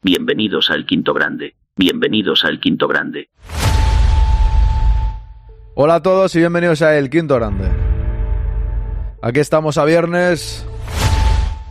[0.00, 1.56] Bienvenidos al Quinto Grande.
[1.74, 3.30] Bienvenidos al Quinto Grande.
[5.74, 7.68] Hola a todos y bienvenidos a El Quinto Grande.
[9.20, 10.64] Aquí estamos a viernes,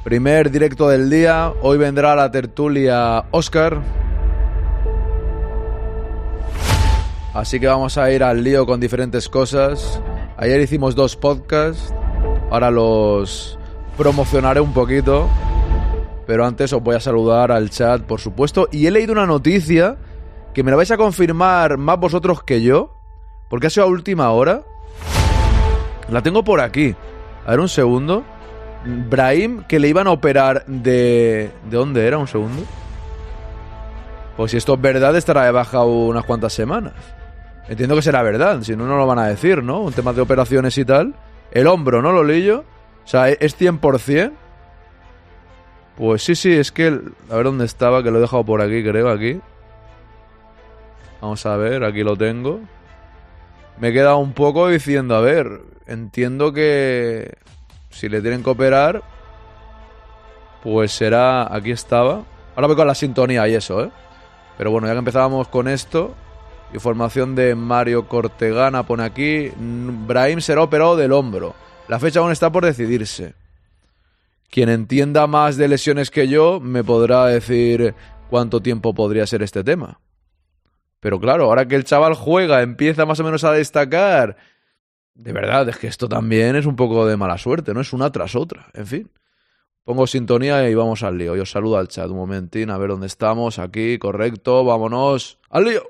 [0.04, 1.54] primer directo del día.
[1.62, 3.82] Hoy vendrá la tertulia Oscar.
[7.34, 10.02] Así que vamos a ir al lío con diferentes cosas.
[10.36, 11.94] Ayer hicimos dos podcasts,
[12.52, 13.57] ahora los
[13.96, 15.30] promocionaré un poquito.
[16.28, 18.68] Pero antes os voy a saludar al chat, por supuesto.
[18.71, 19.96] Y he leído una noticia
[20.53, 22.94] que me la vais a confirmar más vosotros que yo.
[23.50, 24.63] Porque ha sido a última hora.
[26.09, 26.94] La tengo por aquí.
[27.45, 28.26] A ver, un segundo.
[29.09, 31.50] Brahim, que le iban a operar de...
[31.70, 32.17] ¿De dónde era?
[32.17, 32.64] Un segundo.
[34.36, 36.94] Pues si esto es verdad, estará de baja unas cuantas semanas.
[37.70, 39.81] Entiendo que será verdad, si no, no lo van a decir, ¿no?
[39.81, 41.16] Un tema de operaciones y tal.
[41.52, 42.64] El hombro, ¿no, Lolillo?
[43.03, 44.31] O sea, es 100%.
[45.98, 47.00] Pues sí, sí, es que...
[47.30, 49.42] A ver dónde estaba, que lo he dejado por aquí, creo, aquí.
[51.20, 52.59] Vamos a ver, aquí lo tengo.
[53.80, 57.36] Me he quedado un poco diciendo, a ver, entiendo que
[57.89, 59.02] si le tienen que operar,
[60.62, 61.52] pues será...
[61.54, 62.23] Aquí estaba.
[62.56, 63.92] Ahora voy con la sintonía y eso, ¿eh?
[64.58, 66.14] Pero bueno, ya que empezábamos con esto,
[66.73, 71.56] información de Mario Cortegana pone aquí, Brahim será operado del hombro.
[71.88, 73.34] La fecha aún está por decidirse.
[74.50, 77.95] Quien entienda más de lesiones que yo me podrá decir
[78.30, 80.00] cuánto tiempo podría ser este tema.
[81.00, 84.38] Pero claro, ahora que el chaval juega, empieza más o menos a destacar.
[85.14, 87.81] De verdad, es que esto también es un poco de mala suerte, ¿no?
[87.81, 88.67] Es una tras otra.
[88.73, 89.12] En fin.
[89.84, 91.36] Pongo sintonía y vamos al lío.
[91.36, 93.58] Yo saludo al chat un momentín, a ver dónde estamos.
[93.58, 94.66] Aquí, correcto.
[94.66, 95.84] Vámonos al lío.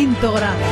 [0.00, 0.69] Quinto grado.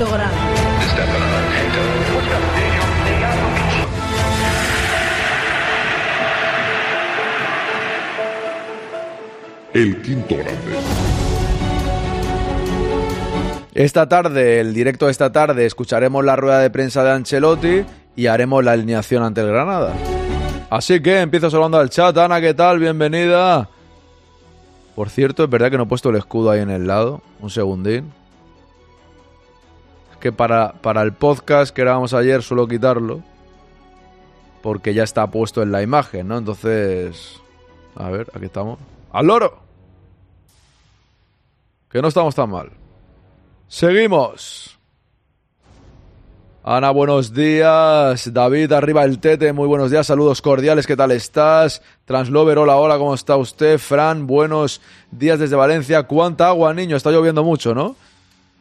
[0.00, 0.34] El quinto grado.
[9.74, 10.60] El quinto grande.
[13.74, 17.84] Esta tarde, el directo de esta tarde, escucharemos la rueda de prensa de Ancelotti
[18.16, 19.92] y haremos la alineación ante el Granada.
[20.70, 22.16] Así que empiezo saludando al chat.
[22.16, 22.78] Ana, ¿qué tal?
[22.78, 23.68] Bienvenida.
[24.94, 27.20] Por cierto, es verdad que no he puesto el escudo ahí en el lado.
[27.40, 28.19] Un segundín.
[30.20, 33.22] Que para, para el podcast que grabamos ayer suelo quitarlo.
[34.62, 36.38] Porque ya está puesto en la imagen, ¿no?
[36.38, 37.40] Entonces...
[37.96, 38.78] A ver, aquí estamos.
[39.12, 39.58] ¡Al loro!
[41.90, 42.70] Que no estamos tan mal.
[43.66, 44.78] Seguimos.
[46.62, 48.32] Ana, buenos días.
[48.32, 50.06] David, arriba el tete, muy buenos días.
[50.06, 51.82] Saludos cordiales, ¿qué tal estás?
[52.04, 53.78] Translover, hola, hola, ¿cómo está usted?
[53.78, 56.02] Fran, buenos días desde Valencia.
[56.02, 56.96] ¿Cuánta agua, niño?
[56.96, 57.96] Está lloviendo mucho, ¿no?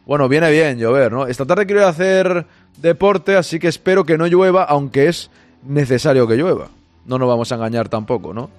[0.09, 1.27] Bueno, viene bien llover, ¿no?
[1.27, 2.47] Esta tarde quiero ir a hacer
[2.77, 5.29] deporte, así que espero que no llueva, aunque es
[5.61, 6.69] necesario que llueva.
[7.05, 8.49] No nos vamos a engañar tampoco, ¿no?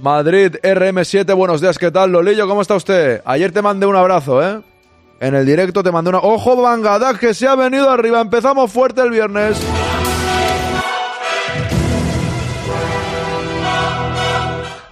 [0.00, 2.12] Madrid RM7, buenos días, ¿qué tal?
[2.12, 3.20] Lolillo, ¿cómo está usted?
[3.26, 4.62] Ayer te mandé un abrazo, ¿eh?
[5.20, 6.20] En el directo te mandé una...
[6.20, 8.22] ¡Ojo, Bangadak, que se ha venido arriba!
[8.22, 9.60] Empezamos fuerte el viernes.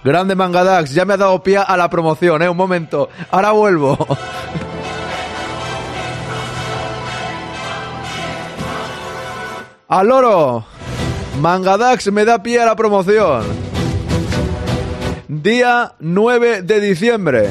[0.03, 2.47] Grande Mangadax, ya me ha dado pie a la promoción, ¿eh?
[2.47, 3.97] Un momento, ahora vuelvo.
[9.89, 10.65] ¡Al loro!
[11.41, 13.43] Mangadax me da pie a la promoción.
[15.27, 17.49] Día 9 de diciembre,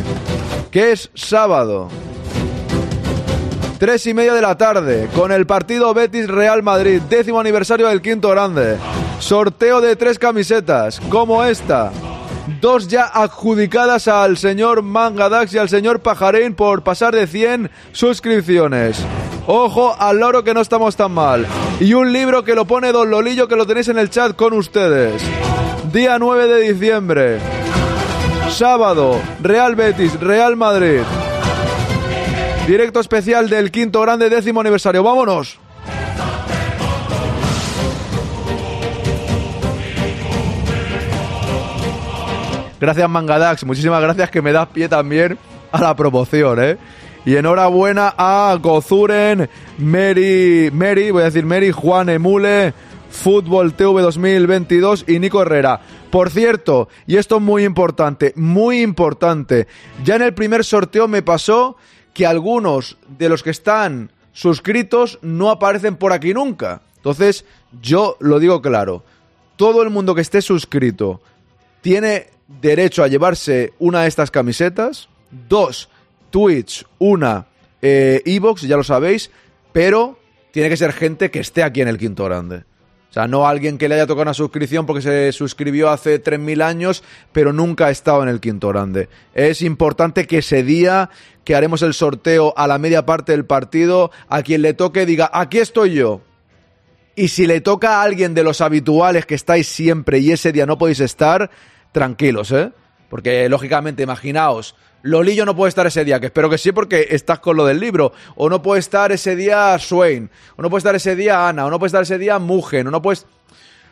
[0.70, 1.88] que es sábado.
[3.80, 8.02] Tres y media de la tarde, con el partido Betis Real Madrid, décimo aniversario del
[8.02, 8.76] quinto grande.
[9.18, 11.90] Sorteo de tres camisetas, como esta.
[12.60, 19.04] Dos ya adjudicadas al señor Mangadax y al señor Pajarín por pasar de 100 suscripciones.
[19.50, 21.46] Ojo al loro que no estamos tan mal.
[21.80, 24.52] Y un libro que lo pone Don Lolillo que lo tenéis en el chat con
[24.52, 25.22] ustedes.
[25.90, 27.38] Día 9 de diciembre.
[28.50, 31.00] Sábado, Real Betis, Real Madrid.
[32.66, 35.02] Directo especial del quinto grande décimo aniversario.
[35.02, 35.58] ¡Vámonos!
[42.78, 45.38] Gracias Mangadax, muchísimas gracias que me das pie también
[45.72, 46.76] a la promoción, ¿eh?
[47.28, 52.72] Y enhorabuena a Gozuren, Mary, Mary, voy a decir Mary, Juan Emule,
[53.10, 55.78] Fútbol TV 2022 y Nico Herrera.
[56.08, 59.66] Por cierto, y esto es muy importante, muy importante,
[60.02, 61.76] ya en el primer sorteo me pasó
[62.14, 66.80] que algunos de los que están suscritos no aparecen por aquí nunca.
[66.96, 67.44] Entonces,
[67.82, 69.04] yo lo digo claro,
[69.56, 71.20] todo el mundo que esté suscrito
[71.82, 72.28] tiene
[72.62, 75.90] derecho a llevarse una de estas camisetas, dos
[76.30, 77.46] Twitch, una
[77.80, 79.30] eh, Evox, ya lo sabéis,
[79.72, 80.18] pero
[80.50, 82.64] tiene que ser gente que esté aquí en el Quinto Grande.
[83.10, 86.62] O sea, no alguien que le haya tocado una suscripción porque se suscribió hace 3.000
[86.62, 87.02] años,
[87.32, 89.08] pero nunca ha estado en el quinto grande.
[89.32, 91.08] Es importante que ese día
[91.42, 95.30] que haremos el sorteo a la media parte del partido, a quien le toque diga,
[95.32, 96.20] aquí estoy yo.
[97.16, 100.66] Y si le toca a alguien de los habituales que estáis siempre y ese día
[100.66, 101.50] no podéis estar,
[101.92, 102.70] tranquilos, ¿eh?
[103.08, 107.38] Porque lógicamente, imaginaos, Lolillo no puede estar ese día, que espero que sí porque estás
[107.38, 108.12] con lo del libro.
[108.36, 110.30] O no puede estar ese día Swain.
[110.56, 111.66] O no puede estar ese día Ana.
[111.66, 112.88] O no puede estar ese día Mugen.
[112.88, 113.26] O no puedes...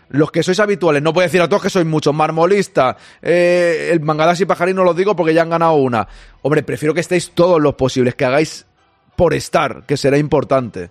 [0.08, 2.14] Los que sois habituales, no puedo decir a todos que sois muchos.
[2.14, 6.06] Marmolista, eh, el Mangadas y Pajarín no los digo porque ya han ganado una.
[6.42, 8.66] Hombre, prefiero que estéis todos los posibles, que hagáis
[9.16, 10.90] por estar, que será importante.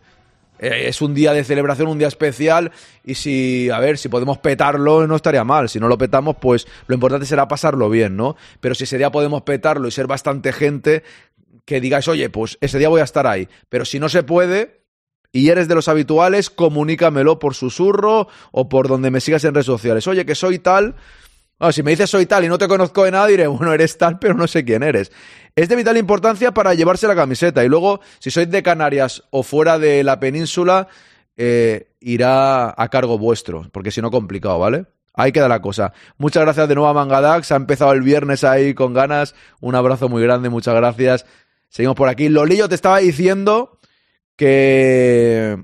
[0.59, 2.71] Eh, es un día de celebración, un día especial
[3.03, 5.69] y si, a ver, si podemos petarlo no estaría mal.
[5.69, 8.35] Si no lo petamos, pues lo importante será pasarlo bien, ¿no?
[8.59, 11.03] Pero si ese día podemos petarlo y ser bastante gente,
[11.65, 13.47] que digáis, oye, pues ese día voy a estar ahí.
[13.69, 14.81] Pero si no se puede
[15.31, 19.65] y eres de los habituales, comunícamelo por susurro o por donde me sigas en redes
[19.65, 20.07] sociales.
[20.07, 20.95] Oye, que soy tal.
[21.71, 24.19] Si me dices soy tal y no te conozco de nada, diré, bueno, eres tal,
[24.19, 25.11] pero no sé quién eres
[25.55, 27.63] es de vital importancia para llevarse la camiseta.
[27.63, 30.87] Y luego, si sois de Canarias o fuera de la península,
[31.37, 34.85] eh, irá a cargo vuestro, porque si no, complicado, ¿vale?
[35.13, 35.93] Ahí queda la cosa.
[36.17, 37.53] Muchas gracias de nuevo a Mangadax.
[37.53, 39.33] Ha empezado el viernes ahí con ganas.
[39.61, 41.25] Un abrazo muy grande, muchas gracias.
[41.69, 42.27] Seguimos por aquí.
[42.27, 43.79] Lolillo te estaba diciendo
[44.35, 45.63] que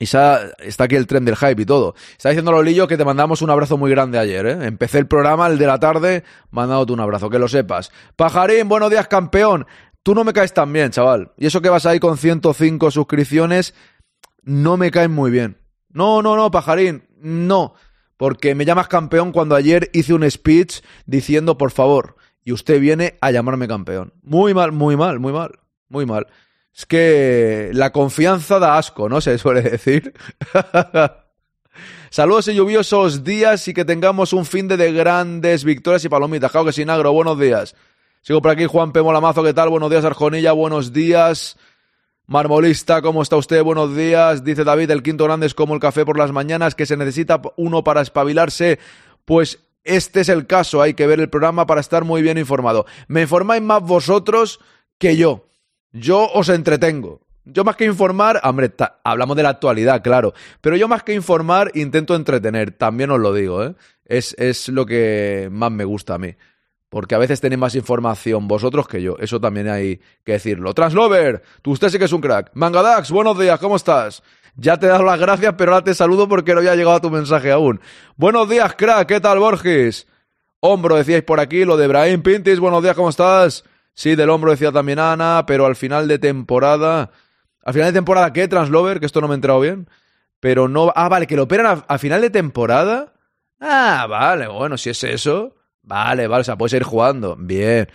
[0.00, 1.94] y está aquí el tren del hype y todo.
[2.12, 4.58] Está diciendo Lolillo que te mandamos un abrazo muy grande ayer, ¿eh?
[4.62, 7.92] Empecé el programa, el de la tarde, mandándote un abrazo, que lo sepas.
[8.16, 9.66] Pajarín, buenos días, campeón.
[10.02, 11.32] Tú no me caes tan bien, chaval.
[11.36, 13.74] Y eso que vas ahí con 105 suscripciones,
[14.42, 15.58] no me caen muy bien.
[15.90, 17.74] No, no, no, Pajarín, no.
[18.16, 23.18] Porque me llamas campeón cuando ayer hice un speech diciendo, por favor, y usted viene
[23.20, 24.14] a llamarme campeón.
[24.22, 25.58] Muy mal, muy mal, muy mal,
[25.90, 26.26] muy mal.
[26.76, 29.20] Es que la confianza da asco, ¿no?
[29.20, 30.14] Se suele decir.
[32.10, 36.50] Saludos y lluviosos días y que tengamos un fin de, grandes victorias y palomitas.
[36.50, 37.76] Claro que sin buenos días.
[38.22, 39.00] Sigo por aquí, Juan P.
[39.00, 39.70] Molamazo, ¿qué tal?
[39.70, 41.56] Buenos días, Arjonilla, buenos días.
[42.26, 43.62] Marmolista, ¿cómo está usted?
[43.62, 44.44] Buenos días.
[44.44, 47.40] Dice David, el quinto grande es como el café por las mañanas, que se necesita
[47.56, 48.78] uno para espabilarse.
[49.24, 52.86] Pues este es el caso, hay que ver el programa para estar muy bien informado.
[53.08, 54.60] Me informáis más vosotros
[54.98, 55.49] que yo.
[55.92, 57.20] Yo os entretengo.
[57.44, 58.70] Yo más que informar, hombre,
[59.02, 63.32] hablamos de la actualidad, claro, pero yo más que informar intento entretener, también os lo
[63.32, 63.74] digo, ¿eh?
[64.04, 66.34] Es, es lo que más me gusta a mí.
[66.88, 69.16] Porque a veces tenéis más información vosotros que yo.
[69.20, 70.74] Eso también hay que decirlo.
[70.74, 72.50] Translover, tú usted sí que es un crack.
[72.54, 74.24] Mangadax, buenos días, ¿cómo estás?
[74.56, 77.00] Ya te he dado las gracias, pero ahora te saludo porque no había llegado a
[77.00, 77.80] tu mensaje aún.
[78.16, 80.08] Buenos días, crack, ¿qué tal, Borges?
[80.58, 83.64] Hombro, decíais por aquí, lo de Brahim Pintis, buenos días, ¿cómo estás?
[84.00, 87.10] Sí, del hombro decía también Ana, pero al final de temporada.
[87.62, 88.98] ¿Al final de temporada qué, Translover?
[88.98, 89.90] Que esto no me he entrado bien.
[90.40, 90.90] Pero no.
[90.96, 93.12] Ah, vale, que lo operan a, final de temporada.
[93.60, 95.54] Ah, vale, bueno, si es eso.
[95.82, 97.36] Vale, vale, o sea, puedes ir jugando.
[97.38, 97.88] Bien.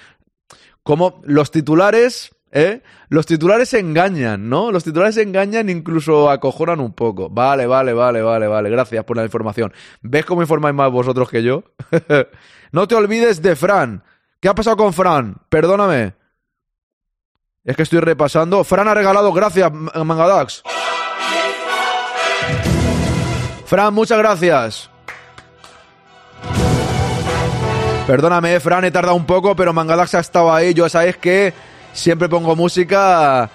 [0.83, 2.83] Como los titulares, ¿eh?
[3.09, 4.71] Los titulares engañan, ¿no?
[4.71, 7.31] Los titulares engañan, incluso acojonan un poco.
[7.31, 8.69] Vale, vale, vale, vale, vale.
[8.69, 9.73] Gracias por la información.
[10.03, 11.63] ¿Ves cómo informáis más vosotros que yo?
[12.71, 14.03] no te olvides de Fran.
[14.45, 15.37] ¿Qué ha pasado con Fran?
[15.49, 16.13] Perdóname.
[17.63, 18.63] Es que estoy repasando.
[18.63, 20.61] Fran ha regalado, gracias, Mangadax.
[23.65, 24.91] Fran, muchas gracias.
[28.05, 30.75] Perdóname, Fran, he tardado un poco, pero Mangadax ha estado ahí.
[30.75, 31.51] Yo sabéis que
[31.91, 33.49] siempre pongo música.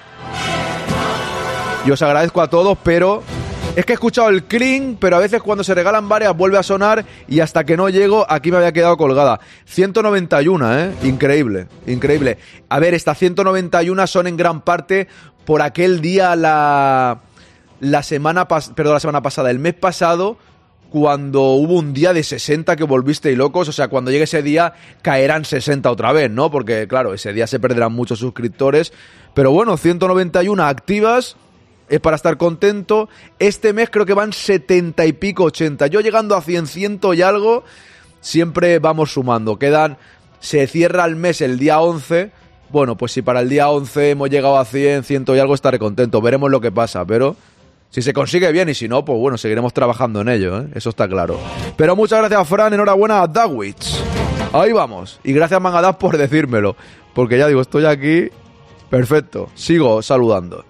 [1.86, 3.22] Y os agradezco a todos, pero
[3.76, 6.62] es que he escuchado el cling, pero a veces cuando se regalan varias vuelve a
[6.62, 9.40] sonar y hasta que no llego aquí me había quedado colgada.
[9.66, 10.92] 191, ¿eh?
[11.04, 12.38] Increíble, increíble.
[12.68, 15.08] A ver, estas 191 son en gran parte
[15.44, 17.20] por aquel día la
[17.78, 20.36] la semana perdón, la semana pasada, el mes pasado
[20.90, 24.74] cuando hubo un día de 60 que volvisteis locos, o sea, cuando llegue ese día
[25.02, 26.50] caerán 60 otra vez, ¿no?
[26.50, 28.92] Porque claro, ese día se perderán muchos suscriptores,
[29.32, 31.36] pero bueno, 191 activas
[31.90, 33.10] es para estar contento.
[33.38, 35.88] Este mes creo que van 70 y pico, 80.
[35.88, 37.64] Yo llegando a 100, ciento y algo,
[38.20, 39.58] siempre vamos sumando.
[39.58, 39.98] Quedan,
[40.38, 42.30] se cierra el mes el día 11.
[42.70, 45.80] Bueno, pues si para el día 11 hemos llegado a 100, 100 y algo, estaré
[45.80, 46.22] contento.
[46.22, 47.34] Veremos lo que pasa, pero
[47.90, 50.68] si se consigue bien y si no, pues bueno, seguiremos trabajando en ello, ¿eh?
[50.74, 51.40] eso está claro.
[51.76, 54.00] Pero muchas gracias, Fran, enhorabuena a Dawits.
[54.52, 55.18] Ahí vamos.
[55.24, 56.76] Y gracias, Mangadas, por decírmelo.
[57.14, 58.28] Porque ya digo, estoy aquí.
[58.88, 59.48] Perfecto.
[59.54, 60.64] Sigo saludando.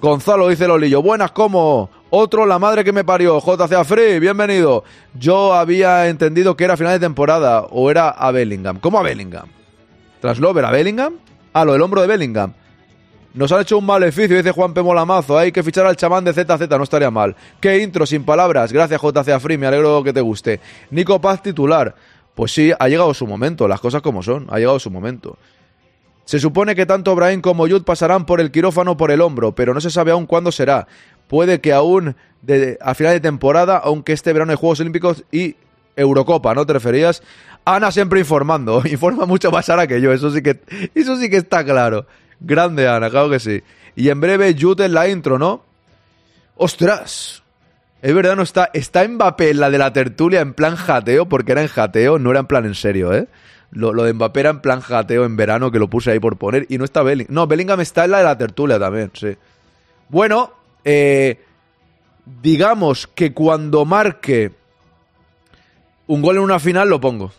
[0.00, 1.02] Gonzalo dice Lolillo.
[1.02, 1.90] Buenas, ¿cómo?
[2.10, 3.40] Otro, la madre que me parió.
[3.40, 4.84] JCA Free, bienvenido.
[5.14, 8.78] Yo había entendido que era final de temporada o era a Bellingham.
[8.78, 9.48] ¿Cómo a Bellingham?
[10.20, 11.14] ¿Traslover a Bellingham?
[11.52, 12.52] Ah, lo del hombro de Bellingham.
[13.34, 14.82] Nos han hecho un maleficio, dice Juan P.
[14.82, 15.36] Molamazo.
[15.36, 17.34] Hay que fichar al chamán de ZZ, no estaría mal.
[17.60, 18.72] Qué intro, sin palabras.
[18.72, 20.60] Gracias, JCA Free, me alegro que te guste.
[20.90, 21.94] Nico Paz titular.
[22.36, 25.38] Pues sí, ha llegado su momento, las cosas como son, ha llegado su momento.
[26.28, 29.72] Se supone que tanto Brahim como Yud pasarán por el quirófano por el hombro, pero
[29.72, 30.86] no se sabe aún cuándo será.
[31.26, 32.16] Puede que aún
[32.82, 35.56] a final de temporada, aunque este verano hay Juegos Olímpicos y
[35.96, 37.22] Eurocopa, ¿no te referías?
[37.64, 40.60] Ana siempre informando, informa mucho más Ana que yo, eso sí que,
[40.94, 42.04] eso sí que está claro.
[42.40, 43.62] Grande Ana, claro que sí.
[43.96, 45.64] Y en breve Yud en la intro, ¿no?
[46.56, 47.42] ¡Ostras!
[48.02, 48.68] Es verdad, no está.
[48.74, 52.32] Está Mbappé en la de la tertulia en plan jateo, porque era en jateo, no
[52.32, 53.28] era en plan en serio, ¿eh?
[53.70, 56.66] Lo, de Mbappé era en plan jateo en verano, que lo puse ahí por poner,
[56.68, 57.34] y no está Bellingham.
[57.34, 59.36] No, Bellingham está en la de la tertulia también, sí.
[60.08, 60.52] Bueno,
[60.84, 61.44] eh,
[62.42, 64.52] digamos que cuando marque
[66.06, 67.30] un gol en una final lo pongo.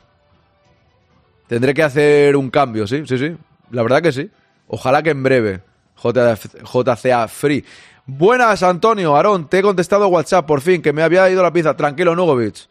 [1.48, 3.36] Tendré que hacer un cambio, sí, sí, sí.
[3.72, 4.30] La verdad que sí.
[4.68, 5.62] Ojalá que en breve.
[6.02, 7.66] JCA Free.
[8.06, 9.16] Buenas, Antonio.
[9.16, 11.76] Aarón, te he contestado WhatsApp por fin, que me había ido la pizza.
[11.76, 12.68] Tranquilo, Nugovic.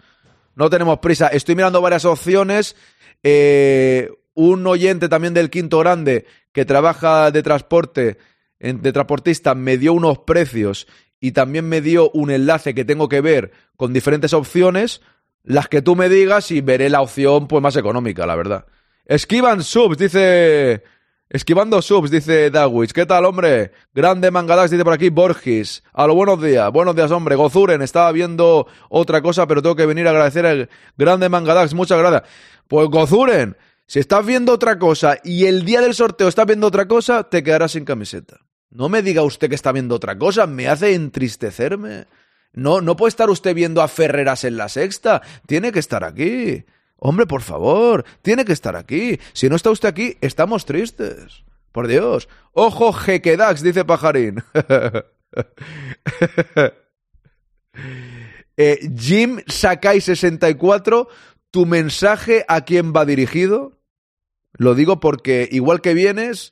[0.54, 1.28] No tenemos prisa.
[1.28, 2.76] Estoy mirando varias opciones.
[3.22, 8.18] Eh, un oyente también del Quinto Grande que trabaja de transporte,
[8.60, 10.86] de transportista, me dio unos precios
[11.20, 15.00] y también me dio un enlace que tengo que ver con diferentes opciones,
[15.42, 18.66] las que tú me digas y veré la opción pues más económica, la verdad.
[19.06, 20.82] Esquivan subs, dice
[21.30, 22.92] Esquivando subs, dice Dawich.
[22.92, 23.72] ¿Qué tal, hombre?
[23.92, 25.82] Grande Mangadax, dice por aquí Borges.
[25.92, 26.72] A lo buenos días.
[26.72, 27.36] Buenos días, hombre.
[27.36, 31.74] Gozuren, estaba viendo otra cosa, pero tengo que venir a agradecer al grande Mangadax.
[31.74, 32.22] Muchas gracias.
[32.66, 36.88] Pues Gozuren, si estás viendo otra cosa y el día del sorteo estás viendo otra
[36.88, 38.38] cosa, te quedarás sin camiseta.
[38.70, 42.06] No me diga usted que está viendo otra cosa, me hace entristecerme.
[42.54, 45.20] No, no puede estar usted viendo a Ferreras en la sexta.
[45.46, 46.64] Tiene que estar aquí.
[46.98, 49.18] Hombre, por favor, tiene que estar aquí.
[49.32, 51.44] Si no está usted aquí, estamos tristes.
[51.72, 52.28] Por Dios.
[52.52, 54.42] Ojo, Jequedax, dice Pajarín.
[58.56, 61.08] eh, Jim Sakai 64,
[61.50, 63.78] ¿tu mensaje a quién va dirigido?
[64.54, 66.50] Lo digo porque igual que vienes,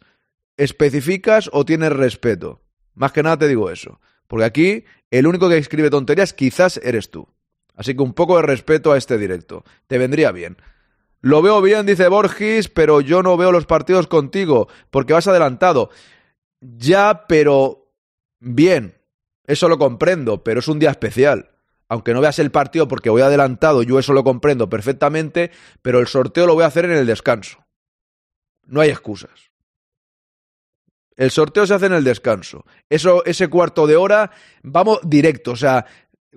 [0.56, 2.62] especificas o tienes respeto.
[2.94, 4.00] Más que nada te digo eso.
[4.28, 7.28] Porque aquí el único que escribe tonterías quizás eres tú.
[7.76, 9.64] Así que un poco de respeto a este directo.
[9.87, 10.56] Te vendría bien.
[11.21, 15.90] Lo veo bien, dice Borges, pero yo no veo los partidos contigo, porque vas adelantado.
[16.61, 17.92] Ya, pero
[18.40, 18.97] bien.
[19.47, 21.50] Eso lo comprendo, pero es un día especial.
[21.88, 25.52] Aunque no veas el partido porque voy adelantado, yo eso lo comprendo perfectamente,
[25.83, 27.64] pero el sorteo lo voy a hacer en el descanso.
[28.64, 29.52] No hay excusas.
[31.16, 32.66] El sorteo se hace en el descanso.
[32.90, 34.30] Eso, ese cuarto de hora,
[34.62, 35.52] vamos directo.
[35.52, 35.87] O sea,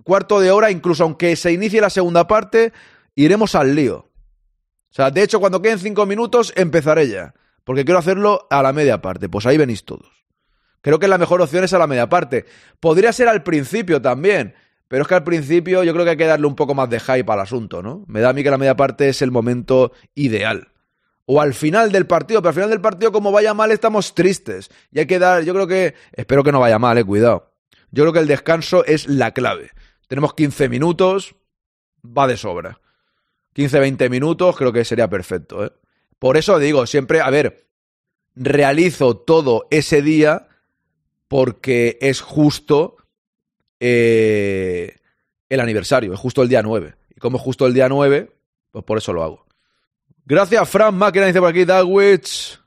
[0.04, 2.74] cuarto de hora, incluso aunque se inicie la segunda parte,
[3.16, 4.10] iremos al lío.
[4.90, 7.34] O sea, de hecho, cuando queden cinco minutos, empezaré ya.
[7.64, 9.30] Porque quiero hacerlo a la media parte.
[9.30, 10.26] Pues ahí venís todos.
[10.82, 12.46] Creo que la mejor opción es a la media parte.
[12.80, 14.56] Podría ser al principio también.
[14.88, 17.00] Pero es que al principio yo creo que hay que darle un poco más de
[17.00, 18.04] hype al asunto, ¿no?
[18.08, 20.70] Me da a mí que la media parte es el momento ideal.
[21.26, 24.72] O al final del partido, pero al final del partido, como vaya mal, estamos tristes.
[24.92, 27.54] Y hay que dar, yo creo que, espero que no vaya mal, eh, cuidado.
[27.92, 29.70] Yo creo que el descanso es la clave.
[30.10, 31.36] Tenemos 15 minutos,
[32.04, 32.82] va de sobra.
[33.56, 35.64] 15-20 minutos creo que sería perfecto.
[35.64, 35.72] ¿eh?
[36.18, 37.68] Por eso digo, siempre, a ver,
[38.36, 40.48] realizo todo ese día
[41.28, 42.98] porque es justo
[43.80, 44.98] eh,
[45.48, 46.96] el aniversario, es justo el día 9.
[47.16, 48.32] Y como es justo el día 9,
[48.72, 49.46] pues por eso lo hago.
[50.26, 52.60] Gracias, Fran Máquina, dice por aquí Dagwich.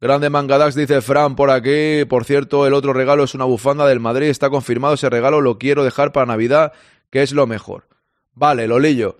[0.00, 2.06] Grande Mangadax, dice Fran por aquí.
[2.06, 4.28] Por cierto, el otro regalo es una bufanda del Madrid.
[4.28, 5.42] Está confirmado ese regalo.
[5.42, 6.72] Lo quiero dejar para Navidad,
[7.10, 7.86] que es lo mejor.
[8.32, 9.18] Vale, Lolillo.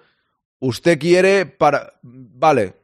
[0.59, 1.95] Usted quiere para.
[2.03, 2.77] Vale,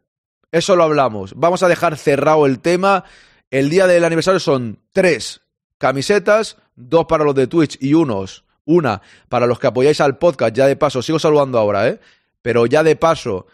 [0.52, 1.32] eso lo hablamos.
[1.36, 3.04] Vamos a dejar cerrado el tema.
[3.50, 5.40] El día del aniversario son tres
[5.78, 9.00] camisetas, dos para los de Twitch y unos, una
[9.30, 10.54] para los que apoyáis al podcast.
[10.54, 12.00] Ya de paso, sigo saludando ahora, ¿eh?
[12.42, 13.46] Pero ya de paso,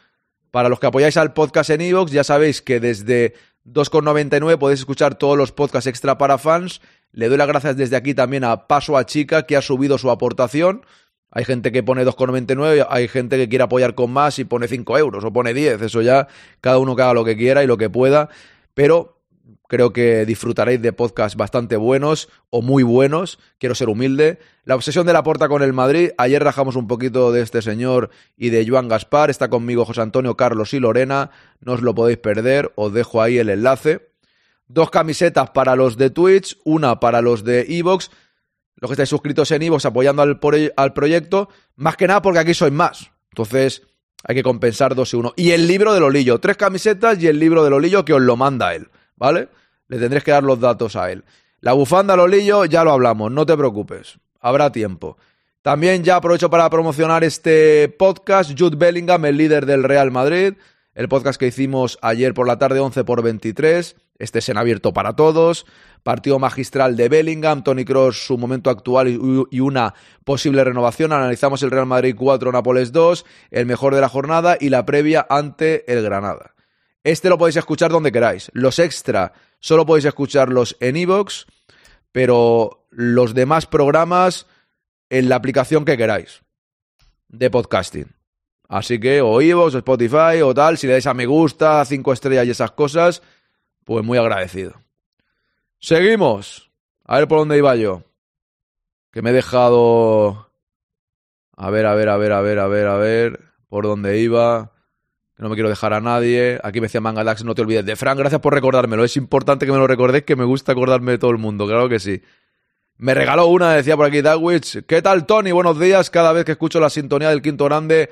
[0.50, 3.34] para los que apoyáis al podcast en Evox, ya sabéis que desde
[3.66, 6.80] 2,99 podéis escuchar todos los podcasts extra para fans.
[7.12, 10.10] Le doy las gracias desde aquí también a Paso a Chica, que ha subido su
[10.10, 10.84] aportación.
[11.30, 14.98] Hay gente que pone 2,99, hay gente que quiere apoyar con más y pone 5
[14.98, 15.80] euros o pone 10.
[15.80, 16.28] Eso ya
[16.60, 18.28] cada uno que haga lo que quiera y lo que pueda.
[18.74, 19.21] Pero
[19.68, 23.38] creo que disfrutaréis de podcasts bastante buenos o muy buenos.
[23.58, 24.38] Quiero ser humilde.
[24.64, 26.10] La obsesión de la porta con el Madrid.
[26.18, 29.30] Ayer rajamos un poquito de este señor y de Joan Gaspar.
[29.30, 31.30] Está conmigo José Antonio, Carlos y Lorena.
[31.60, 32.72] No os lo podéis perder.
[32.74, 34.10] Os dejo ahí el enlace.
[34.68, 38.10] Dos camisetas para los de Twitch, una para los de Evox
[38.82, 40.40] los que estáis suscritos en Ivox apoyando al,
[40.76, 43.12] al, proyecto, más que nada porque aquí sois más.
[43.30, 43.82] Entonces
[44.24, 45.32] hay que compensar dos y uno.
[45.36, 48.36] Y el libro de Lolillo, tres camisetas y el libro de Lolillo que os lo
[48.36, 48.88] manda él,
[49.22, 49.48] ¿vale?
[49.86, 51.22] Le tendréis que dar los datos a él.
[51.60, 55.16] La bufanda Lolillo ya lo hablamos, no te preocupes, habrá tiempo.
[55.62, 60.54] También ya aprovecho para promocionar este podcast, Jude Bellingham, el líder del Real Madrid,
[60.96, 64.92] el podcast que hicimos ayer por la tarde 11 por 23, este es en abierto
[64.92, 65.66] para todos
[66.02, 69.06] partido magistral de Bellingham, Tony Cross, su momento actual
[69.50, 71.12] y una posible renovación.
[71.12, 75.24] Analizamos el Real Madrid 4, Nápoles 2, el mejor de la jornada y la previa
[75.30, 76.51] ante el Granada.
[77.04, 78.50] Este lo podéis escuchar donde queráis.
[78.54, 81.46] Los extra solo podéis escucharlos en iVoox,
[82.12, 84.46] pero los demás programas
[85.10, 86.42] en la aplicación que queráis
[87.28, 88.14] de podcasting.
[88.68, 92.12] Así que o iVoox, o Spotify o tal, si le dais a me gusta, cinco
[92.12, 93.22] estrellas y esas cosas,
[93.84, 94.74] pues muy agradecido.
[95.78, 96.70] Seguimos.
[97.04, 98.04] A ver por dónde iba yo.
[99.10, 100.50] Que me he dejado.
[101.56, 103.40] A ver, a ver, a ver, a ver, a ver, a ver.
[103.68, 104.72] Por dónde iba.
[105.42, 106.60] No me quiero dejar a nadie.
[106.62, 108.16] Aquí me decía Mangalax, no te olvides de Fran.
[108.16, 109.02] Gracias por recordármelo.
[109.02, 111.66] Es importante que me lo recordéis, que me gusta acordarme de todo el mundo.
[111.66, 112.22] Claro que sí.
[112.96, 114.86] Me regaló una, decía por aquí Dagwich.
[114.86, 115.50] ¿Qué tal, Tony?
[115.50, 116.10] Buenos días.
[116.10, 118.10] Cada vez que escucho la sintonía del quinto grande.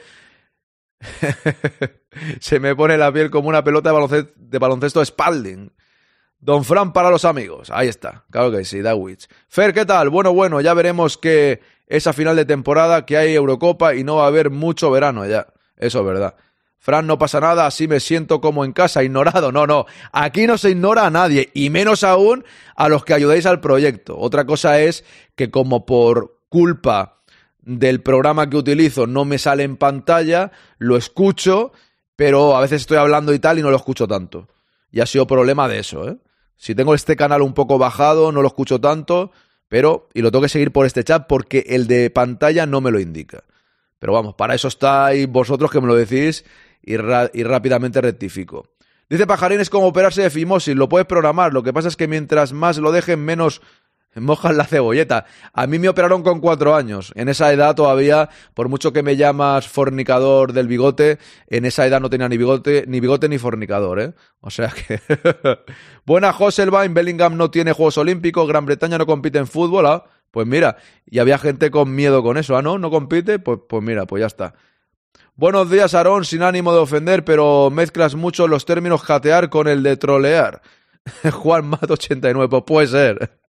[2.40, 5.72] se me pone la piel como una pelota de baloncesto, de Spalding.
[6.40, 7.70] Don Fran para los amigos.
[7.70, 8.24] Ahí está.
[8.32, 9.28] Claro que sí, Dawich.
[9.46, 10.08] Fer, ¿qué tal?
[10.08, 14.24] Bueno, bueno, ya veremos que esa final de temporada, que hay Eurocopa y no va
[14.24, 15.46] a haber mucho verano ya.
[15.76, 16.34] Eso es verdad.
[16.82, 19.52] Fran, no pasa nada, así me siento como en casa, ignorado.
[19.52, 19.84] No, no.
[20.12, 22.42] Aquí no se ignora a nadie, y menos aún
[22.74, 24.18] a los que ayudáis al proyecto.
[24.18, 25.04] Otra cosa es
[25.36, 27.20] que como por culpa
[27.60, 31.72] del programa que utilizo no me sale en pantalla, lo escucho,
[32.16, 34.48] pero a veces estoy hablando y tal y no lo escucho tanto.
[34.90, 36.16] Y ha sido problema de eso, ¿eh?
[36.56, 39.32] Si tengo este canal un poco bajado, no lo escucho tanto,
[39.68, 42.90] pero, y lo tengo que seguir por este chat porque el de pantalla no me
[42.90, 43.44] lo indica.
[43.98, 46.44] Pero vamos, para eso estáis vosotros que me lo decís
[46.82, 48.68] y, rápidamente rectifico.
[49.08, 52.06] Dice Pajarín es como operarse de fimosis, lo puedes programar, lo que pasa es que
[52.06, 53.60] mientras más lo dejen, menos
[54.14, 55.26] mojan la cebolleta.
[55.52, 57.12] A mí me operaron con cuatro años.
[57.14, 62.00] En esa edad todavía, por mucho que me llamas fornicador del bigote, en esa edad
[62.00, 64.14] no tenía ni bigote, ni bigote ni fornicador, ¿eh?
[64.40, 65.00] O sea que.
[66.06, 70.04] Buena Hosselbein, Bellingham no tiene Juegos Olímpicos, Gran Bretaña no compite en fútbol, ¿ah?
[70.30, 72.78] Pues mira, y había gente con miedo con eso, ¿ah, no?
[72.78, 73.38] ¿No compite?
[73.40, 74.54] Pues, pues mira, pues ya está.
[75.40, 79.82] Buenos días, Aarón, sin ánimo de ofender, pero mezclas mucho los términos jatear con el
[79.82, 80.60] de trolear.
[81.32, 83.40] Juan Mat 89, pues puede ser.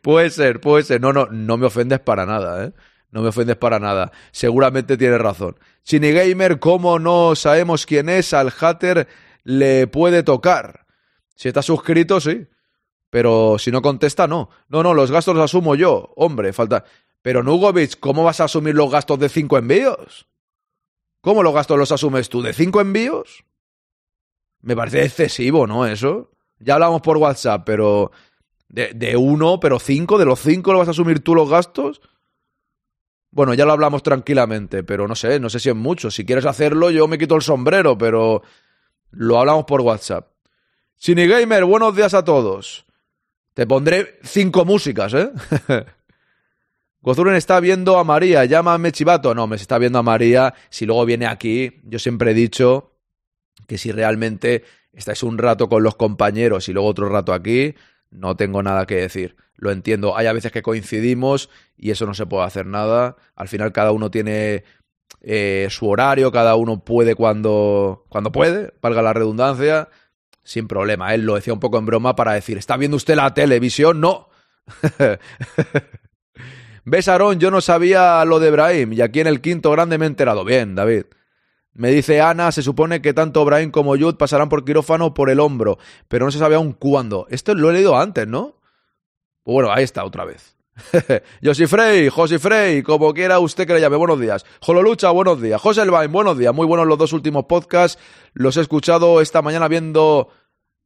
[0.00, 1.00] Puede ser, puede ser.
[1.00, 2.72] No, no, no me ofendes para nada, ¿eh?
[3.10, 4.12] No me ofendes para nada.
[4.30, 5.58] Seguramente tienes razón.
[5.90, 8.32] Gamer, ¿cómo no sabemos quién es?
[8.32, 9.08] Al hater
[9.42, 10.86] le puede tocar.
[11.34, 12.46] Si está suscrito, sí.
[13.10, 14.50] Pero si no contesta, no.
[14.68, 16.12] No, no, los gastos los asumo yo.
[16.14, 16.84] Hombre, falta.
[17.22, 20.28] Pero Nugovic, ¿cómo vas a asumir los gastos de cinco envíos?
[21.24, 22.42] ¿Cómo los gastos los asumes tú?
[22.42, 23.46] ¿De cinco envíos?
[24.60, 25.86] Me parece excesivo, ¿no?
[25.86, 26.32] Eso.
[26.58, 28.12] Ya hablamos por WhatsApp, pero
[28.68, 32.02] de, uno, pero cinco, de los cinco lo vas a asumir tú los gastos.
[33.30, 36.10] Bueno, ya lo hablamos tranquilamente, pero no sé, no sé si es mucho.
[36.10, 38.42] Si quieres hacerlo, yo me quito el sombrero, pero
[39.10, 40.28] lo hablamos por WhatsApp.
[41.06, 42.84] Gamer, buenos días a todos.
[43.54, 45.30] Te pondré cinco músicas, ¿eh?
[47.04, 49.34] Gozuren está viendo a María, llámame chivato.
[49.34, 50.54] No, me está viendo a María.
[50.70, 52.92] Si luego viene aquí, yo siempre he dicho
[53.68, 57.74] que si realmente estáis un rato con los compañeros y luego otro rato aquí,
[58.10, 59.36] no tengo nada que decir.
[59.54, 60.16] Lo entiendo.
[60.16, 63.16] Hay a veces que coincidimos y eso no se puede hacer nada.
[63.36, 64.64] Al final cada uno tiene
[65.20, 69.90] eh, su horario, cada uno puede cuando, cuando puede, valga la redundancia,
[70.42, 71.12] sin problema.
[71.12, 74.00] Él lo decía un poco en broma para decir, ¿está viendo usted la televisión?
[74.00, 74.30] No.
[76.84, 77.40] ¿Ves, Aarón?
[77.40, 80.44] Yo no sabía lo de Brahim y aquí en el quinto grande me he enterado.
[80.44, 81.04] Bien, David.
[81.72, 85.40] Me dice Ana, se supone que tanto Brian como Jude pasarán por quirófano por el
[85.40, 87.26] hombro, pero no se sabe aún cuándo.
[87.30, 88.60] Esto lo he leído antes, ¿no?
[89.44, 90.56] Bueno, ahí está otra vez.
[91.42, 94.44] Josi Frey, Josi Frey, como quiera usted que le llame, buenos días.
[94.66, 95.60] Lucha, buenos días.
[95.60, 96.54] José Elvain, buenos días.
[96.54, 98.00] Muy buenos los dos últimos podcasts.
[98.34, 100.28] Los he escuchado esta mañana viendo,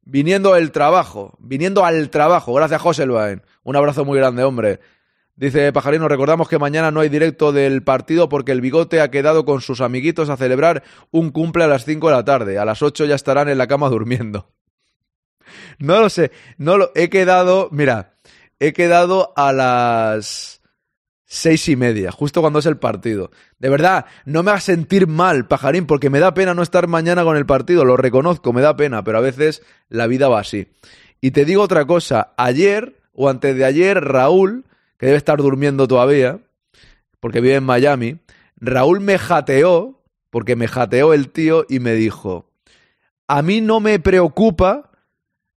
[0.02, 2.54] viniendo el trabajo, viniendo al trabajo.
[2.54, 3.42] Gracias, José Elvain.
[3.62, 4.80] Un abrazo muy grande, hombre.
[5.38, 9.44] Dice Pajarino, recordamos que mañana no hay directo del partido porque el bigote ha quedado
[9.44, 12.58] con sus amiguitos a celebrar un cumple a las 5 de la tarde.
[12.58, 14.50] A las 8 ya estarán en la cama durmiendo.
[15.78, 18.18] No lo sé, no lo he quedado, mira,
[18.58, 20.60] he quedado a las
[21.24, 23.30] seis y media, justo cuando es el partido.
[23.58, 27.24] De verdad, no me hagas sentir mal, pajarín, porque me da pena no estar mañana
[27.24, 30.66] con el partido, lo reconozco, me da pena, pero a veces la vida va así.
[31.22, 34.66] Y te digo otra cosa, ayer o antes de ayer, Raúl,
[34.98, 36.40] que debe estar durmiendo todavía,
[37.20, 38.18] porque vive en Miami,
[38.56, 42.50] Raúl me jateó, porque me jateó el tío y me dijo,
[43.26, 44.90] a mí no me preocupa,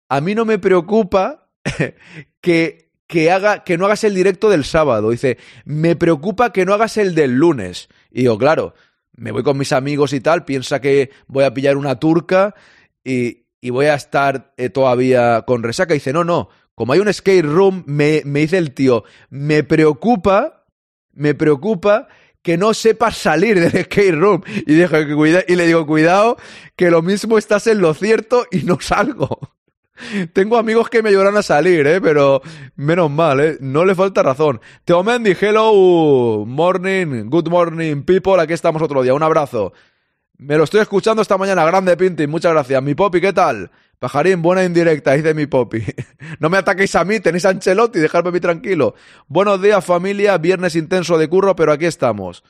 [0.10, 1.50] a mí no me preocupa
[2.42, 5.10] que que, haga, que no hagas el directo del sábado.
[5.10, 7.90] Dice, me preocupa que no hagas el del lunes.
[8.10, 8.74] Y digo, claro,
[9.12, 12.56] me voy con mis amigos y tal, piensa que voy a pillar una turca
[13.04, 15.94] y, y voy a estar eh, todavía con resaca.
[15.94, 16.48] dice, no, no,
[16.82, 20.65] como hay un skate room, me, me dice el tío, me preocupa,
[21.13, 22.08] me preocupa
[22.41, 24.41] que no sepas salir del skate room.
[24.65, 26.38] Y, que y le digo, cuidado,
[26.76, 29.38] que lo mismo estás en lo cierto y no salgo.
[30.34, 32.02] Tengo amigos que me ayudarán a salir, ¿eh?
[32.02, 32.41] Pero
[32.76, 33.58] menos mal, ¿eh?
[33.60, 34.60] No le falta razón.
[34.84, 38.41] Teo Mendy, hello, morning, good morning, people.
[38.41, 39.13] Aquí estamos otro día.
[39.13, 39.72] Un abrazo.
[40.42, 41.64] Me lo estoy escuchando esta mañana.
[41.66, 42.82] Grande Pinti, muchas gracias.
[42.82, 43.70] Mi Popi, ¿qué tal?
[44.00, 45.86] Pajarín, buena indirecta, dice mi Popi.
[46.40, 48.96] no me ataquéis a mí, tenéis a Ancelotti, dejadme a mí tranquilo.
[49.28, 50.40] Buenos días, familia.
[50.40, 52.44] Viernes intenso de curro, pero aquí estamos.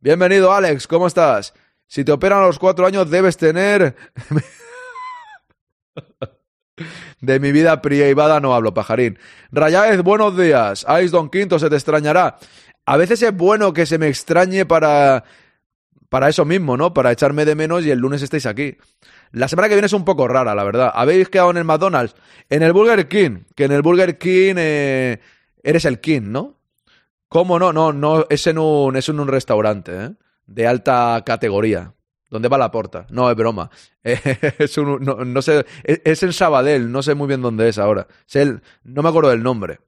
[0.00, 1.52] Bienvenido, Alex, ¿cómo estás?
[1.86, 3.94] Si te operan a los cuatro años, debes tener.
[7.20, 9.18] De mi vida privada no hablo, pajarín.
[9.52, 10.86] Rayáez, buenos días.
[11.02, 12.38] Ice Don Quinto, se te extrañará.
[12.86, 15.22] A veces es bueno que se me extrañe para.
[16.08, 16.94] Para eso mismo, ¿no?
[16.94, 18.76] Para echarme de menos y el lunes estéis aquí.
[19.32, 20.92] La semana que viene es un poco rara, la verdad.
[20.94, 22.14] ¿Habéis quedado en el McDonald's?
[22.48, 23.40] En el Burger King.
[23.54, 25.20] Que en el Burger King eh,
[25.62, 26.58] eres el King, ¿no?
[27.28, 27.72] ¿Cómo no?
[27.72, 30.10] No, no, es en un, es un restaurante, ¿eh?
[30.46, 31.92] De alta categoría.
[32.30, 33.06] ¿Dónde va la porta?
[33.10, 33.70] No, es broma.
[34.02, 38.06] es, un, no, sé, es, en Sabadell, no sé muy bien dónde es ahora.
[38.32, 39.80] el, no me acuerdo del nombre.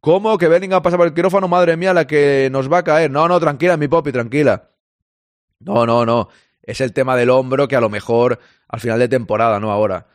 [0.00, 0.38] ¿Cómo?
[0.38, 3.10] Que Bellingham pasa por el quirófano, madre mía, la que nos va a caer.
[3.10, 4.70] No, no, tranquila, mi popi, tranquila.
[5.60, 6.28] No, no, no.
[6.62, 10.06] Es el tema del hombro que a lo mejor al final de temporada, no ahora.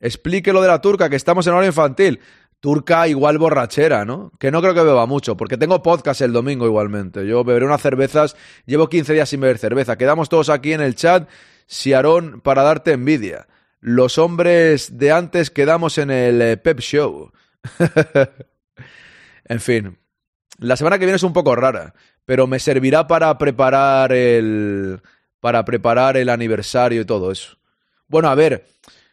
[0.00, 2.20] Explique lo de la turca, que estamos en hora infantil.
[2.60, 4.32] Turca igual borrachera, ¿no?
[4.38, 7.26] Que no creo que beba mucho, porque tengo podcast el domingo igualmente.
[7.26, 9.96] Yo beberé unas cervezas, llevo 15 días sin beber cerveza.
[9.96, 11.28] Quedamos todos aquí en el chat,
[11.66, 13.46] Siarón, para darte envidia.
[13.80, 17.32] Los hombres de antes quedamos en el eh, Pep Show.
[19.44, 19.98] en fin,
[20.58, 25.00] la semana que viene es un poco rara, pero me servirá para preparar el
[25.40, 27.58] para preparar el aniversario y todo eso.
[28.08, 28.66] Bueno, a ver,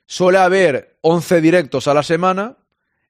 [0.06, 2.58] suele haber 11 directos a la semana,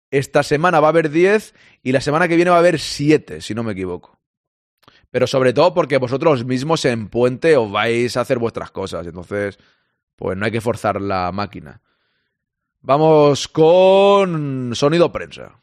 [0.10, 3.42] esta semana va a haber 10 y la semana que viene va a haber 7,
[3.42, 4.20] si no me equivoco.
[5.12, 9.06] Pero sobre todo porque vosotros mismos en puente os vais a hacer vuestras cosas.
[9.06, 9.60] Entonces,
[10.16, 11.82] pues no hay que forzar la máquina.
[12.82, 15.61] Vamos con sonido prensa.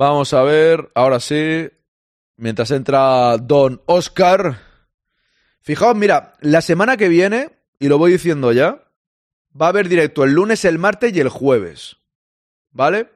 [0.00, 1.68] Vamos a ver, ahora sí,
[2.38, 4.58] mientras entra Don Oscar.
[5.60, 8.82] Fijaos, mira, la semana que viene, y lo voy diciendo ya,
[9.60, 11.98] va a haber directo el lunes, el martes y el jueves.
[12.70, 13.10] ¿Vale?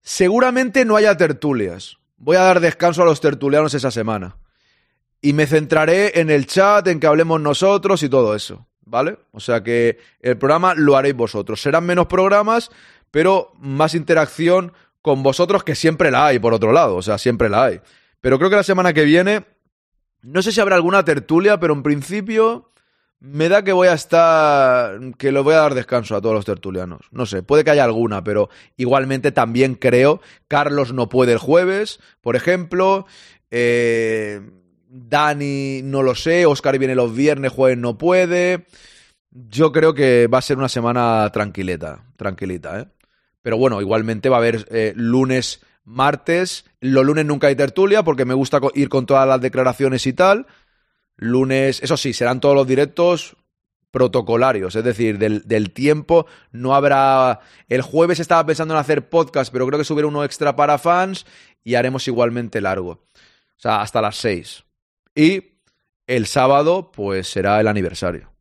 [0.00, 1.98] Seguramente no haya tertulias.
[2.16, 4.38] Voy a dar descanso a los tertulianos esa semana.
[5.20, 8.66] Y me centraré en el chat, en que hablemos nosotros y todo eso.
[8.80, 9.18] ¿Vale?
[9.30, 11.62] O sea que el programa lo haréis vosotros.
[11.62, 12.72] Serán menos programas,
[13.12, 17.48] pero más interacción con vosotros, que siempre la hay, por otro lado, o sea, siempre
[17.48, 17.80] la hay.
[18.20, 19.44] Pero creo que la semana que viene,
[20.22, 22.70] no sé si habrá alguna tertulia, pero en principio
[23.18, 26.44] me da que voy a estar, que lo voy a dar descanso a todos los
[26.44, 27.06] tertulianos.
[27.10, 32.00] No sé, puede que haya alguna, pero igualmente también creo, Carlos no puede el jueves,
[32.20, 33.06] por ejemplo,
[33.50, 34.40] eh,
[34.88, 38.66] Dani no lo sé, Oscar viene los viernes, jueves no puede.
[39.30, 42.86] Yo creo que va a ser una semana tranquilita, tranquilita, ¿eh?
[43.42, 46.64] Pero bueno, igualmente va a haber eh, lunes, martes.
[46.80, 50.46] Los lunes nunca hay tertulia porque me gusta ir con todas las declaraciones y tal.
[51.16, 53.36] Lunes, eso sí, serán todos los directos
[53.90, 57.40] protocolarios, es decir, del, del, tiempo no habrá...
[57.68, 61.26] El jueves estaba pensando en hacer podcast, pero creo que subiré uno extra para fans
[61.62, 62.90] y haremos igualmente largo.
[62.92, 64.64] O sea, hasta las seis.
[65.14, 65.58] Y
[66.06, 68.31] el sábado, pues será el aniversario.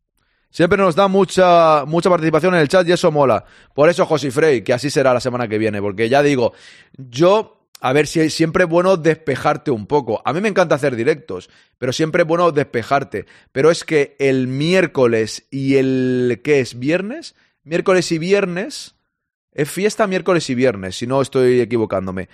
[0.52, 3.46] Siempre nos da mucha, mucha participación en el chat y eso mola.
[3.74, 5.82] Por eso, José Frey, que así será la semana que viene.
[5.82, 6.52] Porque ya digo,
[6.98, 10.22] yo, a ver, si siempre es bueno despejarte un poco.
[10.26, 13.28] A mí me encanta hacer directos, pero siempre es bueno despejarte.
[13.54, 16.78] Pero es que el miércoles y el, ¿qué es?
[16.78, 17.34] ¿Viernes?
[17.64, 18.96] Miércoles y viernes.
[19.54, 22.28] Es fiesta miércoles y viernes, si no estoy equivocándome.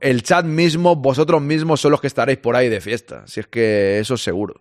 [0.00, 3.24] El chat mismo, vosotros mismos son los que estaréis por ahí de fiesta.
[3.28, 4.58] Si es que eso es seguro.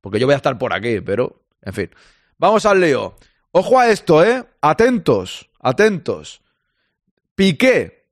[0.00, 1.90] Porque yo voy a estar por aquí, pero en fin.
[2.38, 3.16] Vamos al lío.
[3.50, 4.44] Ojo a esto, ¿eh?
[4.60, 6.40] Atentos, atentos.
[7.34, 8.06] Piqué.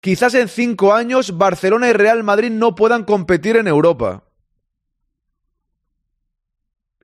[0.00, 4.24] Quizás en cinco años Barcelona y Real Madrid no puedan competir en Europa.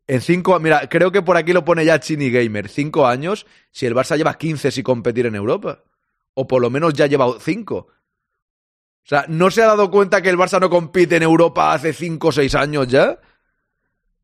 [0.07, 2.69] En cinco, mira, creo que por aquí lo pone ya Chini Gamer.
[2.69, 5.83] Cinco años, si el Barça lleva 15 sin competir en Europa.
[6.35, 7.77] O por lo menos ya lleva cinco.
[7.77, 11.93] O sea, ¿no se ha dado cuenta que el Barça no compite en Europa hace
[11.95, 13.19] cinco o seis años ya?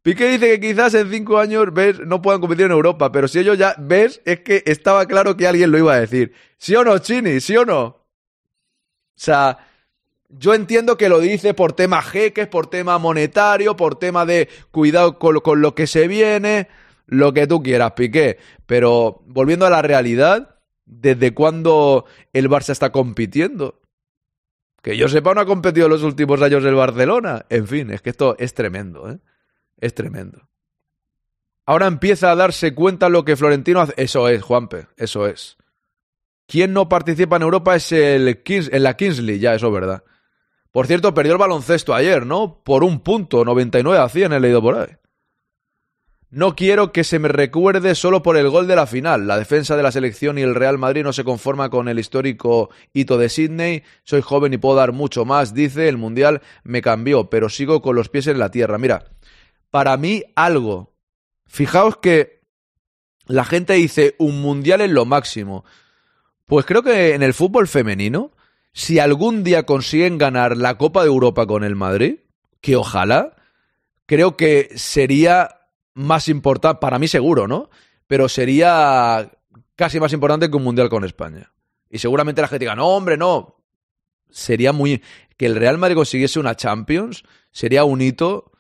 [0.03, 3.39] Piqué dice que quizás en cinco años ves, no puedan competir en Europa, pero si
[3.39, 6.33] ellos ya ves, es que estaba claro que alguien lo iba a decir.
[6.57, 7.41] ¿Sí o no, Chini?
[7.41, 7.83] ¿Sí o no?
[7.85, 8.07] O
[9.15, 9.59] sea,
[10.31, 15.19] yo entiendo que lo dice por tema jeques, por tema monetario, por tema de cuidado
[15.19, 16.69] con, con lo que se viene,
[17.07, 18.39] lo que tú quieras, Piqué.
[18.65, 23.83] Pero volviendo a la realidad, ¿desde cuándo el Barça está compitiendo?
[24.83, 27.45] Que yo sepa, no ha competido en los últimos años el Barcelona.
[27.51, 29.19] En fin, es que esto es tremendo, ¿eh?
[29.81, 30.49] Es tremendo.
[31.67, 33.95] Ahora empieza a darse cuenta lo que Florentino hace.
[33.97, 35.57] Eso es, Juanpe, eso es.
[36.47, 40.03] ¿Quién no participa en Europa es el en la Kingsley, ya, eso es verdad.
[40.73, 42.61] Por cierto, perdió el baloncesto ayer, ¿no?
[42.65, 44.97] Por un punto, 99 a 100 he leído por ahí.
[46.33, 49.27] No quiero que se me recuerde solo por el gol de la final.
[49.27, 52.71] La defensa de la selección y el Real Madrid no se conforma con el histórico
[52.93, 53.83] hito de Sydney.
[54.05, 55.89] Soy joven y puedo dar mucho más, dice.
[55.89, 58.79] El Mundial me cambió, pero sigo con los pies en la tierra.
[58.79, 59.07] Mira,
[59.71, 60.95] para mí algo.
[61.47, 62.41] Fijaos que
[63.27, 65.65] la gente dice un Mundial es lo máximo.
[66.47, 68.33] Pues creo que en el fútbol femenino,
[68.73, 72.17] si algún día consiguen ganar la Copa de Europa con el Madrid,
[72.61, 73.37] que ojalá,
[74.07, 75.61] creo que sería
[75.95, 77.71] más importante, para mí seguro, ¿no?
[78.07, 79.31] Pero sería
[79.77, 81.53] casi más importante que un mundial con España.
[81.89, 83.57] Y seguramente la gente diga, no, hombre, no.
[84.29, 85.03] Sería muy.
[85.37, 88.53] Que el Real Madrid consiguiese una Champions sería un hito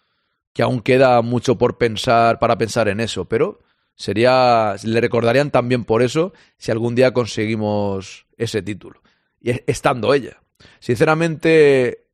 [0.52, 3.60] que aún queda mucho por pensar, para pensar en eso, pero
[3.94, 4.74] sería.
[4.82, 9.02] Le recordarían también por eso si algún día conseguimos ese título.
[9.40, 10.40] Y estando ella.
[10.80, 12.06] Sinceramente,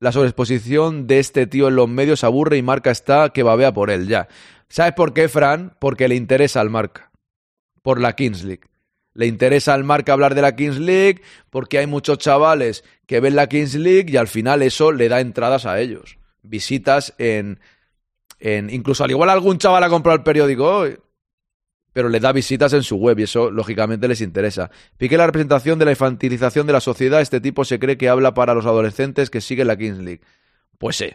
[0.00, 3.90] la sobreexposición de este tío en los medios aburre y marca está que babea por
[3.90, 4.28] él ya.
[4.68, 5.76] ¿Sabes por qué, Fran?
[5.78, 7.10] Porque le interesa al marca.
[7.82, 8.64] Por la Kings League.
[9.14, 13.36] Le interesa al marca hablar de la Kings League porque hay muchos chavales que ven
[13.36, 16.18] la Kings League y al final eso le da entradas a ellos.
[16.42, 17.60] Visitas en.
[18.44, 20.84] Incluso al igual algún chaval ha comprado el periódico,
[21.94, 24.70] pero le da visitas en su web y eso lógicamente les interesa.
[24.98, 27.20] Pique la representación de la infantilización de la sociedad.
[27.20, 30.20] Este tipo se cree que habla para los adolescentes que siguen la Kings League.
[30.76, 31.12] Pues sí,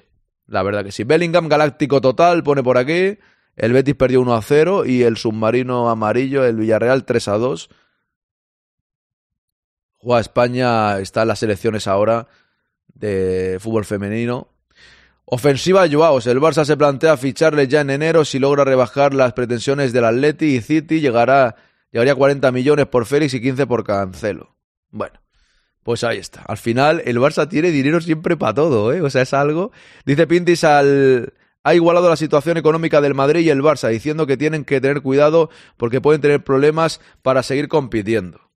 [0.48, 1.04] la verdad que sí.
[1.04, 3.20] Bellingham Galáctico Total pone por aquí.
[3.58, 7.70] El Betis perdió 1 a 0 y el submarino amarillo, el Villarreal 3 a 2.
[9.98, 12.30] Juega España, está en las selecciones ahora
[12.88, 14.48] de fútbol femenino.
[15.32, 19.94] Ofensiva Joaos, el Barça se plantea ficharle ya en enero si logra rebajar las pretensiones
[19.94, 21.56] del Atleti y City llegará,
[21.92, 24.56] llegaría a 40 millones por Félix y 15 por Cancelo.
[24.90, 25.22] Bueno,
[25.84, 26.42] pues ahí está.
[26.48, 29.04] Al final el Barça tiene dinero siempre para todo, ¿eh?
[29.04, 29.72] O sea, es algo...
[30.04, 34.36] Dice Pintis al, ha igualado la situación económica del Madrid y el Barça, diciendo que
[34.36, 38.50] tienen que tener cuidado porque pueden tener problemas para seguir compitiendo.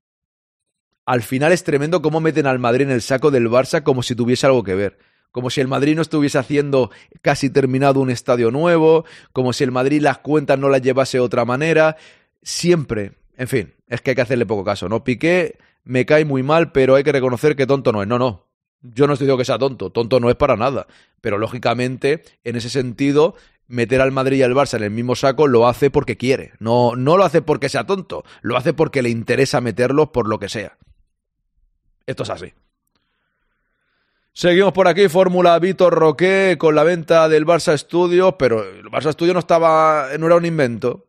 [1.05, 4.15] Al final es tremendo cómo meten al Madrid en el saco del Barça como si
[4.15, 5.12] tuviese algo que ver.
[5.33, 6.91] Como si el Madrid no estuviese haciendo
[7.21, 11.23] casi terminado un estadio nuevo, como si el Madrid las cuentas no las llevase de
[11.23, 11.97] otra manera.
[12.43, 15.03] Siempre, en fin, es que hay que hacerle poco caso, ¿no?
[15.03, 18.07] Piqué me cae muy mal, pero hay que reconocer que tonto no es.
[18.07, 18.45] No, no,
[18.83, 20.85] yo no estoy diciendo que sea tonto, tonto no es para nada,
[21.19, 23.33] pero lógicamente, en ese sentido,
[23.65, 26.95] meter al Madrid y al Barça en el mismo saco lo hace porque quiere, no,
[26.95, 30.49] no lo hace porque sea tonto, lo hace porque le interesa meterlos por lo que
[30.49, 30.77] sea.
[32.05, 32.53] Esto es así.
[34.35, 39.13] Seguimos por aquí, Fórmula Vitor Roque con la venta del Barça Studio, pero el Barça
[39.13, 41.07] Studio no estaba, no era un invento.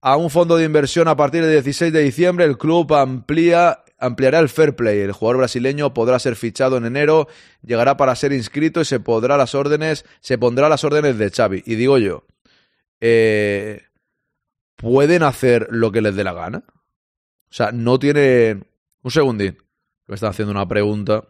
[0.00, 4.40] A un fondo de inversión a partir del 16 de diciembre, el club amplía ampliará
[4.40, 4.98] el fair play.
[4.98, 7.28] El jugador brasileño podrá ser fichado en enero,
[7.62, 11.62] llegará para ser inscrito y se podrá las órdenes, se pondrá las órdenes de Xavi.
[11.64, 12.24] Y digo yo,
[13.00, 13.82] eh,
[14.74, 16.64] ¿pueden hacer lo que les dé la gana?
[16.68, 18.66] O sea, no tienen...
[19.04, 19.58] Un segundín,
[20.06, 21.24] me están haciendo una pregunta.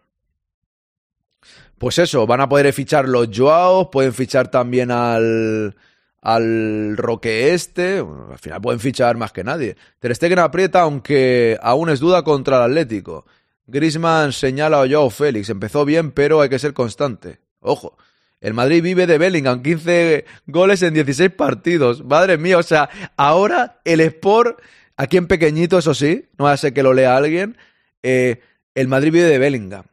[1.83, 5.75] Pues eso, van a poder fichar los Joaos, pueden fichar también al,
[6.21, 9.77] al Roque este, al final pueden fichar más que nadie.
[9.99, 13.27] Ter Stegen aprieta, aunque aún es duda contra el Atlético.
[13.67, 17.41] Griezmann señala a Joao Félix, empezó bien, pero hay que ser constante.
[17.59, 17.99] Ojo,
[18.41, 22.05] el Madrid vive de Bellingham, 15 goles en 16 partidos.
[22.05, 24.61] Madre mía, o sea, ahora el Sport,
[24.97, 27.57] aquí en pequeñito, eso sí, no ser que lo lea alguien,
[28.05, 28.41] eh,
[28.77, 29.87] el Madrid vive de Bellingham.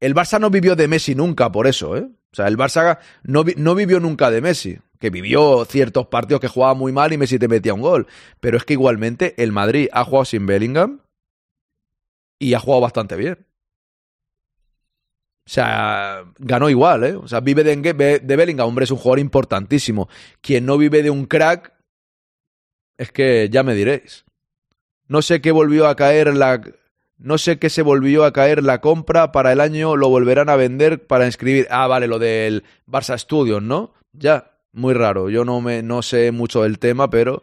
[0.00, 2.08] El Barça no vivió de Messi nunca, por eso, ¿eh?
[2.32, 6.48] O sea, el Barça no, no vivió nunca de Messi, que vivió ciertos partidos que
[6.48, 8.06] jugaba muy mal y Messi te metía un gol.
[8.40, 11.00] Pero es que igualmente el Madrid ha jugado sin Bellingham
[12.38, 13.46] y ha jugado bastante bien.
[15.46, 17.14] O sea, ganó igual, ¿eh?
[17.14, 17.76] O sea, vive de,
[18.18, 20.08] de Bellingham, hombre, es un jugador importantísimo.
[20.40, 21.72] Quien no vive de un crack,
[22.98, 24.24] es que ya me diréis.
[25.08, 26.60] No sé qué volvió a caer la.
[27.18, 30.56] No sé qué se volvió a caer la compra para el año, lo volverán a
[30.56, 31.66] vender para inscribir.
[31.70, 33.94] Ah, vale, lo del Barça Studios, ¿no?
[34.12, 35.30] Ya, muy raro.
[35.30, 37.42] Yo no me no sé mucho del tema, pero.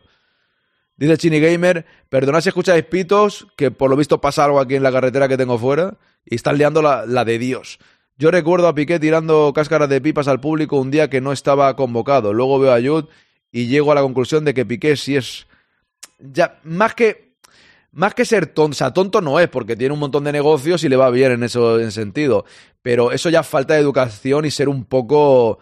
[0.95, 4.83] Dice Chini Gamer, perdonad si escucháis pitos, que por lo visto pasa algo aquí en
[4.83, 7.79] la carretera que tengo fuera, y están liando la, la de Dios.
[8.17, 11.75] Yo recuerdo a Piqué tirando cáscaras de pipas al público un día que no estaba
[11.75, 12.31] convocado.
[12.31, 13.11] Luego veo a Jude
[13.51, 15.47] y llego a la conclusión de que Piqué sí es.
[16.19, 17.22] Ya, más que.
[17.93, 20.83] Más que ser tonto, o sea, tonto no es, porque tiene un montón de negocios
[20.83, 22.43] y le va bien en eso en sentido.
[22.81, 25.59] Pero eso ya falta de educación y ser un poco.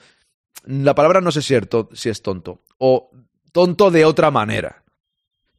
[0.63, 2.61] La palabra no sé si es, si es tonto.
[2.77, 3.11] O
[3.51, 4.83] tonto de otra manera.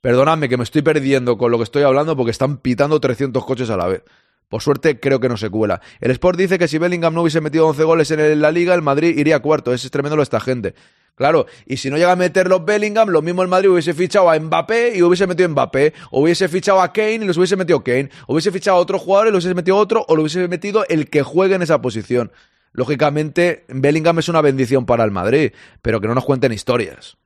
[0.01, 3.69] Perdonadme que me estoy perdiendo con lo que estoy hablando porque están pitando 300 coches
[3.69, 4.03] a la vez.
[4.49, 5.81] Por suerte creo que no se cuela.
[6.01, 8.83] El Sport dice que si Bellingham no hubiese metido 11 goles en la liga, el
[8.83, 9.75] Madrid iría cuarto.
[9.75, 10.75] Es tremendo lo esta gente.
[11.15, 14.31] Claro, y si no llega a meter los Bellingham, lo mismo el Madrid hubiese fichado
[14.31, 15.93] a Mbappé y hubiese metido Mbappé.
[16.11, 18.11] O hubiese fichado a Kane y los hubiese metido Kane.
[18.27, 20.05] O hubiese fichado a otro jugador y los hubiese metido otro.
[20.09, 22.33] O lo hubiese metido el que juegue en esa posición.
[22.73, 27.19] Lógicamente, Bellingham es una bendición para el Madrid, pero que no nos cuenten historias.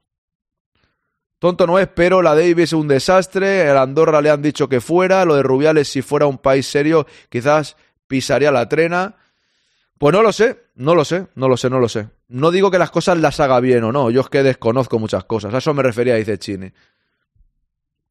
[1.38, 3.70] Tonto no es, pero la Davis es un desastre.
[3.70, 5.24] El Andorra le han dicho que fuera.
[5.24, 7.76] Lo de Rubiales, si fuera un país serio, quizás
[8.08, 9.16] pisaría la trena.
[9.98, 12.08] Pues no lo sé, no lo sé, no lo sé, no lo sé.
[12.28, 14.10] No digo que las cosas las haga bien o no.
[14.10, 15.54] Yo es que desconozco muchas cosas.
[15.54, 16.72] A eso me refería, dice Chini.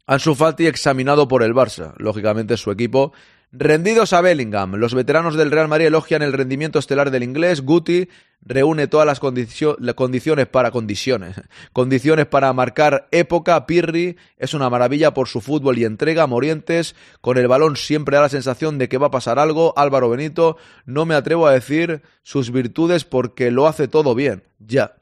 [0.07, 1.93] Ansu Fati examinado por el Barça.
[1.97, 3.13] Lógicamente su equipo.
[3.57, 4.75] Rendidos a Bellingham.
[4.75, 7.61] Los veteranos del Real Madrid elogian el rendimiento estelar del inglés.
[7.61, 8.09] Guti
[8.41, 11.37] reúne todas las condicio- las condiciones para condiciones.
[11.71, 13.65] Condiciones para marcar época.
[13.65, 16.27] Pirri es una maravilla por su fútbol y entrega.
[16.27, 19.73] Morientes con el balón siempre da la sensación de que va a pasar algo.
[19.77, 24.43] Álvaro Benito no me atrevo a decir sus virtudes porque lo hace todo bien.
[24.59, 24.97] Ya.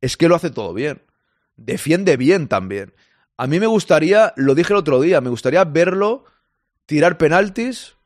[0.00, 1.02] Es que lo hace todo bien.
[1.56, 2.94] Defiende bien también.
[3.36, 6.24] A mí me gustaría, lo dije el otro día, me gustaría verlo
[6.86, 7.96] tirar penaltis,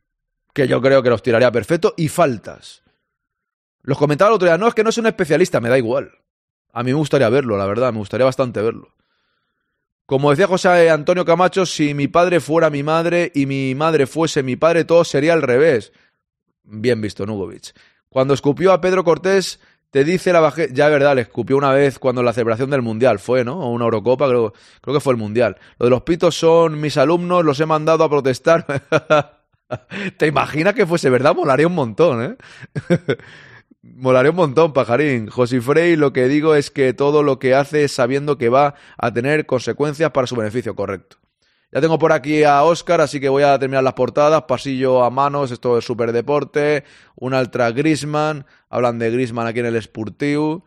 [0.52, 2.82] que yo creo que los tiraría perfecto, y faltas.
[3.82, 6.12] Los comentaba el otro día, no, es que no es un especialista, me da igual.
[6.72, 8.94] A mí me gustaría verlo, la verdad, me gustaría bastante verlo.
[10.06, 14.42] Como decía José Antonio Camacho, si mi padre fuera mi madre y mi madre fuese
[14.42, 15.92] mi padre, todo sería al revés.
[16.64, 17.72] Bien visto, Nugovic.
[18.08, 19.60] Cuando escupió a Pedro Cortés,
[19.90, 20.70] te dice la bajé.
[20.72, 23.59] Ya verdad, le escupió una vez cuando la celebración del Mundial fue, ¿no?
[23.61, 25.57] O una Eurocopa, creo, creo que fue el Mundial.
[25.79, 28.64] Lo de los pitos son mis alumnos, los he mandado a protestar.
[30.16, 31.35] ¿Te imaginas que fuese verdad?
[31.35, 32.37] Molaría un montón, ¿eh?
[33.83, 35.29] Molaría un montón, pajarín.
[35.29, 38.74] José Frey, lo que digo es que todo lo que hace es sabiendo que va
[38.98, 41.19] a tener consecuencias para su beneficio, correcto.
[41.72, 44.42] Ya tengo por aquí a Oscar, así que voy a terminar las portadas.
[44.42, 46.85] Pasillo a manos, esto es super deporte.
[47.14, 48.44] Un Ultra Grisman.
[48.68, 50.64] Hablan de Grisman aquí en el Sportiu.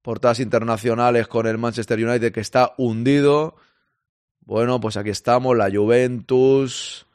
[0.00, 3.56] Portadas internacionales con el Manchester United que está hundido.
[4.40, 7.06] Bueno, pues aquí estamos, la Juventus.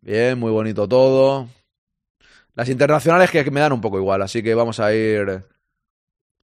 [0.00, 1.48] Bien, muy bonito todo.
[2.54, 5.44] Las internacionales que me dan un poco igual, así que vamos a ir.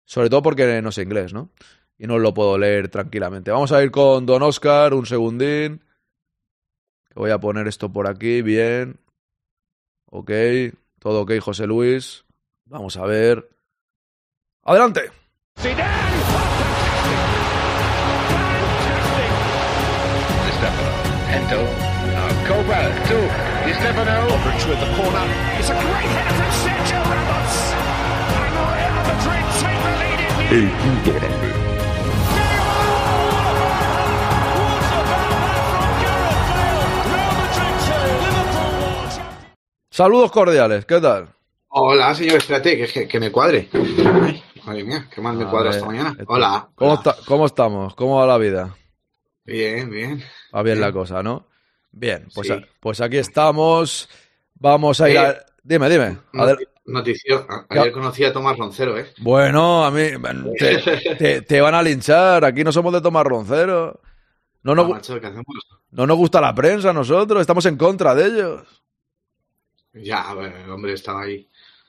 [0.07, 1.51] Sobre todo porque no sé inglés, ¿no?
[1.99, 3.51] Y no lo puedo leer tranquilamente.
[3.51, 5.85] Vamos a ir con Don Oscar, un segundín.
[7.15, 9.01] Voy a poner esto por aquí, bien.
[10.07, 10.31] Ok,
[11.01, 12.25] todo ok, José Luis.
[12.67, 13.49] Vamos a ver.
[14.63, 15.11] ¡Adelante!
[15.57, 15.71] Di
[23.73, 24.29] Stefano.
[30.51, 31.48] Endo.
[39.99, 41.29] Saludos cordiales, ¿qué tal?
[41.71, 43.69] Hola, señor, espérate, que, que, que me cuadre.
[43.73, 46.17] Ay, madre mía, qué mal me cuadra esta mañana.
[46.29, 46.69] Hola.
[46.77, 47.01] ¿Cómo, hola.
[47.01, 47.97] está- ¿Cómo estamos?
[47.97, 48.77] ¿Cómo va la vida?
[49.45, 50.23] Bien, bien.
[50.55, 50.81] Va bien Bien.
[50.87, 51.47] la cosa, ¿no?
[51.91, 52.53] Bien, pues, Sí.
[52.53, 54.09] a- pues aquí estamos.
[54.55, 55.37] Vamos a ir Eh, a...
[55.65, 56.19] Dime, dime.
[56.33, 57.45] No, Adel- Noticio.
[57.69, 59.13] Ayer conocí a Tomás Roncero, ¿eh?
[59.19, 60.03] Bueno, a mí
[60.61, 60.79] te,
[61.19, 62.45] te- te van a linchar.
[62.45, 64.01] Aquí no somos de tomar roncero.
[64.63, 65.43] No nos, Ah,
[65.91, 67.41] no nos gusta la prensa a nosotros.
[67.41, 68.78] Estamos en contra de ellos.
[70.03, 71.49] Ya, el hombre estaba ahí.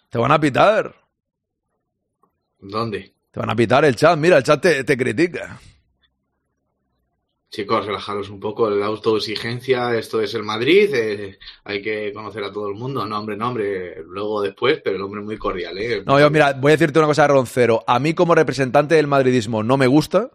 [0.09, 0.95] Te van a pitar.
[2.59, 3.13] ¿Dónde?
[3.31, 4.17] Te van a pitar el chat.
[4.17, 5.59] Mira, el chat te, te critica.
[7.51, 12.51] Chicos, relajaros un poco, la autoexigencia, esto es el Madrid, eh, hay que conocer a
[12.51, 15.75] todo el mundo, no hombre, no hombre, luego después, pero el hombre es muy cordial,
[15.79, 16.03] ¿eh?
[16.05, 17.83] No, yo mira, voy a decirte una cosa Roncero.
[17.87, 20.29] A mí como representante del madridismo no me gusta.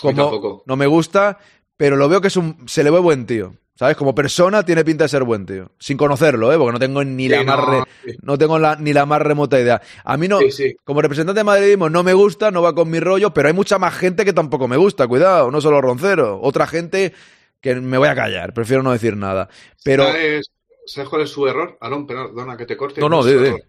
[0.00, 0.62] Como, tampoco.
[0.64, 1.38] no me gusta,
[1.76, 3.54] pero lo veo que es un, se le ve buen tío.
[3.78, 3.96] ¿Sabes?
[3.96, 5.70] Como persona tiene pinta de ser buen tío.
[5.78, 6.56] Sin conocerlo, ¿eh?
[6.58, 8.18] Porque no tengo ni la más no, re- sí.
[8.22, 9.80] no tengo la- ni la más remota idea.
[10.02, 12.98] A mí no, Sí, como representante de madridismo no me gusta, no va con mi
[12.98, 16.40] rollo, pero hay mucha más gente que tampoco me gusta, cuidado, no solo Roncero.
[16.42, 17.14] Otra gente
[17.60, 19.48] que me voy a callar, prefiero no decir nada.
[19.84, 20.50] Pero ¿Sabes,
[20.84, 21.78] ¿Sabes cuál es su error?
[21.80, 23.00] Alon, perdona que te corte.
[23.00, 23.32] No, no, es di.
[23.46, 23.62] error.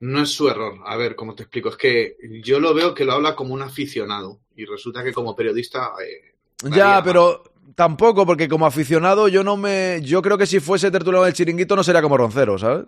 [0.00, 0.78] No es su error.
[0.86, 1.68] A ver, ¿cómo te explico?
[1.68, 5.36] Es que yo lo veo que lo habla como un aficionado y resulta que como
[5.36, 5.92] periodista...
[6.02, 6.34] eh,
[6.74, 7.44] Ya, pero
[7.74, 10.00] tampoco, porque como aficionado yo no me...
[10.02, 12.86] Yo creo que si fuese tertuliano del chiringuito no sería como Roncero, ¿sabes?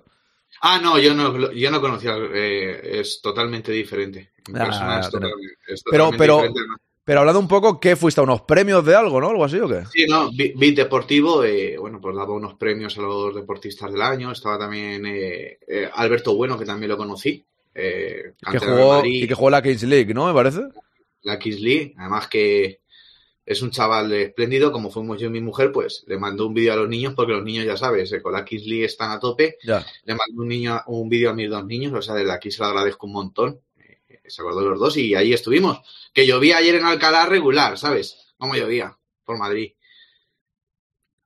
[0.60, 2.14] Ah, no, yo no, yo no conocía.
[2.32, 4.30] eh, es totalmente diferente.
[4.48, 6.60] En Ah, persona es pero- totalmente, es pero- totalmente pero- diferente.
[7.06, 9.28] Pero hablando un poco, ¿qué fuiste a unos premios de algo, no?
[9.28, 9.82] Algo así o qué?
[9.92, 14.00] Sí, no, Bi- Bit Deportivo, eh, bueno, pues daba unos premios a los deportistas del
[14.00, 14.32] año.
[14.32, 17.44] Estaba también eh, eh, Alberto Bueno, que también lo conocí.
[17.74, 20.28] eh, Que jugó, y que jugó la Kings League, ¿no?
[20.28, 20.60] Me parece.
[21.24, 21.94] la Kings League.
[21.98, 22.80] Además que
[23.46, 26.72] es un chaval espléndido, como fuimos yo y mi mujer, pues le mandó un vídeo
[26.72, 29.20] a los niños, porque los niños, ya sabes, eh, con la Kings League están a
[29.20, 29.58] tope.
[29.62, 29.84] Ya.
[30.04, 32.60] Le mandó un, niño, un vídeo a mis dos niños, o sea, desde aquí se
[32.60, 33.60] lo agradezco un montón.
[33.76, 35.80] Eh, se acordó de los dos y ahí estuvimos.
[36.14, 38.34] Que llovía ayer en Alcalá regular, ¿sabes?
[38.38, 39.72] Como llovía, por Madrid.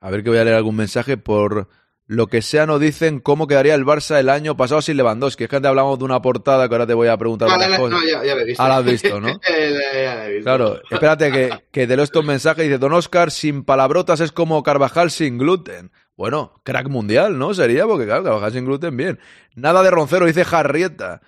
[0.01, 1.69] A ver que voy a leer algún mensaje por
[2.09, 5.45] lo que sea nos dicen cómo quedaría el Barça el año pasado sin Lewandowski.
[5.45, 7.71] Es que antes hablamos de una portada que ahora te voy a preguntar Ah, varias
[7.71, 8.01] la- cosas.
[8.01, 8.63] no, ya, ya lo he visto.
[8.63, 9.29] Ah, la has visto, ¿no?
[9.49, 10.45] Ya- he visto.
[10.45, 12.65] Claro, espérate que, que te leo estos mensajes.
[12.65, 15.93] Dice, Don Oscar, sin palabrotas es como Carvajal sin gluten.
[16.17, 17.53] Bueno, crack mundial, ¿no?
[17.53, 19.19] Sería porque, claro, Carvajal sin gluten, bien.
[19.55, 21.21] Nada de Roncero, dice Jarrieta.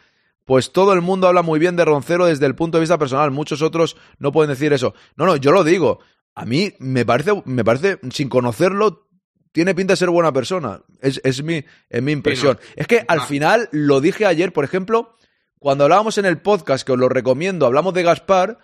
[0.47, 3.31] Pues todo el mundo habla muy bien de Roncero desde el punto de vista personal.
[3.31, 4.95] Muchos otros no pueden decir eso.
[5.15, 6.01] No, no, yo lo digo.
[6.35, 9.07] A mí me parece, me parece, sin conocerlo,
[9.53, 10.81] tiene pinta de ser buena persona.
[11.01, 12.59] Es, es mi, es mi impresión.
[12.61, 12.83] Sí, no.
[12.83, 13.25] Es que al No.
[13.25, 15.17] final lo dije ayer, por ejemplo,
[15.59, 18.59] cuando hablábamos en el podcast, que os lo recomiendo, hablamos de Gaspar,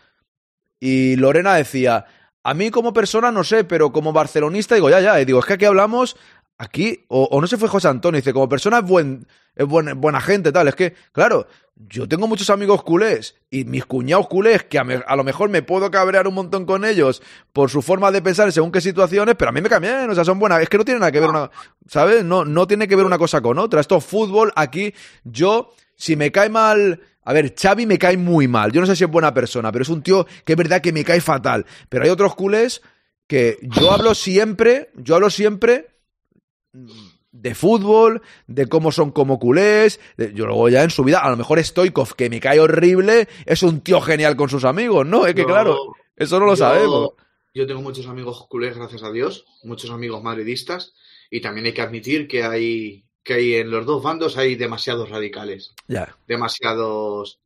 [0.80, 2.06] y Lorena decía,
[2.42, 5.46] a mí como persona no sé, pero como barcelonista digo, ya, ya, y digo, es
[5.46, 6.16] que aquí hablamos,
[6.58, 10.00] aquí, o, o no sé, fue José Antonio, dice, como persona es buen, es buen-
[10.00, 14.64] buena gente, tal, es que, claro, yo tengo muchos amigos culés y mis cuñados culés
[14.64, 17.22] que a, lo mejor me puedo cabrear un montón con ellos
[17.52, 20.24] por su forma de pensar según qué situaciones, pero a mí me cambian o sea,
[20.24, 21.50] son buenas, es que no tiene nada que ver una,
[21.86, 22.24] ¿sabes?
[22.24, 26.16] No, no tiene que ver una cosa con otra, esto es fútbol, aquí, yo, si
[26.16, 27.00] me cae mal...
[27.28, 28.70] A ver, Xavi me cae muy mal.
[28.70, 30.92] Yo no sé si es buena persona, pero es un tío que es verdad que
[30.92, 31.66] me cae fatal.
[31.88, 32.82] Pero hay otros culés
[33.26, 35.88] que yo hablo siempre, yo hablo siempre
[37.40, 40.00] de fútbol, de cómo son como culés.
[40.16, 43.28] de- yo luego ya en su vida, a lo mejor Stoikov, que me cae horrible,
[43.44, 45.26] es un tío genial con sus amigos, ¿no?
[45.26, 45.76] Es que Yo- claro,
[46.16, 47.10] eso no lo yo- sabemos.
[47.54, 50.92] Yo tengo muchos amigos culés, gracias a Dios, muchos amigos madridistas,
[51.30, 55.08] y también hay que admitir que hay, que hay en los dos bandos hay demasiados
[55.08, 56.16] radicales, Ya.
[56.28, 57.40] demasiados.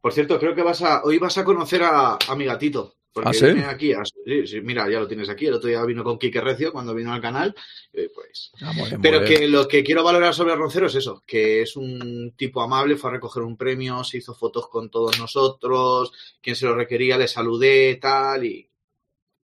[0.00, 2.96] Por cierto, creo que vas a, hoy vas a conocer a, a mi gatito.
[3.12, 3.44] Porque ¿Ah, sí?
[3.44, 5.46] viene aquí, a- sí, sí, mira, ya lo tienes aquí.
[5.46, 7.54] El otro día vino con Quique Recio cuando vino al canal.
[7.92, 11.76] eh, pues Ah, Pero que lo que quiero valorar sobre Roncero es eso, que es
[11.76, 16.10] un tipo amable, fue a recoger un premio, se hizo fotos con todos nosotros,
[16.40, 18.66] quien se lo requería le saludé, tal, y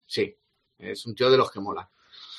[0.07, 0.35] sí,
[0.79, 1.91] es un tío de los que mola.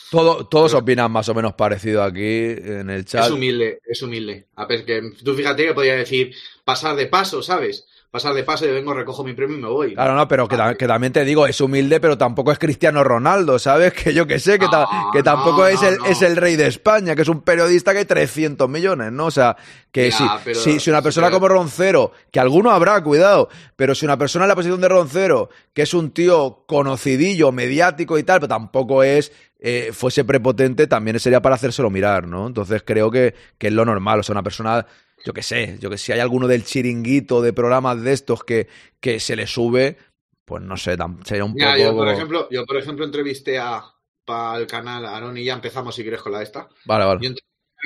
[0.10, 3.26] Todo- todos opinan más o menos parecido aquí en el chat.
[3.26, 4.48] Es humilde, es humilde.
[4.56, 7.86] A ver, que tú fíjate que podía decir pasar de paso, ¿sabes?
[8.12, 9.94] Pasar de paso, yo vengo, recojo mi premio y me voy.
[9.94, 13.04] Claro, no, pero que, ta- que también te digo, es humilde, pero tampoco es Cristiano
[13.04, 13.94] Ronaldo, ¿sabes?
[14.04, 16.56] Que yo que sé, que, ta- No, que tampoco no, es, el, es el rey
[16.56, 19.28] de España, que es un periodista que hay 300 millones, ¿no?
[19.28, 19.56] O sea,
[19.92, 23.48] que Ya, si, pero- si, si una persona pero- como Roncero, que alguno habrá, cuidado,
[23.76, 28.18] pero si una persona en la posición de Roncero, que es un tío conocidillo, mediático
[28.18, 32.48] y tal, pero tampoco es, eh, fuese prepotente, también sería para hacérselo mirar, ¿no?
[32.48, 34.84] Entonces creo que, que es lo normal, o sea, una persona
[35.26, 38.68] yo qué sé, yo que si hay alguno del chiringuito de programas de estos que,
[39.00, 39.98] que se le sube,
[40.46, 41.78] pues no sé, sería un Mira, poco.
[41.78, 43.84] yo por ejemplo, yo por ejemplo entrevisté a
[44.26, 46.70] para el canal a Aaron y ya empezamos si quieres con la esta.
[46.86, 47.22] Vale, vale.
[47.22, 47.34] Yo a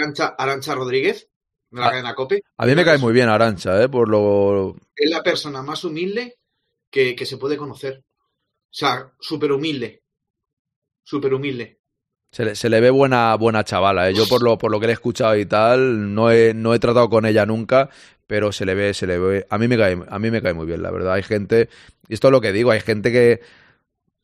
[0.04, 1.30] Arancha, Arancha Rodríguez,
[1.70, 2.42] de la Ah, cadena COPE.
[2.58, 3.90] A mí me cae muy bien Arancha, ¿eh?
[3.90, 4.76] Por lo.
[4.96, 6.40] Es la persona más humilde
[6.90, 8.04] que, que se puede conocer.
[8.06, 10.04] O sea, súper humilde.
[11.04, 11.80] Súper humilde.
[12.34, 14.16] Se le, ve buena, buena chavala, ¿eh?
[14.16, 16.80] Yo por lo, por lo que le he escuchado y tal, no he, no he
[16.80, 17.90] tratado con ella nunca,
[18.26, 19.46] pero se le ve, se le ve.
[19.52, 21.14] A mí me cae, a mí me cae muy bien, la verdad.
[21.14, 21.70] Hay gente,
[22.10, 23.42] y esto es lo que digo, hay gente que.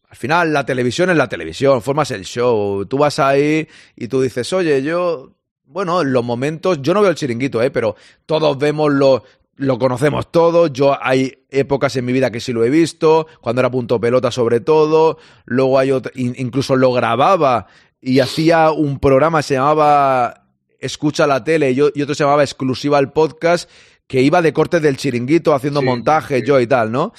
[0.10, 2.84] Al final, la televisión es la televisión, formas el show.
[2.88, 5.34] Tú vas ahí y tú dices, oye, yo.
[5.66, 6.82] Bueno, en los momentos.
[6.82, 7.70] Yo no veo el chiringuito, ¿eh?
[7.70, 7.96] Pero
[8.26, 9.24] todos vemos lo.
[9.58, 10.72] Lo conocemos todos.
[10.74, 13.28] Yo hay épocas en mi vida que sí lo he visto.
[13.42, 15.20] Cuando era punto pelota, sobre todo.
[15.46, 16.12] Luego hay otro.
[16.16, 17.68] in- Incluso lo grababa
[18.02, 20.46] y hacía un programa, se llamaba
[20.80, 23.70] Escucha la tele y, otro se llamaba Exclusiva el podcast,
[24.08, 26.46] que iba de cortes del chiringuito haciendo Sí, montaje, sí.
[26.46, 27.14] yo y tal, ¿no?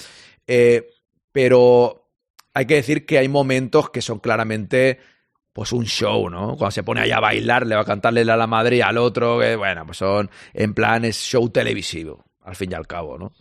[0.47, 0.89] Eh,
[1.33, 2.09] pero
[2.55, 4.99] hay que decir que hay momentos que son claramente
[5.53, 6.57] pues un show, ¿no?
[6.57, 8.99] Cuando se pone ahí a bailar, le va a cantarle a la madre y al
[8.99, 13.19] otro, que bueno, pues son en plan es show televisivo, al fin y al cabo,
[13.19, 13.33] ¿no?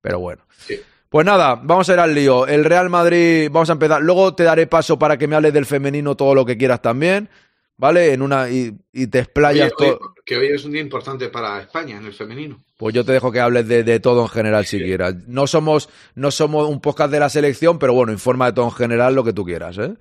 [0.00, 0.46] Pero bueno.
[0.56, 0.80] Sí.
[1.08, 2.46] Pues nada, vamos a ir al lío.
[2.46, 4.02] El Real Madrid, vamos a empezar.
[4.02, 7.28] Luego te daré paso para que me hables del femenino todo lo que quieras también,
[7.76, 8.12] ¿vale?
[8.12, 10.14] En una y, y te explayas oye, todo.
[10.24, 12.62] que hoy es un día importante para España en el femenino.
[12.76, 15.14] Pues yo te dejo que hables de, de todo en general si quieras.
[15.26, 18.72] No somos, no somos un podcast de la selección, pero bueno, informa de todo en
[18.72, 19.94] general lo que tú quieras, ¿eh?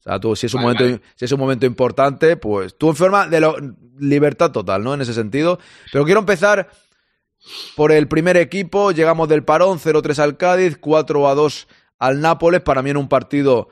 [0.00, 2.88] O sea, tú, si es un Vale, momento, si es un momento importante, pues tú
[2.88, 3.56] informa de lo,
[3.98, 4.94] libertad total, ¿no?
[4.94, 5.58] En ese sentido.
[5.92, 6.70] Pero quiero empezar
[7.76, 8.92] por el primer equipo.
[8.92, 11.66] Llegamos del parón, 0-3 al Cádiz, 4-2
[11.98, 12.60] al Nápoles.
[12.60, 13.68] Para mí en un partido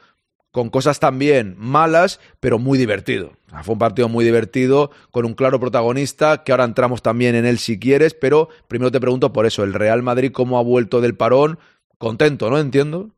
[0.50, 3.32] con cosas también malas, pero muy divertido.
[3.62, 7.58] Fue un partido muy divertido, con un claro protagonista, que ahora entramos también en él
[7.58, 11.16] si quieres, pero primero te pregunto por eso, el Real Madrid, ¿cómo ha vuelto del
[11.16, 11.58] parón?
[11.98, 12.58] Contento, ¿no?
[12.58, 13.10] Entiendo.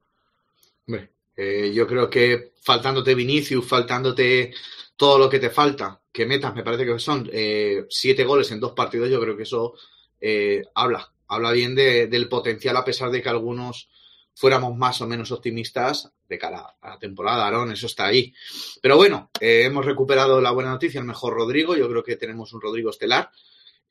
[1.42, 4.53] Eh, yo creo que faltándote Vinicius, faltándote
[4.94, 8.61] todo lo que te falta, que metas, me parece que son eh, siete goles en
[8.61, 9.72] dos partidos, yo creo que eso
[10.21, 13.89] eh, habla, habla bien de- del potencial a pesar de que algunos
[14.35, 18.33] fuéramos más o menos optimistas de cara a la temporada, Aaron, eso está ahí.
[18.81, 22.53] Pero bueno, eh, hemos recuperado la buena noticia, el mejor Rodrigo, yo creo que tenemos
[22.53, 23.31] un Rodrigo estelar.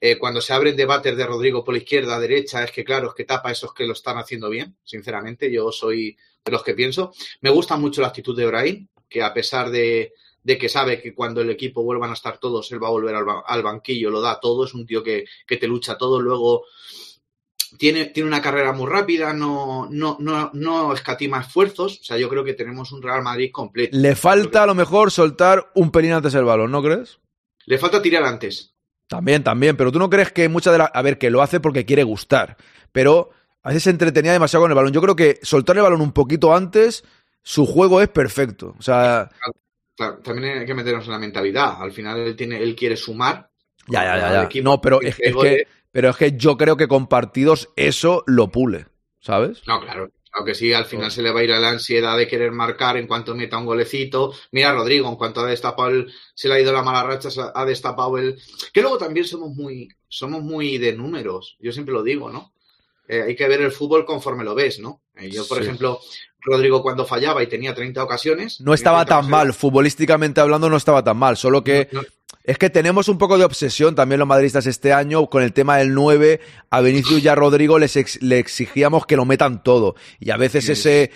[0.01, 3.13] Eh, cuando se abren debates de Rodrigo por la izquierda, derecha, es que claro, es
[3.15, 6.73] que tapa a esos que lo están haciendo bien, sinceramente, yo soy de los que
[6.73, 7.11] pienso.
[7.41, 10.13] Me gusta mucho la actitud de Brahim, que a pesar de,
[10.49, 13.13] de que sabe que cuando el equipo vuelvan a estar todos, él va a volver
[13.13, 16.19] al, ba- al banquillo, lo da todo, es un tío que, que te lucha todo,
[16.19, 16.63] luego
[17.77, 22.27] tiene, tiene una carrera muy rápida, no, no, no, no escatima esfuerzos, o sea, yo
[22.29, 23.95] creo que tenemos un Real Madrid completo.
[23.95, 27.19] Le falta a lo mejor soltar un pelín antes el balón, ¿no crees?
[27.67, 28.73] Le falta tirar antes.
[29.07, 30.89] También, también, pero tú no crees que muchas de las...
[30.93, 32.57] A ver, que lo hace porque quiere gustar,
[32.91, 33.29] pero
[33.61, 34.93] a veces se entretenía demasiado con el balón.
[34.93, 37.03] Yo creo que soltar el balón un poquito antes,
[37.43, 38.75] su juego es perfecto.
[38.79, 39.29] O sea,
[39.99, 41.81] Claro, también hay que meternos en la mentalidad.
[41.81, 43.49] Al final él, tiene, él quiere sumar.
[43.85, 44.43] ya, ya, ya, al ya.
[44.43, 48.47] equipo, No, pero es, que, pero es que yo creo que con partidos eso lo
[48.47, 48.85] pule,
[49.19, 49.61] ¿sabes?
[49.67, 50.09] No, claro.
[50.31, 52.95] Aunque sí, al final se le va a ir a la ansiedad de querer marcar
[52.95, 54.33] en cuanto meta un golecito.
[54.53, 57.41] Mira, Rodrigo, en cuanto ha destapado el, se le ha ido la mala racha, se
[57.53, 58.39] ha destapado el.
[58.71, 61.57] Que luego también somos muy, somos muy de números.
[61.59, 62.53] Yo siempre lo digo, ¿no?
[63.09, 65.01] Eh, hay que ver el fútbol conforme lo ves, ¿no?
[65.19, 65.63] Eh, yo, por Sí.
[65.65, 65.99] ejemplo,
[66.41, 68.61] Rodrigo cuando fallaba y tenía 30 ocasiones.
[68.61, 72.07] No estaba 30 tan mal, futbolísticamente hablando no estaba tan mal, solo que no- no-
[72.43, 75.77] es que tenemos un poco de obsesión también los madridistas este año con el tema
[75.77, 76.39] del 9,
[76.69, 80.37] a Vinicius y a Rodrigo les ex- le exigíamos que lo metan todo y a
[80.37, 80.71] veces Sí.
[80.71, 81.11] ese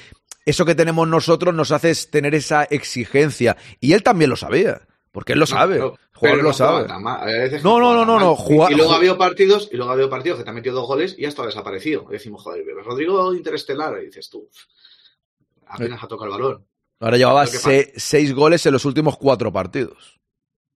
[0.45, 4.82] eso que tenemos nosotros nos hace tener esa exigencia y él también lo sabía,
[5.14, 6.88] porque él lo No, sabe, el jugador lo no sabe.
[6.88, 7.22] tan mal.
[7.64, 10.09] No, no, no, no, no, juga- y luego ha habido partidos, y luego ha habido
[10.09, 12.05] partidos que te ha metido dos goles y ya está desaparecido.
[12.09, 14.49] Y decimos, joder, Rodrigo Interestelar, y dices tú,
[15.68, 16.66] apenas ha tocado el balón.
[16.99, 20.20] Ahora llevaba se- seis goles en los últimos cuatro partidos.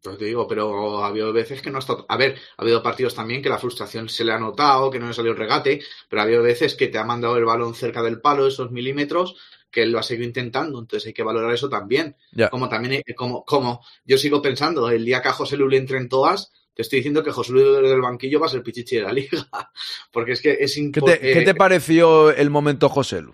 [0.04, 2.06] Pues te digo, pero ha habido veces que no ha estado.
[2.08, 5.08] A ver, ha habido partidos también que la frustración se le ha notado, que no
[5.08, 8.04] le salió el regate, pero ha habido veces que te ha mandado el balón cerca
[8.04, 9.36] del palo, esos milímetros,
[9.72, 12.16] que él lo ha seguido intentando, entonces hay que valorar eso también.
[12.50, 15.78] Como también, eh, como, como yo sigo pensando, el día que a José Lu le
[15.78, 18.64] entre en todas, te estoy diciendo que José Lu desde el banquillo va a ser
[18.64, 19.48] pichichi de la liga,
[20.12, 23.34] porque es que es ¿Qué impo- te, qué eh, te pareció el momento José Lu?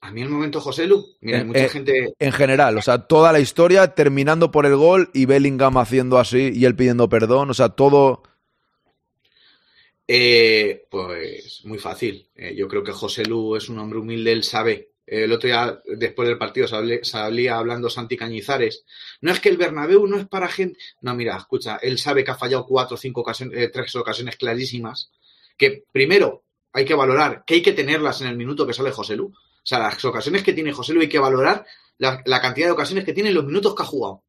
[0.00, 3.06] A mí el momento José Lu, mira, Eh, mucha eh, gente, En general, o sea,
[3.06, 7.50] toda la historia terminando por el gol y Bellingham haciendo así y él pidiendo perdón,
[7.50, 8.22] o sea, todo...
[10.08, 12.28] Eh, pues muy fácil.
[12.34, 14.92] Eh, yo creo que José Lu es un hombre humilde, él sabe.
[15.06, 16.66] Eh, el otro día, después del partido,
[17.02, 18.84] salía, hablando Santi Cañizares.
[19.20, 20.78] No es que el Bernabéu no es para gente.
[21.00, 25.10] No, mira, escucha, él sabe que ha fallado cuatro cinco ocasiones, eh, tres ocasiones clarísimas.
[25.56, 29.16] Que primero hay que valorar que hay que tenerlas en el minuto que sale José
[29.16, 29.26] Lu.
[29.26, 31.66] O sea, las ocasiones que tiene José Lu hay que valorar
[31.98, 34.24] la, cantidad de ocasiones que tiene en los minutos que ha jugado.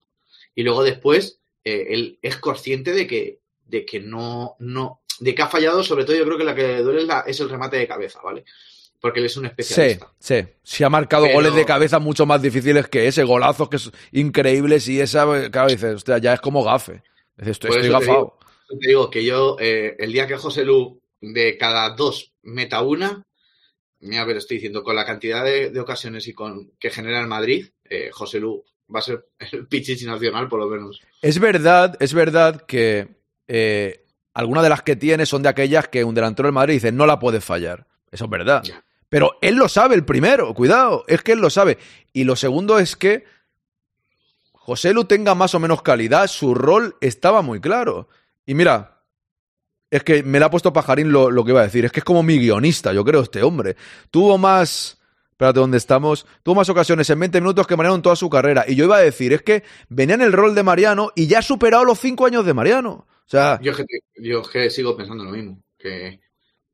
[0.56, 5.42] Y luego después, eh, él es consciente de que, de que no, no, de que
[5.42, 7.78] ha fallado, sobre todo yo creo que la que le duele la- es el remate
[7.78, 8.46] de cabeza, ¿vale?
[9.00, 10.12] Porque él es un especialista.
[10.20, 10.36] sí.
[10.64, 13.92] Sí ha marcado Pero- goles de cabeza mucho más difíciles que ese, golazos que es
[14.12, 17.04] increíbles y esa, claro, dices, hostia, ya es como gafe.
[17.38, 18.38] Dices, estoy, estoy te gafado.
[18.68, 23.24] Te digo que yo, eh, el día que José Lu de cada dos meta una,
[24.00, 27.28] mira, pero estoy diciendo, con la cantidad de, de ocasiones y con que genera el
[27.28, 31.00] Madrid, eh, José Lu va a ser el pichichi nacional, por lo menos.
[31.22, 33.08] Es verdad, es verdad que
[33.48, 36.92] eh, algunas de las que tiene son de aquellas que un delantero del Madrid dice,
[36.92, 37.88] no la puedes fallar.
[38.12, 38.64] Eso es verdad.
[38.64, 38.84] Ya.
[39.10, 41.78] Pero él lo sabe el primero, cuidado, es que él lo sabe.
[42.12, 43.24] Y lo segundo es que
[44.54, 48.10] José Lu tenga más o menos calidad, su rol estaba muy claro.
[48.46, 49.02] Y mira,
[49.90, 52.04] es que me la ha puesto Pajarín lo, que iba a decir, es que es
[52.04, 53.76] como mi guionista, yo creo, este hombre.
[54.12, 54.96] Tuvo más...
[55.32, 56.26] Espérate, ¿dónde estamos?
[56.42, 58.66] Tuvo más ocasiones en 20 minutos que Mariano en toda su carrera.
[58.68, 61.40] Y yo iba a decir, es que venía en el rol de Mariano y ya
[61.40, 63.06] ha superado los 5 años de Mariano.
[63.08, 63.74] O sea, Yo
[64.16, 66.20] yo sigo pensando lo mismo, que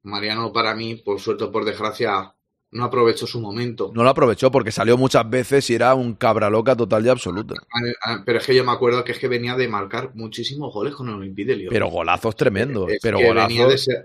[0.03, 2.33] Mariano para mí, por suerte o por desgracia,
[2.71, 3.91] no aprovechó su momento.
[3.93, 7.55] no lo aprovechó porque salió muchas veces y era un cabra loca total y absoluta.
[8.03, 10.95] Ah, Pero es que yo me acuerdo que es que venía de marcar muchísimos goles
[10.95, 11.69] con el Olympique de Lyon.
[11.71, 12.91] Pero golazos tremendos.
[12.91, 13.83] Es pero golazos.
[13.83, 14.03] ser-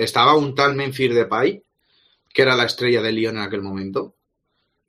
[0.00, 1.62] estaba un tal Memphis Depay,
[2.32, 4.14] que era la estrella de Lyon en aquel momento,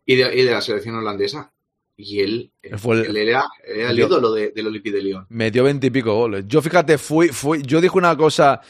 [0.06, 1.52] y de, y de la selección holandesa.
[2.00, 5.26] Y él, Él fue el- él era, era el ídolo de- del Olympique de Lyon.
[5.30, 6.46] Metió veintipico goles.
[6.48, 8.62] Yo fíjate, fui, fui, yo dije una cosa,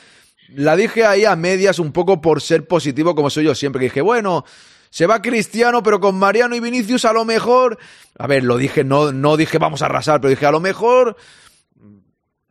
[0.50, 3.86] la dije ahí a medias un poco por ser positivo como soy yo siempre, que
[3.86, 4.46] dije, bueno,
[4.90, 7.78] se va Cristiano, pero con Mariano y Vinicius a lo mejor,
[8.18, 11.18] a ver, lo dije, no, no dije vamos a arrasar, pero dije a lo mejor,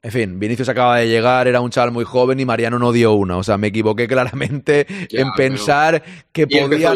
[0.03, 3.15] en fin, Vinicius acaba de llegar, era un chaval muy joven y Mariano no dio
[3.15, 6.95] una, o sea, me equivoqué claramente Ya, en pensar que podía...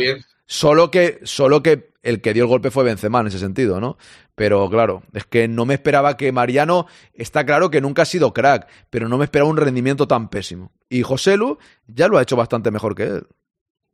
[0.52, 3.96] Solo que, solo que el que dio el golpe fue Benzema en ese sentido, ¿no?
[4.34, 8.34] Pero claro, es que no me esperaba que Mariano, está claro que nunca ha sido
[8.34, 10.72] crack, pero no me esperaba un rendimiento tan pésimo.
[10.88, 13.28] Y José Lu ya lo ha hecho bastante mejor que él.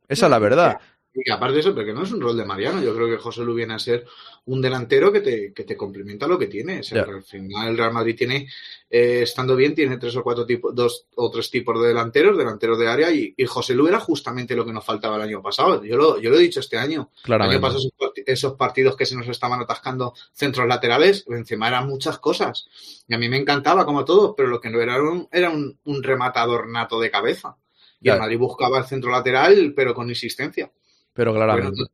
[0.07, 0.79] Esa es la verdad.
[1.19, 3.17] Y que aparte de eso, porque no es un rol de Mariano, yo creo que
[3.17, 4.05] José Lu viene a ser
[4.45, 6.81] un delantero que te, que te complementa lo que tiene.
[6.81, 7.01] O sea.
[7.01, 8.47] Al final el Real Madrid tiene,
[8.87, 12.77] eh, estando bien, tiene tres o cuatro tipos, dos o tres tipos de delanteros, delanteros
[12.77, 15.83] de área, y, y José Lu era justamente lo que nos faltaba el año pasado.
[15.83, 17.09] Yo lo, yo lo he dicho este año.
[17.47, 21.67] El año pasado esos, parti- esos partidos que se nos estaban atascando centros laterales, Benzema
[21.67, 22.67] eran muchas cosas.
[23.07, 25.79] Y a mí me encantaba como todos, pero lo que no era un, era un,
[25.85, 27.57] un rematador nato de cabeza.
[27.99, 28.13] Y Ya.
[28.13, 30.71] el Madrid buscaba el centro lateral, pero con insistencia.
[31.17, 31.81] Pero claramente.
[31.81, 31.87] no-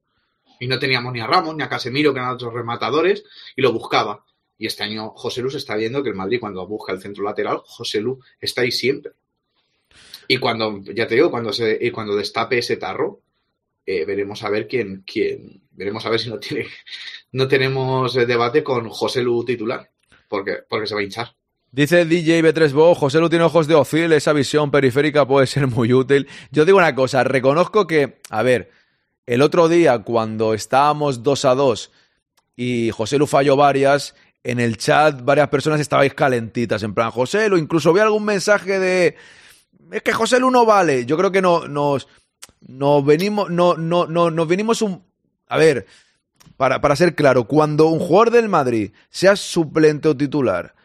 [0.60, 3.24] y no teníamos ni a Ramos ni a Casemiro, que eran otros rematadores,
[3.56, 4.24] y lo buscaba.
[4.58, 7.24] Y este año José Lu se está viendo que el Madrid, cuando busca el centro
[7.24, 9.14] lateral, José Lu está ahí siempre.
[10.28, 13.22] Y cuando, ya te digo, cuando se, y cuando destape ese tarro,
[13.86, 16.68] eh, veremos a ver quién, quién, veremos a ver si no tiene,
[17.34, 19.90] no tenemos eh, debate con José Lu titular,
[20.30, 21.36] porque, porque se va a hinchar.
[21.72, 25.92] Dice DJ B3Bo, José Lu tiene ojos de Ozil, esa visión periférica puede ser muy
[25.92, 26.30] útil.
[26.52, 28.72] Yo digo una cosa, reconozco que, a ver,
[29.26, 31.92] el otro día cuando estábamos 2 a 2
[32.56, 37.50] y José Lu falló varias, en el chat varias personas estabais calentitas, en plan, José
[37.50, 39.16] Lu, incluso vi algún mensaje de,
[39.92, 41.06] es que José Lu no vale.
[41.06, 42.08] Yo creo que no, nos,
[42.62, 45.04] nos venimos, no, no, no, nos venimos un,
[45.48, 45.86] a ver,
[46.58, 50.76] para, para ser claro, cuando un jugador del Madrid sea suplente o titular,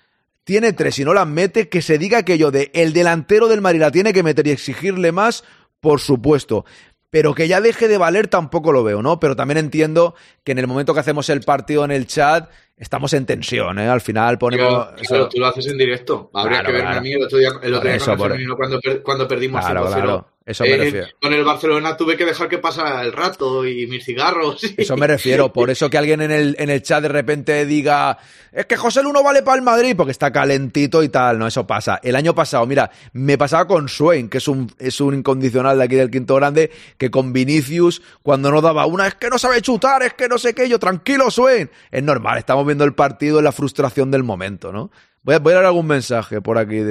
[0.44, 3.80] tiene tres y no las mete, que se diga aquello de el delantero del Madrid
[3.80, 5.44] la tiene que meter y exigirle más,
[5.80, 6.64] por supuesto.
[7.10, 9.18] Pero que ya deje de valer tampoco lo veo, ¿no?
[9.18, 13.12] Pero también entiendo que en el momento que hacemos el partido en el chat, estamos
[13.12, 13.88] en tensión, ¿eh?
[13.88, 14.68] Al final ponemos...
[14.86, 16.30] Claro, eso- claro, tú lo haces en directo.
[16.34, 16.98] Habría Claro, que verme claro.
[16.98, 19.28] a mí el otro día, el otro día eso, con el por- cuando, per- cuando
[19.28, 19.92] perdimos Claro, 5-0.
[19.94, 20.28] claro.
[20.48, 21.06] Eso me Eh, refiero.
[21.20, 24.64] Con el Barcelona tuve que dejar que pasara el rato y mis cigarros.
[24.64, 25.52] y- Eso me refiero.
[25.52, 28.16] Por eso que alguien en el, en el chat de repente diga,
[28.50, 31.38] es que José Lu no vale para el Madrid porque está calentito y tal.
[31.38, 32.00] No, eso pasa.
[32.02, 35.84] El año pasado, mira, me pasaba con Swain, que es un, es un incondicional de
[35.84, 39.60] aquí del quinto grande, que con Vinicius, cuando no daba una, es que no sabe
[39.60, 41.68] chutar, es que no sé qué, yo, tranquilo, Swain.
[41.90, 44.90] Es normal, estamos viendo el partido la frustración del momento, ¿no?
[45.22, 46.82] Voy a, voy algún mensaje por aquí.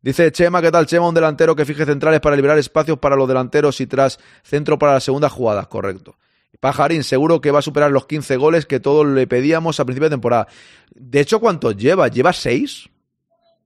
[0.00, 1.08] Dice Chema, ¿qué tal Chema?
[1.08, 4.94] Un delantero que fije centrales para liberar espacios para los delanteros y tras centro para
[4.94, 6.16] las segundas jugadas, correcto.
[6.60, 10.08] Pajarín, seguro que va a superar los 15 goles que todos le pedíamos a principio
[10.08, 10.48] de temporada.
[10.94, 12.08] De hecho, ¿cuántos lleva?
[12.08, 12.88] ¿Lleva 6?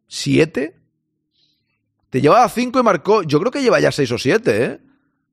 [0.09, 0.75] ¿7?
[2.11, 3.23] Te llevaba 5 y marcó.
[3.23, 4.81] Yo creo que lleva ya 6 o 7, ¿eh?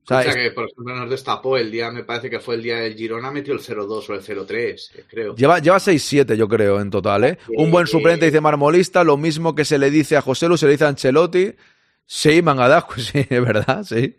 [0.08, 2.62] O sea, es- que, por ejemplo, nos destapó el día, me parece que fue el
[2.62, 5.34] día del Girona, metió el 0-2 o el 0-3, eh, creo.
[5.34, 7.38] Lleva, lleva 6-7, yo creo, en total, ¿eh?
[7.56, 10.66] Un buen suplente, dice Marmolista, lo mismo que se le dice a José Lu, se
[10.66, 11.52] le dice a Ancelotti.
[12.06, 14.16] Sí, Mangadasco, sí, es verdad, sí.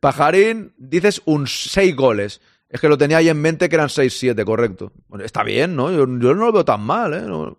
[0.00, 2.40] Pajarín, dices un 6 goles.
[2.68, 4.90] Es que lo tenía ahí en mente que eran 6-7, correcto.
[5.06, 5.90] Bueno, está bien, ¿no?
[5.92, 7.22] Yo, yo no lo veo tan mal, ¿eh?
[7.22, 7.56] No-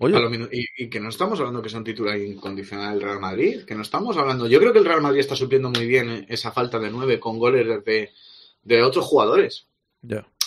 [0.00, 0.48] Oye.
[0.52, 3.74] Y, y que no estamos hablando que sea un titular incondicional del Real Madrid, que
[3.74, 4.46] no estamos hablando.
[4.46, 7.38] Yo creo que el Real Madrid está supliendo muy bien esa falta de nueve con
[7.38, 8.10] goles de,
[8.62, 9.66] de otros jugadores.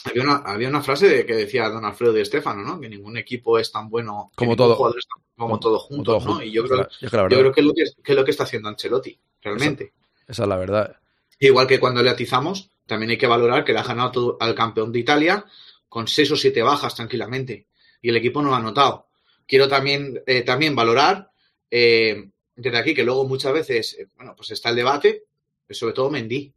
[0.06, 2.80] Había una, había una frase de- que decía don Alfredo de Estefano, ¿no?
[2.80, 4.76] Que ningún equipo es tan bueno Como todo.
[4.76, 6.44] jugador tan- como, todos Como juntos, todo ¿no?
[6.44, 8.44] Y yo creo, Es yo creo que, es lo que, que es lo que está
[8.44, 9.94] haciendo Ancelotti, realmente.
[10.28, 10.98] esa es la verdad.
[11.40, 14.54] Igual que cuando le atizamos, también hay que valorar que le ha ganado todo al
[14.56, 15.46] campeón de Italia
[15.88, 17.68] con seis o siete bajas tranquilamente.
[18.02, 19.08] Y el equipo no lo ha notado.
[19.50, 21.32] Quiero también, eh, también valorar
[21.72, 25.24] eh, desde aquí que luego muchas veces, eh, bueno, pues está el debate,
[25.70, 26.54] sobre todo Mendy.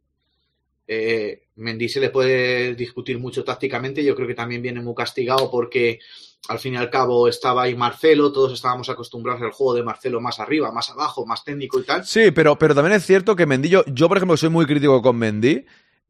[0.87, 4.03] Eh, Mendy se le puede discutir mucho tácticamente.
[4.03, 5.99] Yo creo que también viene muy castigado porque
[6.49, 10.19] al fin y al cabo estaba ahí Marcelo, todos estábamos acostumbrados al juego de Marcelo
[10.21, 12.05] más arriba, más abajo, más técnico y tal.
[12.05, 15.01] Sí, pero, pero también es cierto que Mendy, yo, yo, por ejemplo, soy muy crítico
[15.01, 15.65] con Mendy.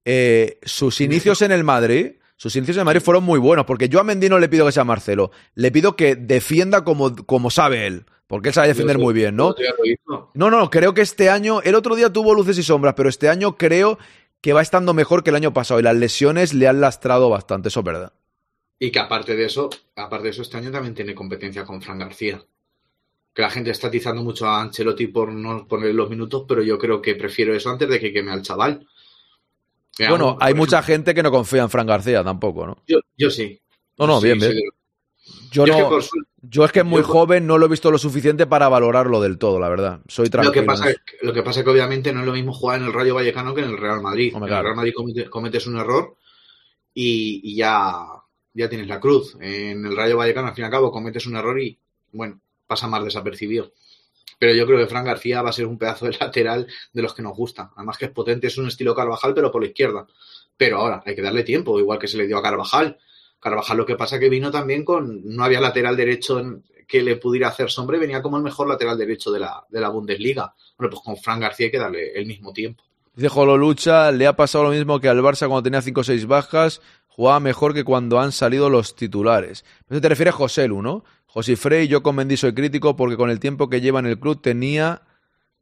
[0.05, 2.13] eh, sus inicios en el Madrid,
[2.43, 4.73] sus inicios en Madrid fueron muy buenos, porque yo a Mendy no le pido que
[4.73, 9.13] sea Marcelo, le pido que defienda como, como sabe él, porque él sabe defender muy
[9.13, 9.55] bien, ¿no?
[10.33, 13.29] No, no, creo que este año, el otro día tuvo luces y sombras, pero este
[13.29, 13.97] año creo
[14.41, 17.69] que va estando mejor que el año pasado y las lesiones le han lastrado bastante,
[17.69, 18.11] eso es verdad.
[18.77, 21.99] Y que aparte de eso, aparte de eso, este año también tiene competencia con Fran
[21.99, 22.43] García.
[23.33, 26.77] Que la gente está atizando mucho a Ancelotti por no poner los minutos, pero yo
[26.77, 28.85] creo que prefiero eso antes de que queme al chaval.
[29.95, 32.77] Que Bueno, aún, hay mucha ejemplo, gente que no confía en Fran García tampoco, ¿no?
[32.87, 33.59] Yo, yo sí.
[33.97, 34.53] No, no, Sí, bien, bien.
[35.51, 37.67] Yo, yo es que no, por su- yo es que es muy joven, no lo
[37.67, 39.99] he visto lo suficiente para valorarlo del todo, la verdad.
[40.07, 40.51] Soy Lo tranquilo.
[40.53, 42.53] que, en pasa es, que- lo que pasa es que obviamente no es lo mismo
[42.53, 44.33] jugar en el Rayo Vallecano que en el Real Madrid.
[44.35, 44.49] En el.
[44.49, 46.15] Real Madrid comete- cometes un error
[46.93, 47.95] y, y ya,
[48.53, 49.37] ya tienes la cruz.
[49.39, 51.77] En el Rayo Vallecano, al fin y al cabo, cometes un error y,
[52.11, 53.71] bueno, pasa más desapercibido.
[54.43, 57.13] Pero yo creo que Fran García va a ser un pedazo de lateral de los
[57.13, 57.71] que nos gusta.
[57.77, 60.05] Además que es potente, es un estilo Carvajal, pero por la izquierda.
[60.57, 62.97] Pero ahora hay que darle tiempo, igual que se le dio a Carvajal.
[63.39, 65.21] Carvajal lo que pasa que vino también con...
[65.33, 68.97] No había lateral derecho en- que le pudiera hacer sombra venía como el mejor lateral
[68.97, 70.53] derecho de la, de la Bundesliga.
[70.77, 72.83] Bueno, pues con Fran García hay que darle el mismo tiempo.
[73.15, 76.03] Dice Jolo Lucha, le ha pasado lo mismo que al Barça cuando tenía 5 o
[76.03, 79.63] 6 bajas, jugaba mejor que cuando han salido los titulares.
[79.87, 81.03] Eso te refieres a José Lu, ¿no?
[81.27, 84.19] José Frey, yo con Mendy soy crítico porque con el tiempo que lleva en el
[84.19, 85.03] club tenía,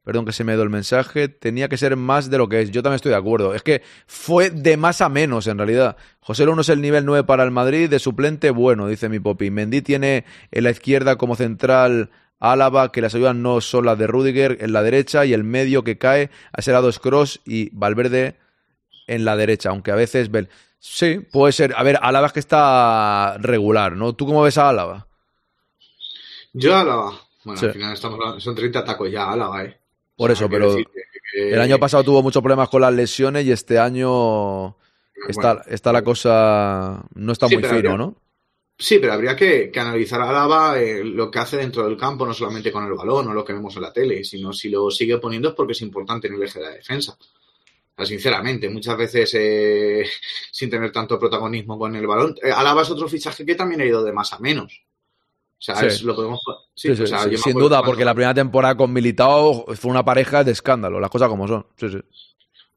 [0.06, 2.72] perdón que se me dio el mensaje, tenía que ser más de lo que es.
[2.72, 3.54] Yo también estoy de acuerdo.
[3.54, 5.98] Es que fue de más a menos en realidad.
[6.22, 9.20] José Lu no es el nivel 9 para el Madrid, de suplente bueno, dice mi
[9.20, 9.52] Popi.
[9.52, 12.12] Mendy tiene en la izquierda como central
[12.42, 15.84] Álava, que las ayudas no son las de Rudiger en la derecha y el medio
[15.84, 18.36] que cae a ese lado es Cross y Valverde
[19.08, 21.74] en la derecha, aunque a veces Bel- Sí, puede ser.
[21.78, 24.14] A ver, Álava es que está regular, ¿no?
[24.14, 25.06] ¿Tú cómo ves a Álava?
[26.54, 27.14] Yo Álava...
[27.44, 27.66] Bueno, Sí.
[27.68, 29.78] al final estamos son 30 tacos ya Álava, ¿eh?
[30.16, 33.46] Por O sea, eso, pero que- el año pasado tuvo muchos problemas con las lesiones
[33.46, 34.76] y este año
[35.28, 37.04] está, Bueno, está la cosa...
[37.16, 38.16] No está Sí, muy fino, ¿no?
[38.84, 42.26] Sí, pero habría que, que analizar a Álava eh, lo que hace dentro del campo,
[42.26, 44.90] no solamente con el balón o lo que vemos en la tele, sino si lo
[44.90, 47.16] sigue poniendo es porque es importante en el eje de la defensa.
[47.16, 50.04] O sea, sinceramente, muchas veces eh,
[50.52, 52.36] sin tener tanto protagonismo con el balón.
[52.42, 54.82] Eh, Álava es otro fichaje que también ha ido de más a menos.
[55.60, 55.86] O sea, Sí.
[55.86, 56.40] es- lo podemos.
[56.74, 60.54] Sí, o sea, sin duda, porque la primera temporada con Militao fue una pareja de
[60.54, 61.68] escándalo, las cosas como son.
[61.78, 62.00] Sí, sí.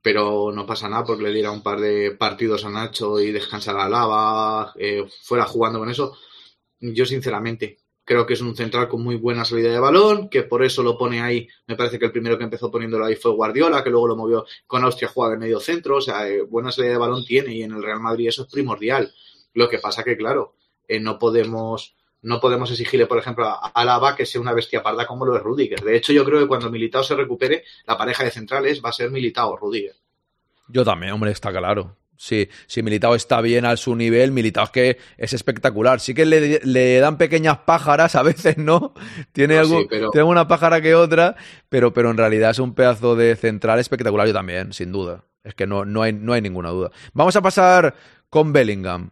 [0.04, 3.78] Pero no pasa nada porque le diera un par de partidos a Nacho y descansar
[3.78, 6.18] a Lava, eh, fuera jugando con eso.
[6.78, 10.62] Yo, sinceramente, creo que es un central con muy buena salida de balón, que por
[10.62, 11.48] eso lo pone ahí.
[11.66, 14.44] Me parece que el primero que empezó poniéndolo ahí fue Guardiola, que luego lo movió
[14.66, 15.96] con Austria, juega de medio centro.
[15.96, 18.50] O sea, eh, buena salida de balón tiene y en el Real Madrid eso es
[18.50, 19.10] primordial.
[19.54, 21.96] Lo que pasa que, claro, eh, no podemos.
[22.24, 25.42] No podemos exigirle, por ejemplo, a Álava que sea una bestia parda como lo es
[25.42, 25.80] Rudiger.
[25.82, 28.92] De hecho, yo creo que cuando Militao se recupere, la pareja de centrales va a
[28.92, 29.94] ser Militao Rudiger.
[30.68, 31.96] Yo también, hombre, está claro.
[32.16, 36.00] Sí, si Militao está bien a su nivel, Militao es que es espectacular.
[36.00, 38.94] Sí que le, le dan pequeñas pájaras a veces, ¿no?
[39.32, 41.36] Tiene, No, algo, sí, pero- tiene una pájara que otra,
[41.68, 44.26] pero, pero en realidad es un pedazo de central espectacular.
[44.26, 45.24] Yo también, sin duda.
[45.42, 46.90] Es que no, no, hay, no hay ninguna duda.
[47.12, 47.94] Vamos a pasar
[48.30, 49.10] con Bellingham.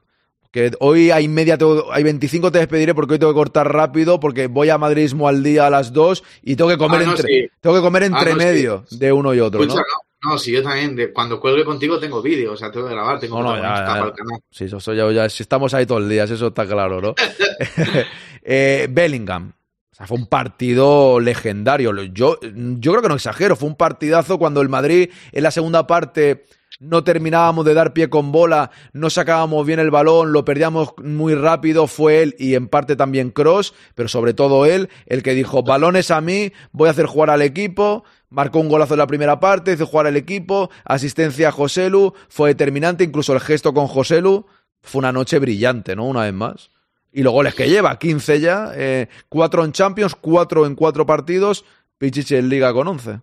[0.52, 1.58] Que hoy hay media,
[1.92, 5.42] hay 25 te despediré porque hoy tengo que cortar rápido porque voy a Madridismo al
[5.42, 7.48] día a las 2 y tengo que comer Ah, no, entre, sí.
[7.60, 8.36] tengo que comer Ah, entre sí.
[8.36, 9.80] medio de uno y otro, Escucha,
[10.22, 10.30] ¿no?
[10.32, 13.18] no, si yo también, de- cuando cuelgue contigo tengo vídeo, o sea, tengo que grabar,
[13.18, 13.92] tengo No, no, que ya, grabar ya.
[13.94, 14.40] para el canal.
[14.50, 17.14] Sí, eso, eso ya, ya- si estamos ahí todos los días, eso está claro, ¿no?
[18.44, 19.52] Eh, Bellingham.
[19.90, 21.92] O sea, fue un partido legendario.
[22.06, 23.56] Yo, yo creo que no exagero.
[23.56, 26.44] Fue un partidazo cuando el Madrid en la segunda parte
[26.80, 31.34] no terminábamos de dar pie con bola, no sacábamos bien el balón, lo perdíamos muy
[31.34, 31.86] rápido.
[31.86, 36.10] Fue él y en parte también Cross, pero sobre todo él, el que dijo: balones
[36.10, 38.04] a mí, voy a hacer jugar al equipo.
[38.28, 42.50] Marcó un golazo en la primera parte, hizo jugar al equipo, asistencia a Joselu, fue
[42.50, 44.46] determinante, incluso el gesto con Joselu.
[44.80, 46.06] Fue una noche brillante, ¿no?
[46.06, 46.70] Una vez más.
[47.12, 51.66] Y los goles que lleva, 15 ya, eh, 4 en Champions, 4 en 4 partidos,
[51.98, 53.20] Pichichi en Liga con 11.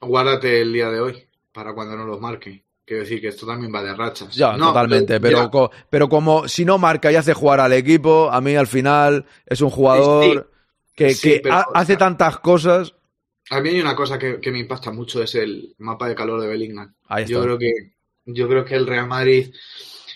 [0.00, 1.25] Guárdate el día de hoy
[1.56, 2.64] para cuando no los marque.
[2.84, 4.32] Quiero decir que esto también va de rachas.
[4.36, 5.50] Ya, No, totalmente, pero,
[5.90, 9.60] pero como si no marca y hace jugar al equipo, a mí al final es
[9.60, 10.52] un jugador
[10.94, 12.94] que, Sí, que pero, ha- o hace sea, tantas cosas.
[13.50, 16.40] A mí hay una cosa que, que me impacta mucho, es el mapa de calor
[16.40, 16.94] de Bellingham.
[17.08, 17.34] Ahí está.
[17.34, 17.72] Yo creo que,
[18.26, 19.52] yo creo que el Real Madrid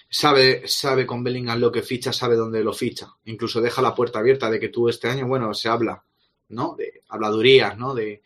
[0.08, 3.08] sabe, sabe con Bellingham lo que ficha, sabe dónde lo ficha.
[3.24, 6.02] Incluso deja la puerta abierta de que tú este año, bueno, se habla,
[6.50, 6.74] ¿no?
[6.76, 7.94] De habladurías, ¿no?
[7.94, 8.22] De,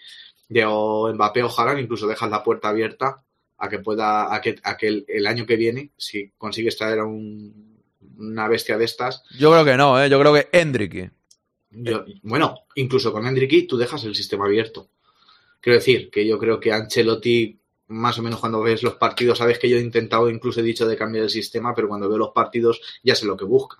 [0.48, 3.22] de o Mbappé o Haaland, incluso dejas la puerta abierta
[3.58, 6.98] a que pueda, a que, a que el, el año que viene, si consigues traer
[7.00, 7.78] a un-
[8.18, 10.08] una bestia de estas, Yo creo que no, ¿eh?
[10.10, 11.10] yo creo que Hendrick.
[11.70, 14.88] yo- bueno, incluso con Hendricky tú dejas el sistema abierto.
[15.60, 19.58] Quiero decir que yo creo que Ancelotti, más o menos cuando ves los partidos, sabes
[19.58, 22.30] que yo he intentado, incluso he dicho de cambiar el sistema, pero cuando veo los
[22.32, 23.78] partidos ya sé lo que busca.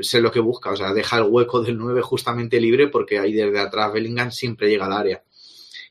[0.00, 3.32] Sé lo que busca, o sea, deja el hueco del 9 justamente libre porque ahí
[3.32, 5.22] desde atrás Bellingham siempre llega al área.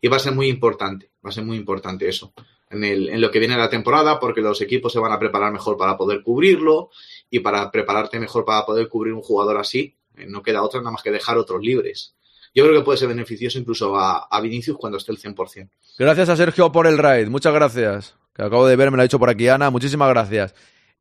[0.02, 2.34] Y va a ser muy importante, va a ser muy importante eso.
[2.70, 5.52] En, el, en lo que viene la temporada, porque los equipos se van a preparar
[5.52, 6.90] mejor para poder cubrirlo
[7.30, 10.92] y para prepararte mejor para poder cubrir un jugador así, eh, no queda otra nada
[10.92, 12.16] más que dejar otros libres.
[12.54, 15.70] Yo creo que puede ser beneficioso incluso a, a Vinicius cuando esté el 100%.
[15.98, 18.16] Gracias a Sergio por el raid, muchas gracias.
[18.34, 20.54] Que acabo de ver, me lo ha dicho por aquí Ana, muchísimas gracias.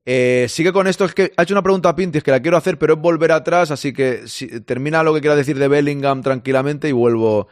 [0.08, 2.56] Eh, sigue con esto, es que ha hecho una pregunta a Pintis que la quiero
[2.56, 6.22] hacer, pero es volver atrás, así que si- termina lo que quiera decir de Bellingham
[6.22, 7.48] tranquilamente y vuelvo.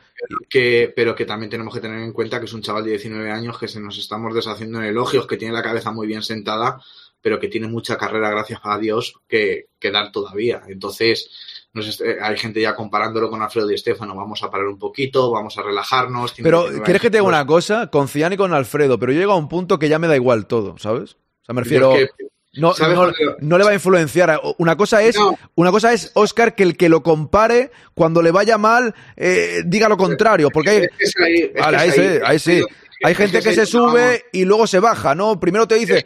[0.49, 3.29] Que, pero que también tenemos que tener en cuenta que es un chaval de 19
[3.33, 6.81] años que se nos estamos deshaciendo en elogios, que tiene la cabeza muy bien sentada,
[7.21, 10.63] pero que tiene mucha carrera, gracias a Dios, que, que dar todavía.
[10.69, 11.31] Entonces,
[11.73, 14.15] nos eh, hay gente ya comparándolo con Alfredo Di Stefano.
[14.15, 16.35] Vamos a parar un poquito, vamos a relajarnos.
[16.41, 17.89] Pero, 19 ¿quieres que te diga una cosa?
[17.89, 20.15] Con Cian y con Alfredo, pero yo llego a un punto que ya me da
[20.15, 21.15] igual todo, ¿sabes?
[21.43, 21.95] O sea, me Yo refiero.
[21.97, 22.25] es que-
[22.57, 22.97] No, ¿sabes
[23.41, 24.41] no, le va a influenciar.
[24.59, 25.37] Una cosa es, No.
[25.57, 29.89] una cosa es, Oscar, que el que lo compare, cuando le vaya mal, eh, diga
[29.89, 30.51] lo contrario.
[30.51, 32.19] Porque hay, Es ahí- es ahí sí, ahí.
[32.25, 32.65] ahí sí.
[33.03, 35.39] Hay gente que se sube y luego se baja, ¿no?
[35.41, 36.05] Primero te dice,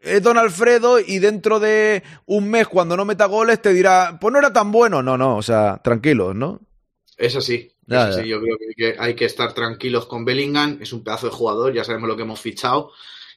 [0.00, 4.32] Es Don Alfredo y dentro de un mes, cuando no meta goles, te dirá, pues
[4.32, 5.02] no era tan bueno.
[5.02, 6.60] No, no, o sea, tranquilos, ¿no?
[7.16, 7.70] Es así.
[7.86, 8.20] Ya, es ya.
[8.20, 8.28] así.
[8.28, 10.78] Yo creo que hay que estar tranquilos con Bellingham.
[10.82, 12.90] Es un pedazo de jugador, ya sabemos lo que hemos fichado.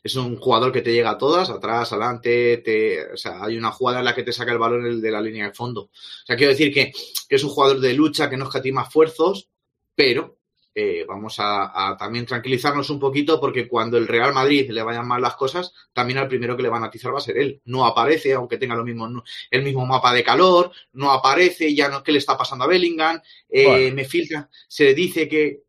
[0.04, 3.72] Es un jugador que te llega a todas, atrás, adelante, te, o sea, hay una
[3.72, 5.82] jugada en la que te saca el balón de la línea de fondo.
[5.82, 6.92] O sea, quiero decir que,
[7.28, 9.50] que es un jugador de lucha, que no escatima esfuerzos,
[9.96, 10.38] pero
[10.80, 15.08] eh, vamos a, a también tranquilizarnos un poquito porque cuando el Real Madrid le vayan
[15.08, 17.60] mal las cosas, también al primero que le van a atizar va a ser él.
[17.66, 22.04] No aparece, aunque tenga lo mismo, el mismo mapa de calor, no aparece, ya no,
[22.04, 23.20] ¿qué le está pasando a Bellingham?
[23.50, 23.96] Eh, Bueno.
[23.96, 25.64] Me filtra, se dice que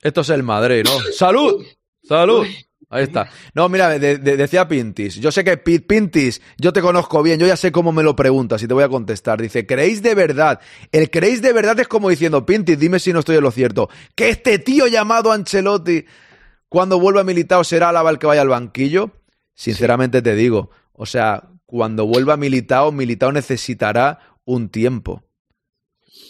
[0.00, 0.98] Esto es el Madrid, ¿no?
[1.12, 1.62] ¡Salud!
[2.02, 2.46] ¡Salud!
[2.94, 3.28] Ahí está.
[3.54, 5.16] No, mira, de- de- decía Pintis.
[5.16, 8.14] Yo sé que Pi- Pintis, yo te conozco bien, yo ya sé cómo me lo
[8.14, 9.42] preguntas y te voy a contestar.
[9.42, 10.60] Dice, ¿creéis de verdad?
[10.92, 13.88] El creéis de verdad es como diciendo, Pintis, dime si no estoy en lo cierto.
[14.14, 16.04] Que este tío llamado Ancelotti,
[16.68, 19.10] cuando vuelva a Militao, será Álava el que vaya al banquillo.
[19.54, 25.22] Sinceramente te digo, o sea, cuando vuelva Militao, Militao necesitará un tiempo.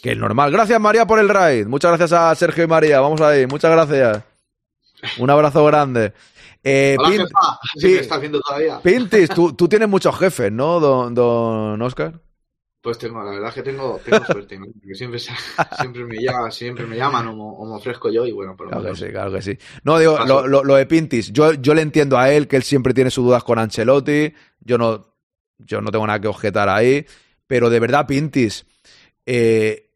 [0.02, 0.50] Que es normal.
[0.50, 1.66] Gracias, María, por el raid.
[1.66, 3.00] Muchas gracias a Sergio y María.
[3.00, 3.46] Vamos ahí.
[3.46, 4.22] Muchas gracias.
[5.18, 6.12] Un abrazo grande.
[6.64, 8.80] Eh, Hola, Pin- jefa, si Pi- me estás viendo todavía.
[8.82, 12.20] Pintis, tú, tú tienes muchos jefes, ¿no, don, don Oscar?
[12.80, 14.66] Pues tengo, la verdad es que tengo, tengo suerte, ¿no?
[14.66, 15.18] Porque siempre,
[15.78, 18.90] siempre, me llaman, siempre me llaman o, me ofrezco yo y bueno, por lo Claro
[18.94, 19.58] que sí, claro que sí.
[19.84, 20.26] No, digo, Paso.
[20.42, 23.10] lo, lo- lo de Pintis, yo, yo le entiendo a él que él siempre tiene
[23.10, 25.14] sus dudas con Ancelotti, yo no,
[25.58, 27.06] yo no tengo nada que objetar ahí,
[27.46, 28.66] pero de verdad, Pintis,
[29.26, 29.90] eh,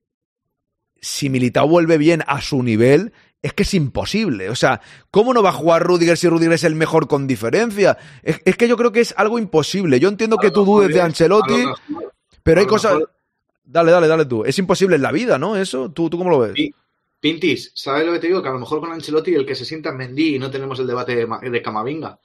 [1.01, 3.13] si Militao vuelve bien a su nivel,
[3.43, 4.51] es que es imposible.
[4.51, 4.81] O sea,
[5.11, 7.97] ¿cómo no va a jugar Rudiger si Rudiger es el mejor con diferencia?
[8.23, 10.01] Es, es que yo creo que es algo imposible.
[10.01, 11.65] Yo entiendo que tú dudes de Ancelotti,
[12.43, 12.99] pero hay cosas...
[13.65, 14.45] Dale, dale, dale tú.
[14.45, 15.55] Es imposible en la vida, ¿no?
[15.55, 16.55] Eso, ¿tú, tú cómo lo ves?
[17.21, 18.43] Pintis, ¿sabes lo que te digo?
[18.43, 20.79] Que a lo mejor con Ancelotti el que se sienta es Mendy y no tenemos
[20.79, 22.19] el debate de, de Camavinga.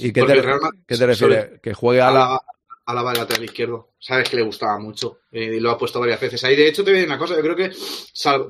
[0.00, 0.42] ¿Y qué te,
[0.86, 1.60] qué te refieres?
[1.62, 2.40] Que juegue a la...
[2.86, 3.92] Alaba, el lateral izquierdo.
[3.98, 5.20] Sabes que le gustaba mucho.
[5.32, 6.56] eh, y lo ha puesto varias veces ahí.
[6.56, 7.36] De hecho, te voy a decir una cosa.
[7.36, 7.70] Yo creo que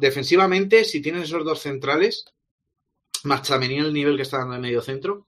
[0.00, 2.24] defensivamente, si tienes esos dos centrales,
[3.24, 5.26] más Tchouaméni en el nivel que está dando en medio centro,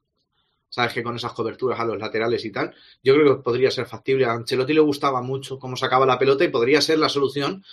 [0.69, 3.87] sabes que con esas coberturas a los laterales y tal, yo creo que podría ser
[3.87, 4.27] factible.
[4.27, 7.65] A Ancelotti le gustaba mucho cómo sacaba la pelota y podría ser la solución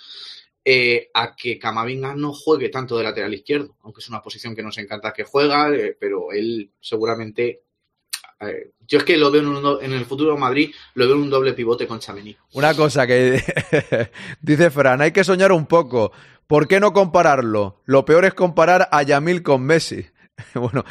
[0.64, 4.62] eh, a que Camavinga no juegue tanto de lateral izquierdo, aunque es una posición que
[4.62, 7.63] nos encanta que juega, eh, pero él seguramente...
[8.86, 11.30] yo es que lo veo en, un en el futuro Madrid, lo veo en un
[11.30, 12.36] doble pivote con Chamení.
[12.52, 13.42] Una cosa que
[14.40, 16.12] dice Fran, hay que soñar un poco.
[16.46, 17.80] ¿Por qué no compararlo?
[17.86, 20.06] Lo peor es comparar a Yamil con Messi.
[20.54, 20.84] bueno,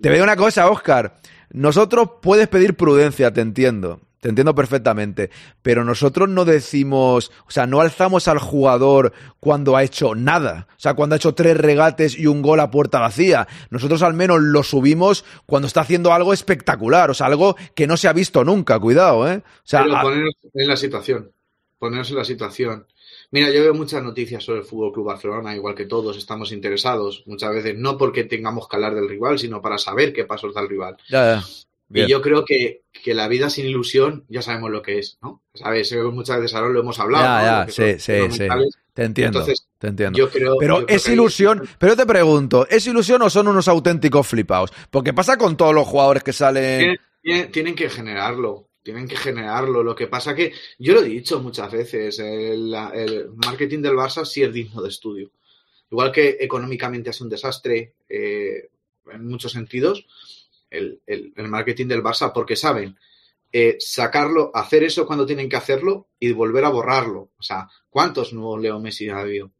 [0.00, 1.20] te veo una cosa, Oscar.
[1.50, 4.00] Nosotros puedes pedir prudencia, te entiendo.
[4.20, 5.30] Te entiendo perfectamente,
[5.62, 10.80] pero nosotros no decimos, o sea, no alzamos al jugador cuando ha hecho nada, o
[10.80, 13.48] sea, cuando ha hecho tres regates y un gol a puerta vacía.
[13.70, 17.96] Nosotros al menos lo subimos cuando está haciendo algo espectacular, o sea, algo que no
[17.96, 19.38] se ha visto nunca, cuidado, ¿eh?
[19.38, 21.32] O sea, Pero poneros en la situación.
[21.78, 22.86] Poneros en la situación.
[23.30, 27.22] Mira, yo veo muchas noticias sobre el Fútbol Club Barcelona, igual que todos estamos interesados,
[27.26, 30.60] muchas veces no porque tengamos que hablar del rival, sino para saber qué pasos da
[30.60, 30.96] el rival.
[31.08, 31.44] ya, ya.
[31.90, 32.06] Bien.
[32.06, 35.42] Y yo creo que, que la vida sin ilusión ya sabemos lo que es, ¿no?
[35.54, 35.92] ¿Sabes?
[36.12, 37.24] Muchas veces ahora lo hemos hablado.
[37.24, 37.66] Ya, ¿no?
[37.66, 38.78] ya, sí, sí, fundamentales.
[38.94, 40.16] Te entiendo, Entonces, te entiendo.
[40.16, 44.26] Yo creo, Pero yo es ilusión, pero te pregunto, ¿es ilusión o son unos auténticos
[44.26, 44.72] flipados?
[44.90, 46.96] Porque pasa con todos los jugadores que salen...
[47.22, 49.82] Tienen, que generarlo, tienen que generarlo.
[49.82, 54.42] Lo que pasa que, yo lo he dicho muchas veces, el marketing del Barça sí
[54.42, 55.30] es digno de estudio.
[55.90, 58.68] Igual que económicamente es un desastre eh,
[59.10, 60.06] en muchos sentidos,
[60.70, 62.96] el, el- el marketing del Barça, porque saben
[63.52, 67.30] eh, sacarlo, hacer eso cuando tienen que hacerlo y volver a borrarlo.
[67.36, 69.50] O sea, ¿cuántos nuevos Leo Messi ha habido?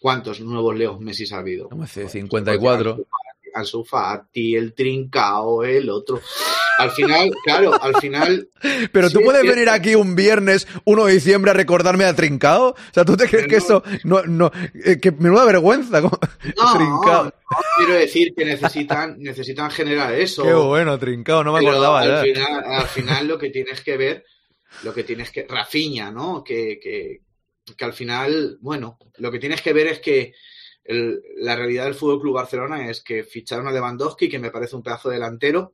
[0.00, 1.68] ¿Cuántos nuevos Leo Messi ha habido?
[1.68, 2.08] ¿Cómo dice?
[2.08, 2.96] 54.
[3.54, 6.20] Ansu Fati, el Trincao, el otro.
[6.78, 8.48] Al final, claro, al final.
[8.92, 12.68] Pero tú puedes es venir aquí un viernes 1 de diciembre a recordarme a Trincao.
[12.70, 14.50] O sea, ¿tú te crees que eso no, no,
[14.84, 16.02] eh, que menuda vergüenza?
[16.02, 16.18] como-
[16.56, 17.24] No, Trincao.
[17.24, 17.32] no
[17.78, 20.42] quiero decir que necesitan, necesitan generar eso.
[20.42, 23.96] Qué bueno, Trincao, no me pero acordaba al final, al final lo que tienes que
[23.96, 24.24] ver,
[24.82, 25.46] lo que tienes que.
[25.48, 26.44] Rafiña, ¿no?
[26.44, 27.22] Que, que,
[27.76, 30.34] que al final, bueno, lo que tienes que ver es que
[30.84, 34.76] el- la realidad del Fútbol Club Barcelona es que ficharon a Lewandowski, que me parece
[34.76, 35.72] un pedazo delantero,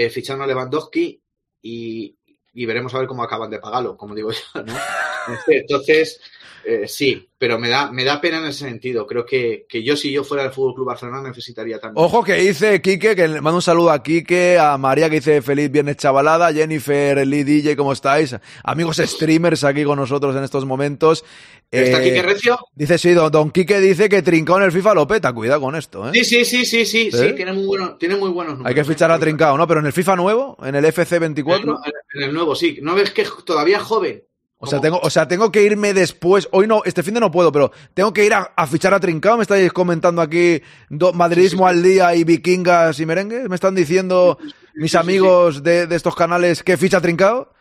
[0.00, 1.22] eh, ficharon a Lewandowski
[1.60, 2.16] y,
[2.54, 4.74] y veremos a ver cómo acaban de pagarlo, como digo yo, ¿no?
[5.46, 6.18] Entonces,
[6.64, 9.06] eh, sí, pero me da, me da pena en ese sentido.
[9.06, 12.04] Creo que, que yo, si yo fuera del Fútbol Club Barcelona, necesitaría también.
[12.04, 15.40] Ojo que dice Quique, que le mando un saludo a Quique, a María que dice
[15.42, 18.36] feliz viernes chavalada, Jennifer, Lee DJ, ¿cómo estáis?
[18.64, 21.24] Amigos streamers aquí con nosotros en estos momentos.
[21.70, 22.58] ¿Está Eh, Quique Recio?
[22.74, 25.76] Dice, sí, don, don Quique dice que Trincao en el FIFA lo peta, cuidado con
[25.76, 26.12] esto, ¿eh?
[26.14, 27.16] Sí, sí, sí, sí, sí, ¿Sí?
[27.16, 28.68] sí, tiene muy, bueno, tiene muy buenos números.
[28.68, 29.66] Hay que fichar a Trincao, ¿no?
[29.68, 31.80] Pero en el FIFA nuevo, en el En el, FC24,
[32.14, 32.78] en el nuevo, sí.
[32.82, 34.24] ¿No ves que es todavía joven?
[34.62, 37.30] O sea, tengo, o sea, tengo que irme después, hoy no, este fin de no
[37.30, 41.12] puedo, pero tengo que ir a, a fichar a Trincao, me estáis comentando aquí do-
[41.14, 41.78] madridismo Sí, sí, sí.
[41.78, 44.38] al día y vikingas y merengues, me están diciendo
[44.74, 47.52] mis sí, amigos de, de estos canales que ficha Trincao.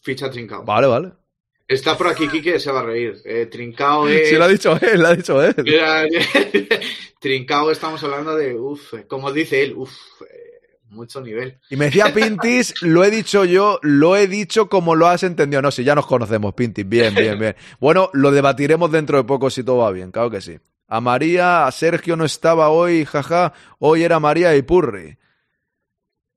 [0.00, 0.64] Ficha Trincao.
[0.64, 1.12] Vale, vale.
[1.68, 3.16] Está por aquí Quique, se va a reír.
[3.24, 4.28] Eh, Trincao es...
[4.28, 5.52] Sí, lo ha dicho él, lo ha dicho él.
[7.20, 9.92] Trincao estamos hablando de, uff, como dice él, uff,
[10.96, 11.58] mucho nivel.
[11.70, 15.62] Y me decía Pintis, lo he dicho yo, lo he dicho como lo has entendido.
[15.62, 17.54] No, si ya nos conocemos, Pintis, bien, bien, bien.
[17.78, 20.58] Bueno, lo debatiremos dentro de poco si todo va bien, claro que sí.
[20.88, 25.16] A María, a Sergio no estaba hoy, jaja, hoy era María y Purri.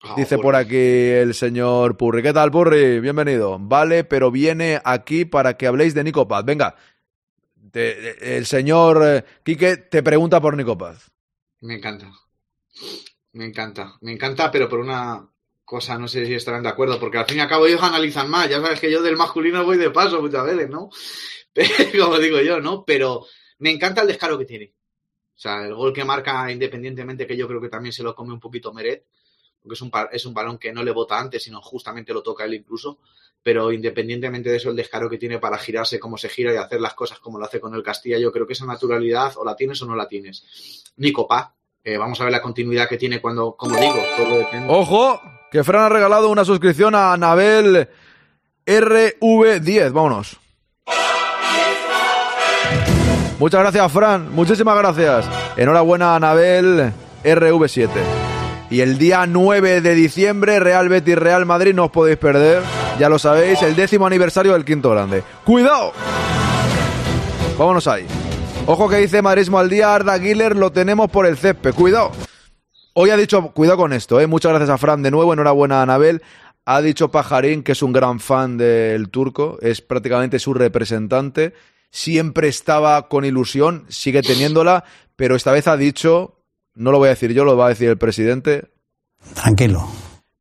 [0.02, 2.24] Ah, Dice por aquí el señor Purri.
[2.24, 3.00] ¿Qué tal, Purri?
[3.00, 3.58] Bienvenido.
[3.60, 6.46] Vale, pero viene aquí para que habléis de Nico Paz.
[6.46, 6.76] Venga,
[7.72, 11.12] te- el señor eh, Quique te pregunta por Nico Paz.
[11.62, 12.10] Me encanta.
[13.34, 13.98] Me encanta.
[14.02, 15.30] Me encanta, pero por una
[15.64, 18.30] cosa, no sé si estarán de acuerdo, porque al fin y al cabo ellos analizan
[18.30, 18.50] más.
[18.50, 20.90] Ya sabes que yo del masculino voy de paso muchas veces, ¿no?
[22.00, 22.84] Como digo yo, ¿no?
[22.86, 23.26] Pero
[23.60, 24.74] me encanta el descaro que tiene.
[25.36, 28.34] O sea, el gol que marca independientemente, que yo creo que también se lo come
[28.34, 29.06] un poquito Meret,
[29.62, 32.46] porque es un, es un balón que no le bota antes, sino justamente lo toca
[32.46, 33.00] él incluso.
[33.42, 36.82] Pero independientemente de eso, el descaro que tiene para girarse como se gira y hacer
[36.82, 39.56] las cosas como lo hace con el Castilla, yo creo que esa naturalidad o la
[39.56, 40.84] tienes o no la tienes.
[40.98, 41.52] Nico Paz,
[41.84, 44.68] eh, vamos a ver la continuidad que tiene cuando, como digo, todo depende.
[44.70, 45.22] Ojo,
[45.52, 47.88] que Fran ha regalado una suscripción a Anabel
[48.66, 49.92] RV10.
[49.92, 50.38] Vámonos.
[53.40, 54.34] Muchas gracias, Fran.
[54.34, 55.26] Muchísimas gracias.
[55.56, 56.92] Enhorabuena, Anabel
[57.24, 57.90] RV7.
[58.70, 62.62] Y el día 9 de diciembre, Real Betis Real Madrid, no os podéis perder.
[63.00, 65.24] Ya lo sabéis, el décimo aniversario del quinto grande.
[65.46, 65.94] ¡Cuidado!
[67.58, 68.06] Vámonos ahí.
[68.72, 71.74] Ojo que dice Madrismo al día, Arda Güler lo tenemos por el césped.
[71.74, 72.12] Cuidado.
[72.94, 74.28] Hoy ha dicho, cuidado con esto, ¿eh?
[74.28, 76.22] muchas gracias a Fran de nuevo, enhorabuena a Anabel.
[76.66, 81.54] Ha dicho Pajarín que es un gran fan del turco, es prácticamente su representante.
[81.90, 84.84] Siempre estaba con ilusión, sigue teniéndola,
[85.16, 86.44] pero esta vez ha dicho,
[86.76, 88.70] no lo voy a decir yo, lo va a decir el presidente,
[89.34, 89.88] Tranquilo.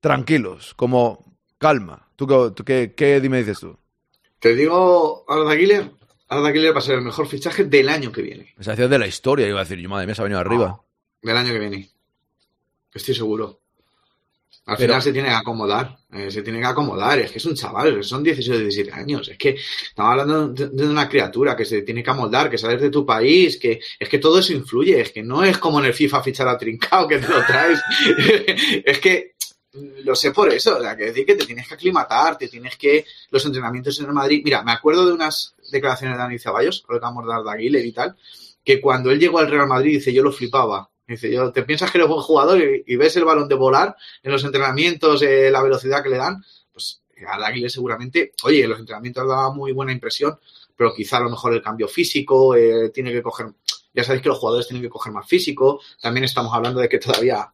[0.00, 1.24] tranquilos, como
[1.56, 2.08] calma.
[2.16, 3.78] ¿Tú, qué- tú qué, qué dime dices tú?
[4.38, 5.92] Te digo, Arda Güler,
[6.28, 8.52] Arda Güler va a ser el mejor fichaje del año que viene.
[8.56, 10.80] Sensación de la historia, iba a decir, yo madre mía, se ha venido arriba.
[11.22, 11.90] Del año que viene.
[12.92, 13.60] Estoy seguro.
[14.66, 15.96] Al Pero- final se tiene que acomodar.
[16.12, 17.18] eh, se tiene que acomodar.
[17.18, 19.28] Es que es un chaval, son 16 o 17 años.
[19.28, 19.50] Es que
[19.88, 23.04] estamos hablando de, de una criatura que se tiene que amoldar, que sales de tu
[23.06, 25.00] país, que es que todo eso influye.
[25.00, 27.80] Es que no es como en el FIFA fichar a Trincao que te lo traes.
[28.84, 29.34] es que
[30.02, 32.76] Lo sé por eso, o sea, que decir que te tienes que aclimatar, te tienes
[32.76, 33.04] que.
[33.30, 34.42] Los entrenamientos en el Madrid.
[34.44, 37.50] Mira, me acuerdo de unas declaraciones de Dani Ceballos, lo que vamos a dar de
[37.50, 38.16] Aguilar y tal,
[38.64, 40.90] que cuando él llegó al Real Madrid, dice, yo lo flipaba.
[41.06, 43.96] Dice, yo, te piensas que eres buen jugador y, y ves el balón de volar
[44.22, 48.70] en los entrenamientos, eh, la velocidad que le dan, pues a Aguilar seguramente, oye, en
[48.70, 50.38] los entrenamientos daba muy buena impresión,
[50.76, 53.46] pero quizá a lo mejor el cambio físico eh, tiene que coger,
[53.94, 56.98] ya sabéis que los jugadores tienen que coger más físico, también estamos hablando de que
[56.98, 57.50] todavía,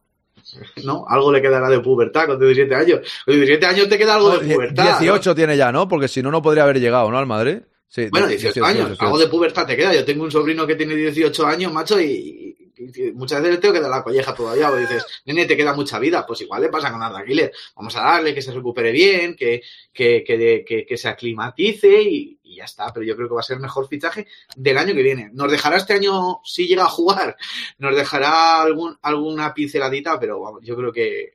[0.83, 1.05] ¿no?
[1.07, 2.99] Algo le quedará de pubertad con 17 años.
[3.25, 4.99] Con 17 años te queda algo de pubertad.
[4.99, 5.87] 18 tiene ya, ¿no?
[5.87, 7.17] Porque si no, no podría haber llegado, ¿no?
[7.17, 7.59] Al Madrid.
[7.95, 9.05] Sí, Bueno, 18, años, 18.
[9.05, 9.93] algo de pubertad te queda.
[9.93, 13.61] Yo tengo un sobrino que tiene 18 años, macho, y, y- y muchas veces le
[13.61, 16.25] tengo que dar la colleja todavía, porque dices, nene, te queda mucha vida.
[16.27, 17.53] Pues igual le pasa con Arda Güler.
[17.73, 19.61] Vamos a darle que se recupere bien, que,
[19.93, 22.91] que, que, que- que se aclimatice y, y ya está.
[22.91, 24.27] Pero yo creo que va a ser el mejor fichaje
[24.57, 25.29] del año que viene.
[25.31, 27.37] Nos dejará este año, si llega a jugar,
[27.77, 31.34] nos dejará algún, alguna pinceladita, pero vamos, yo creo que.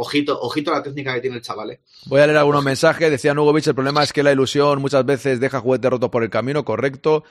[0.00, 1.80] Ojito, ojito a la técnica que tiene el chaval, ¿eh?
[2.06, 3.10] Voy a leer algunos mensajes.
[3.10, 6.30] Decía Nugovic, el problema es que la ilusión muchas veces deja juguetes rotos por el
[6.30, 7.24] camino, correcto.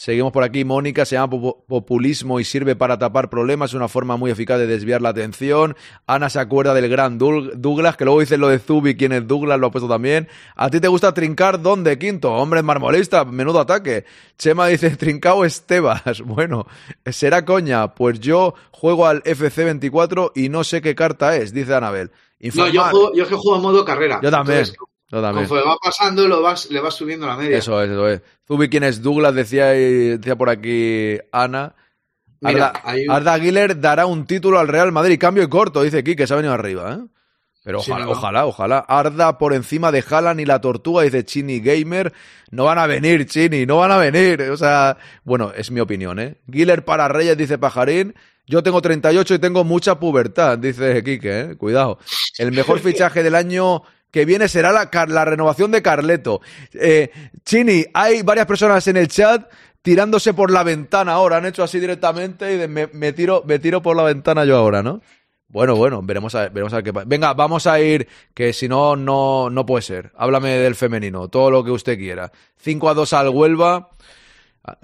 [0.00, 0.64] Seguimos por aquí.
[0.64, 3.70] Mónica se llama popu- populismo y sirve para tapar problemas.
[3.70, 5.76] Es una forma muy eficaz de desviar la atención.
[6.06, 9.58] Ana se acuerda del gran Douglas, que luego dice lo de Zubi, quién es Douglas,
[9.58, 10.28] lo ha puesto también.
[10.54, 12.32] ¿A ti te gusta trincar dónde, Quinto?
[12.32, 14.04] Hombre, marmolista, menudo ataque.
[14.38, 16.20] Chema dice, trincao Estebas.
[16.24, 16.68] Bueno,
[17.04, 17.92] será coña.
[17.96, 22.12] Pues yo juego al FC24 y no sé qué carta es, dice Anabel.
[22.54, 24.20] No, yo, juego, yo juego en modo carrera.
[24.22, 24.58] Yo también.
[24.58, 24.97] Entonces, Yo también.
[25.10, 27.56] Conforme va pasando, lo vas, le vas subiendo la media.
[27.56, 28.20] Eso es, eso es.
[28.46, 29.34] Zubi, ¿quién es Douglas?
[29.34, 31.74] Decía, decía por aquí Ana.
[32.40, 35.18] Mira, Arda, un- Arda Güler dará un título al Real Madrid.
[35.18, 37.06] Cambio y corto, dice aquí, que se ha venido arriba, ¿eh?
[37.64, 38.18] Pero Sí, ojalá, no, no.
[38.18, 38.78] ojalá, ojalá.
[38.78, 42.12] Arda por encima de Haaland y la tortuga, dice Chini Gamer.
[42.50, 44.42] No van a venir, Chini, no van a venir.
[44.42, 46.36] O sea, bueno, es mi opinión, ¿eh?
[46.46, 48.14] Güler para Reyes, dice Pajarín.
[48.46, 51.56] Yo tengo 38 y tengo mucha pubertad, dice Quique, ¿eh?
[51.56, 51.98] Cuidado.
[52.38, 56.40] El mejor fichaje del año que viene será la, la renovación de Carleto.
[56.72, 57.10] Eh,
[57.44, 59.50] Chini, hay varias personas en el chat
[59.82, 61.36] tirándose por la ventana ahora.
[61.36, 64.56] Han hecho así directamente y de- me, me tiro, me tiro por la ventana yo
[64.56, 65.00] ahora, ¿no?
[65.50, 67.06] Bueno, bueno, veremos a ver, veremos a ver qué pasa.
[67.08, 70.12] Venga, vamos a ir, que si no, no, no puede ser.
[70.16, 72.30] Háblame del femenino, todo lo que usted quiera.
[72.58, 73.88] 5 a 2 al Huelva,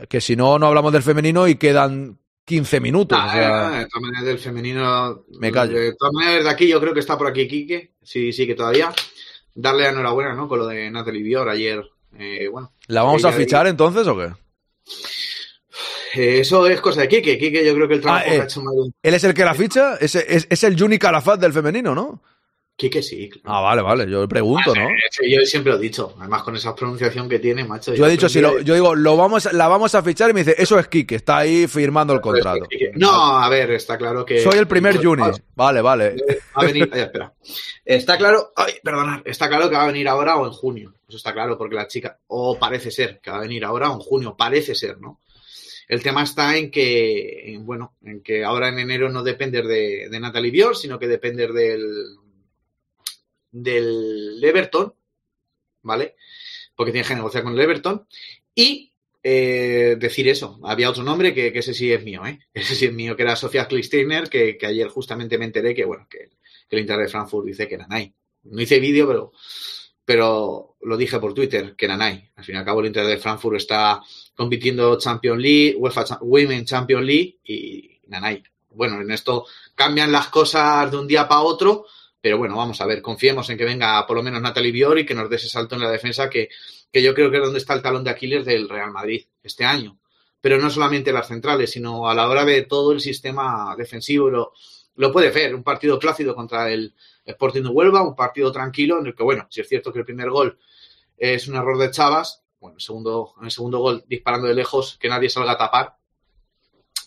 [0.09, 3.19] que si no, no hablamos del femenino y quedan 15 minutos.
[3.19, 5.25] O sea, eh, de todas maneras, del femenino.
[5.39, 5.79] Me callo.
[5.79, 7.93] De todas maneras, de aquí yo creo que está por aquí Quique.
[8.03, 8.91] Sí, sí, que todavía.
[9.55, 10.49] Darle la enhorabuena, ¿no?
[10.49, 11.83] Con lo de Natalie Bior ayer.
[12.19, 12.73] Eh, bueno.
[12.89, 14.33] ¿La vamos a fichar entonces o qué?
[16.15, 17.39] Eh, eso es cosa de Quique.
[17.39, 18.41] Quique, yo creo que el trabajo Ah, que eh.
[18.41, 18.93] ha hecho Madrid.
[19.03, 19.97] ¿Él es el que la ficha?
[19.97, 22.23] Es, es, es el Juni Calafat del femenino, ¿no?
[22.77, 23.29] Quique sí.
[23.29, 23.57] claro.
[23.57, 24.89] Ah, vale, vale, yo pregunto, ¿no?
[25.11, 26.15] Sí, yo siempre lo he dicho.
[26.19, 27.95] Además, con esa pronunciación que tiene, macho.
[27.95, 30.41] Yo he dicho, si lo, yo digo, lo vamos, la vamos a fichar y me
[30.41, 32.67] dice, eso es Quique, está ahí firmando el contrato.
[32.95, 34.41] No, a ver, está claro que.
[34.41, 35.23] Soy el primer Juni.
[35.55, 36.17] Vale, vale.
[36.57, 36.91] Va a venir.
[36.93, 37.33] Ay, espera.
[37.85, 38.53] Está claro.
[38.57, 39.23] Ay, perdonad.
[39.25, 40.95] Está claro que va a venir ahora o en junio.
[41.07, 42.19] Eso está claro, porque la chica.
[42.27, 44.35] O parece ser que va a venir ahora o en junio.
[44.37, 45.21] Parece ser, ¿no?
[45.87, 50.09] El tema está en que, en, bueno, en que ahora en enero no depender de,
[50.11, 52.17] de Natalie Bior, sino que depender del,
[53.55, 54.95] del Everton,
[55.83, 56.17] ¿vale?
[56.75, 58.07] Porque tienes que negociar con el Everton.
[58.55, 58.93] Y
[59.23, 60.61] eh, decir eso.
[60.65, 62.41] Había otro nombre que, que ese sí es mío, ¿eh?
[62.55, 65.85] Ese sí es mío, que era Sofía Klisteiner, que, que ayer justamente me enteré que,
[65.85, 66.31] bueno, que,
[66.69, 68.13] que el Inter de Frankfurt dice que Nanay.
[68.43, 69.33] No hice vídeo, pero,
[70.05, 72.31] pero lo dije por Twitter, que Nanay.
[72.37, 74.03] Al fin y al cabo, el Inter de Frankfurt está
[74.35, 78.43] compitiendo Champions League, UEFA Women Champions League y Nanay.
[78.71, 81.87] Bueno, en esto cambian las cosas de un día para otro,
[82.25, 85.05] pero bueno, vamos a ver, confiemos en que venga por lo menos Natalie Bior y
[85.05, 86.49] que nos dé ese salto en la defensa que,
[86.91, 89.67] que yo creo que es donde está el talón de Aquiles del Real Madrid este
[89.67, 89.99] año.
[90.41, 94.31] Pero no solamente las centrales, sino a la hora de todo el sistema defensivo.
[94.31, 94.55] Lo,
[94.95, 96.95] lo puede ver, un partido plácido contra el
[97.27, 100.07] Sporting de Huelva, un partido tranquilo en el que, bueno, si es cierto que el
[100.07, 100.59] primer gol
[101.19, 104.97] es un error de Chavas, bueno, el segundo, en el segundo gol disparando de lejos,
[104.99, 105.97] que nadie salga a tapar,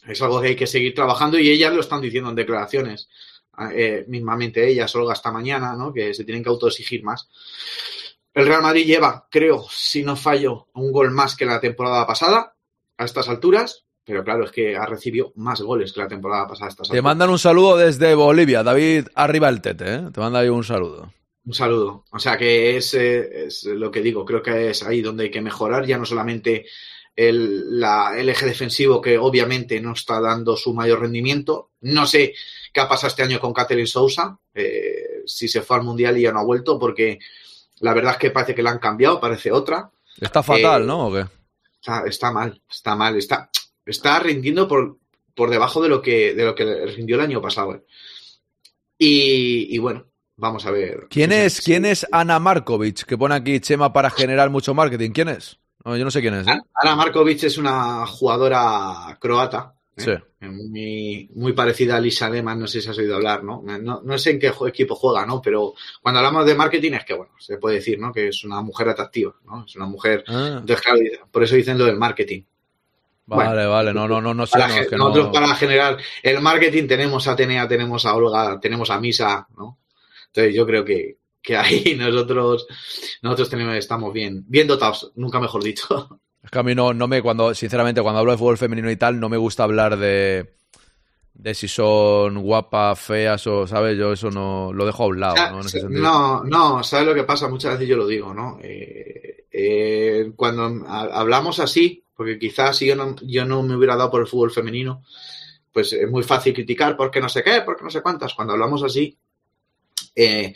[0.07, 3.09] es algo que hay que seguir trabajando y ellas lo están diciendo en declaraciones.
[3.73, 5.91] Eh, mismamente ellas, Olga, esta mañana, ¿no?
[5.93, 7.27] que se tienen que autoexigir más.
[8.33, 12.55] El Real Madrid lleva, creo, si no fallo, un gol más que la temporada pasada
[12.97, 16.67] a estas alturas, pero claro, es que ha recibido más goles que la temporada pasada
[16.67, 17.03] a estas Te alturas.
[17.03, 20.01] mandan un saludo desde Bolivia, David, arriba el tete, ¿eh?
[20.13, 21.11] Te manda ahí un saludo.
[21.45, 22.05] Un saludo.
[22.11, 25.31] O sea que es, eh, es lo que digo, creo que es ahí donde hay
[25.31, 26.65] que mejorar, ya no solamente
[27.15, 31.71] el, la- el eje defensivo que obviamente no está dando su mayor rendimiento.
[31.81, 32.33] No sé
[32.73, 36.21] qué ha pasado este año con Catherine Sousa, eh, si se fue al Mundial y
[36.23, 37.19] ya no ha vuelto, porque
[37.79, 39.91] la verdad es que parece que la han cambiado, parece otra.
[40.19, 41.07] Está fatal, Eh, ¿no?
[41.07, 41.25] ¿O qué?
[41.79, 43.49] Está, está mal, está mal, está,
[43.85, 44.97] está rindiendo por,
[45.35, 47.75] por debajo de lo que, de lo que rindió el año pasado.
[47.75, 47.83] eh.
[48.97, 51.07] Y, y bueno, vamos a ver.
[51.09, 51.61] ¿Quién es.
[51.61, 53.03] ¿Quién es Ana Markovic?
[53.05, 55.11] Que pone aquí Chema para generar mucho marketing.
[55.11, 55.59] ¿Quién es?
[55.85, 56.47] No, yo no sé quién es.
[56.47, 59.75] Ana Markovic es una jugadora croata.
[59.97, 60.01] ¿Eh?
[60.39, 60.47] Sí.
[60.47, 63.61] Muy, muy parecida a Lisa Lehmann, no sé si has oído hablar, ¿no?
[63.63, 65.41] No, no sé en qué equipo juega, ¿no?
[65.41, 68.11] Pero cuando hablamos de marketing es que, bueno, se puede decir, ¿no?
[68.13, 69.65] Que es una mujer atractiva, ¿no?
[69.65, 70.23] Es una mujer...
[70.27, 70.99] Ah, Entonces, claro,
[71.31, 72.43] por eso dicen lo del marketing.
[73.25, 73.93] vale, vale.
[73.93, 74.51] No, no, no, no sé.
[74.53, 78.05] Para no, ge- es que nosotros no- para generar el marketing tenemos a Atenea, tenemos
[78.05, 79.79] a Olga, tenemos a Misa, ¿no?
[80.27, 82.67] Entonces yo creo que, que ahí nosotros,
[83.23, 86.19] nosotros tenemos, estamos bien, bien dotados, nunca mejor dicho.
[86.43, 88.95] Es que a mí no, no me, cuando, sinceramente, cuando hablo de fútbol femenino y
[88.97, 90.55] tal, no me gusta hablar de,
[91.33, 93.97] de si son guapas, feas o, ¿sabes?
[93.97, 95.61] Yo eso no, lo dejo a un lado, sea, ¿no?
[95.61, 97.47] En ese no, no, ¿sabes lo que pasa?
[97.49, 98.57] Muchas veces yo lo digo, ¿no?
[98.61, 103.95] Eh, eh, cuando ha- hablamos así, porque quizás si yo no, yo no me hubiera
[103.95, 105.03] dado por el fútbol femenino,
[105.73, 108.33] pues es muy fácil criticar porque no sé qué, porque no sé cuántas.
[108.33, 109.17] Cuando hablamos así,
[110.17, 110.53] eh,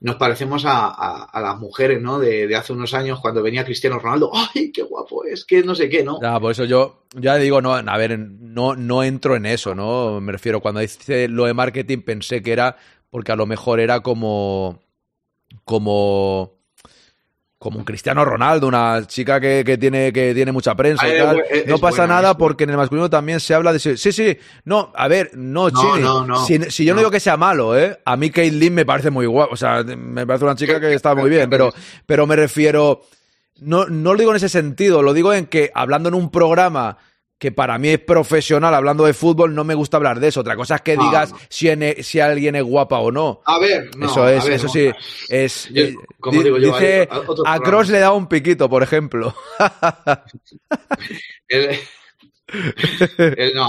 [0.00, 2.18] nos parecemos a, a- las mujeres, ¿no?
[2.18, 5.44] De, de hace unos años, cuando venía Cristiano Ronaldo, ¡ay, qué guapo es!
[5.44, 6.20] Que no sé qué, ¿no?
[6.20, 10.20] Ya, por eso yo ya digo, no, a ver, no, no entro en eso, ¿no?
[10.20, 12.76] Me refiero, cuando dice lo de marketing pensé que era
[13.10, 14.80] porque a lo mejor era como.
[15.64, 16.58] como.
[17.64, 21.42] Como un Cristiano Ronaldo, una chica que, que tiene, que tiene mucha prensa y tal.
[21.50, 23.78] es- no es pasa nada es porque en el masculino también se habla de.
[23.78, 24.36] Sí, sí,
[24.66, 26.02] no, a ver, no, No, Chini.
[26.04, 26.98] no, no, si, si yo no.
[27.00, 27.98] digo que sea malo, ¿eh?
[28.04, 30.92] A mí Kate Lynn me parece muy guapa, o sea, me parece una chica que
[30.92, 31.72] está muy bien, pero,
[32.04, 33.00] pero me refiero.
[33.60, 36.98] No, no lo digo en ese sentido, lo digo en que hablando en un programa
[37.44, 40.40] que para mí es profesional, hablando de fútbol, no me gusta hablar de eso.
[40.40, 41.38] Otra cosa es que No, digas no.
[41.50, 43.42] Si, en- si alguien es guapa o no.
[43.44, 44.72] A ver, no, eso es, a ver, eso no.
[44.72, 44.90] sí,
[45.28, 45.68] es.
[45.70, 47.06] Yo, eh, como di- digo yo, dice,
[47.44, 49.34] a Cross le da un piquito, por ejemplo.
[51.48, 51.78] El-
[53.18, 53.68] el- no,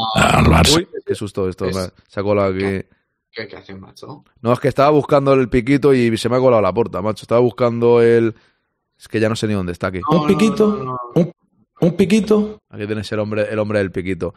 [0.73, 2.85] Uy, qué susto esto, Es- se ha colado aquí.
[3.33, 4.23] ¿qué, qué hace, macho?
[4.41, 7.23] No, es que estaba buscando el piquito y se me ha colado la puerta, macho.
[7.23, 8.35] Estaba buscando el.
[8.97, 9.99] Es que ya no sé ni dónde está aquí.
[10.09, 10.99] No, un piquito, no, no, no.
[11.15, 11.31] Un,
[11.85, 12.59] un piquito.
[12.69, 14.33] Aquí tienes el hombre, el hombre del piquito.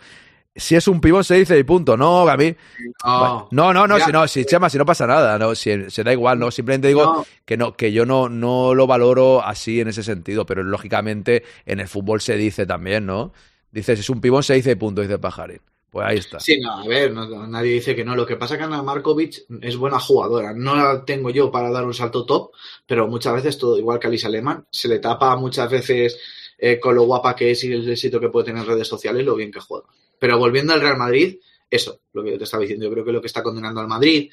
[0.55, 1.97] Si es un pibón se dice y punto.
[1.97, 2.57] No, Gaby.
[3.05, 6.13] No, No, no, si no, si Chema, si no pasa nada, no, si, se da
[6.13, 7.27] igual, no, simplemente digo No.
[7.45, 11.79] que no, que yo no, no lo valoro así en ese sentido, pero lógicamente en
[11.81, 13.33] el fútbol se dice también, ¿no?
[13.71, 15.61] Dice, si es un pibón se dice y punto, dice Pajarín.
[15.91, 16.39] Pues ahí está.
[16.41, 18.15] Sí, no, a ver, no- nadie dice que no.
[18.17, 20.53] Lo que pasa es que Ana Markovic es buena jugadora.
[20.55, 22.51] No la tengo yo para dar un salto top,
[22.87, 26.19] pero muchas veces, todo igual que a Lisa Lehmann, se le tapa muchas veces
[26.59, 29.25] eh, con lo guapa que es y el éxito que puede tener en redes sociales
[29.25, 29.87] lo bien que juega.
[30.19, 31.39] Pero volviendo al Real Madrid,
[31.71, 33.89] eso, lo que yo te estaba diciendo, yo creo que lo que está condenando al
[33.89, 34.31] Madrid,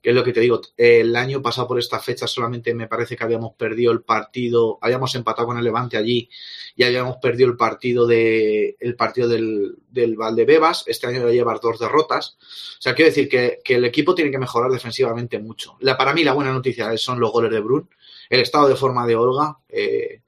[0.00, 3.16] que es lo que te digo, el año pasado por esta fecha solamente me parece
[3.16, 6.30] que habíamos perdido el partido, habíamos empatado con el Levante allí
[6.76, 11.60] y habíamos perdido el partido de el partido del, del Valdebebas, este año ya llevar
[11.60, 12.36] dos derrotas.
[12.78, 15.76] O sea, quiero decir que, que el equipo tiene que mejorar defensivamente mucho.
[15.80, 17.90] La, para mí la buena noticia son los goles de Brun,
[18.30, 20.22] el estado de forma de Olga, eh,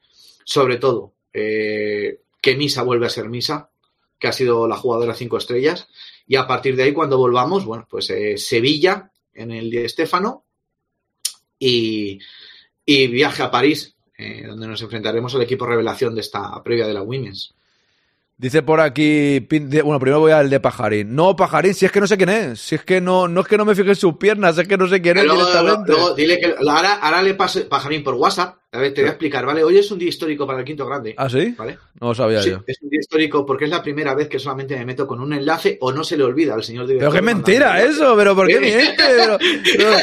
[0.45, 3.71] sobre todo eh, que Misa vuelve a ser Misa,
[4.19, 5.89] que ha sido la jugadora cinco estrellas,
[6.27, 10.45] y a partir de ahí cuando volvamos, bueno, pues eh, Sevilla en el Di Stéfano
[11.59, 12.19] y,
[12.85, 16.95] y viaje a París, eh, donde nos enfrentaremos al equipo revelación de esta previa de
[16.95, 17.55] la Women's.
[18.41, 19.41] Dice por aquí,
[19.83, 21.13] bueno, primero voy al de Pajarín.
[21.13, 22.61] No, Pajarín, si es que no sé quién es.
[22.61, 24.79] Si es que no, no es que no me fije en sus piernas, es que
[24.79, 25.91] no sé quién es Luego, directamente.
[25.91, 28.59] luego dile que ahora, ahora le paso Pajarín por WhatsApp.
[28.71, 29.65] A ver, te voy a explicar, ¿vale?
[29.65, 31.17] Hoy es un día histórico para el quinto grande.
[31.19, 31.53] ¿Ah, sí?
[31.59, 31.79] ¿Vale?
[32.01, 32.61] No lo sabía Sí, yo.
[32.65, 35.33] es un día histórico porque es la primera vez que solamente me meto con un
[35.33, 37.11] enlace o no se le olvida al señor director.
[37.11, 38.95] Pero qué mentira eso, pero ¿por qué miente?
[39.17, 39.39] Pero-
[39.77, 39.97] pero-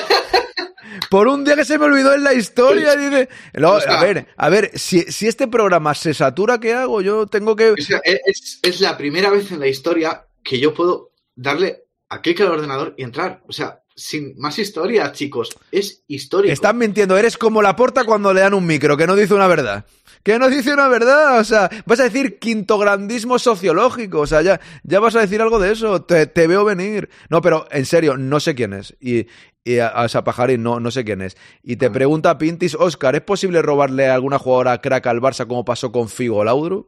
[1.10, 3.30] por un día que se me olvidó en la historia, dice.
[3.64, 3.98] Oscar.
[3.98, 7.02] a ver, a ver, si, si este programa se satura, ¿qué hago?
[7.02, 7.72] Yo tengo que.
[7.72, 12.22] O sea, es, es la primera vez en la historia que yo puedo darle a
[12.22, 13.42] clic al ordenador y entrar.
[13.48, 15.58] O sea, sin más historia, chicos.
[15.72, 16.52] Es histórico.
[16.54, 19.48] Están mintiendo, eres como la porta cuando le dan un micro, que no dice una
[19.48, 19.86] verdad.
[20.22, 24.42] Que no dice una verdad, o sea, vas a decir quinto grandismo sociológico, o sea,
[24.42, 27.10] ya, ya vas a decir algo de eso, te, te veo venir.
[27.30, 28.96] No, pero en serio, no sé quién es.
[29.00, 29.28] Y,
[29.66, 31.36] y a, a Sapajarín, no, no sé quién es.
[31.64, 35.66] Y te pregunta Pintis, Oscar, ¿es posible robarle a alguna jugadora crack al Barça como
[35.66, 36.88] pasó con Figo o Laudru?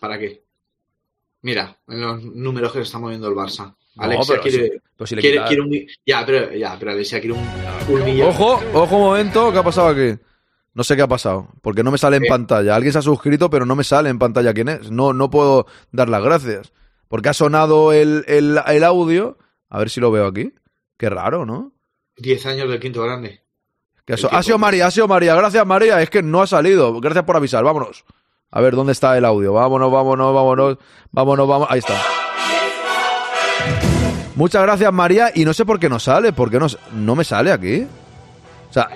[0.00, 0.42] ¿Para qué?
[1.42, 3.74] Mira, en los números que se está moviendo el Barça.
[3.94, 6.76] No, Alexia pero quiere, si- pero si le quiere, quita- quiere un Ya, pero, ya,
[6.78, 7.48] pero Alexia quiere un,
[7.88, 8.28] un millón.
[8.28, 10.18] Ojo, ojo un momento, ¿qué ha pasado aquí?
[10.74, 12.28] No sé qué ha pasado, porque no me sale en ¿Qué?
[12.28, 12.74] pantalla.
[12.74, 14.90] Alguien se ha suscrito, pero no me sale en pantalla quién es.
[14.90, 16.72] No, no puedo dar las gracias.
[17.08, 19.38] Porque ha sonado el, el, el audio.
[19.70, 20.52] A ver si lo veo aquí.
[20.98, 21.72] Qué raro, ¿no?
[22.16, 23.42] 10 años del quinto grande.
[24.06, 25.34] Que ha, El so- tipo- ha sido María, ha sido María.
[25.34, 26.00] Gracias, María.
[26.00, 27.00] Es que no ha salido.
[27.00, 27.62] Gracias por avisar.
[27.64, 28.04] Vámonos.
[28.50, 29.52] A ver, ¿dónde está el audio?
[29.52, 30.78] Vámonos, vámonos, vámonos.
[31.10, 31.70] Vámonos, vámonos.
[31.72, 31.94] Ahí está.
[34.36, 35.30] Muchas gracias, María.
[35.34, 36.32] Y no sé por qué no sale.
[36.32, 37.86] ¿Por qué no, no me sale aquí?
[38.70, 38.88] O sea,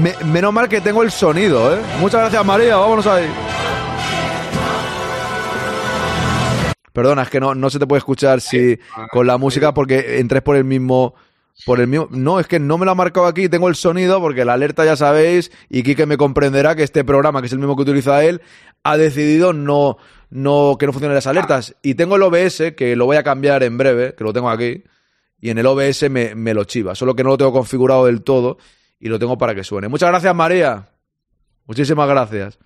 [0.00, 1.80] me- menos mal que tengo el sonido, ¿eh?
[2.00, 2.76] Muchas gracias, María.
[2.76, 3.26] Vámonos ahí.
[6.98, 8.76] Perdona, es que no, no se te puede escuchar si
[9.12, 11.14] con la música porque entres por el mismo.
[11.64, 12.08] Por el mismo.
[12.10, 14.84] No, es que no me lo ha marcado aquí, tengo el sonido porque la alerta
[14.84, 18.24] ya sabéis, y Quique me comprenderá que este programa, que es el mismo que utiliza
[18.24, 18.42] él,
[18.82, 19.96] ha decidido no,
[20.30, 21.76] no que no funcionen las alertas.
[21.82, 24.82] Y tengo el OBS, que lo voy a cambiar en breve, que lo tengo aquí,
[25.40, 26.96] y en el OBS me, me lo chiva.
[26.96, 28.58] Solo que no lo tengo configurado del todo
[28.98, 29.86] y lo tengo para que suene.
[29.86, 30.88] Muchas gracias, María.
[31.64, 32.58] Muchísimas gracias.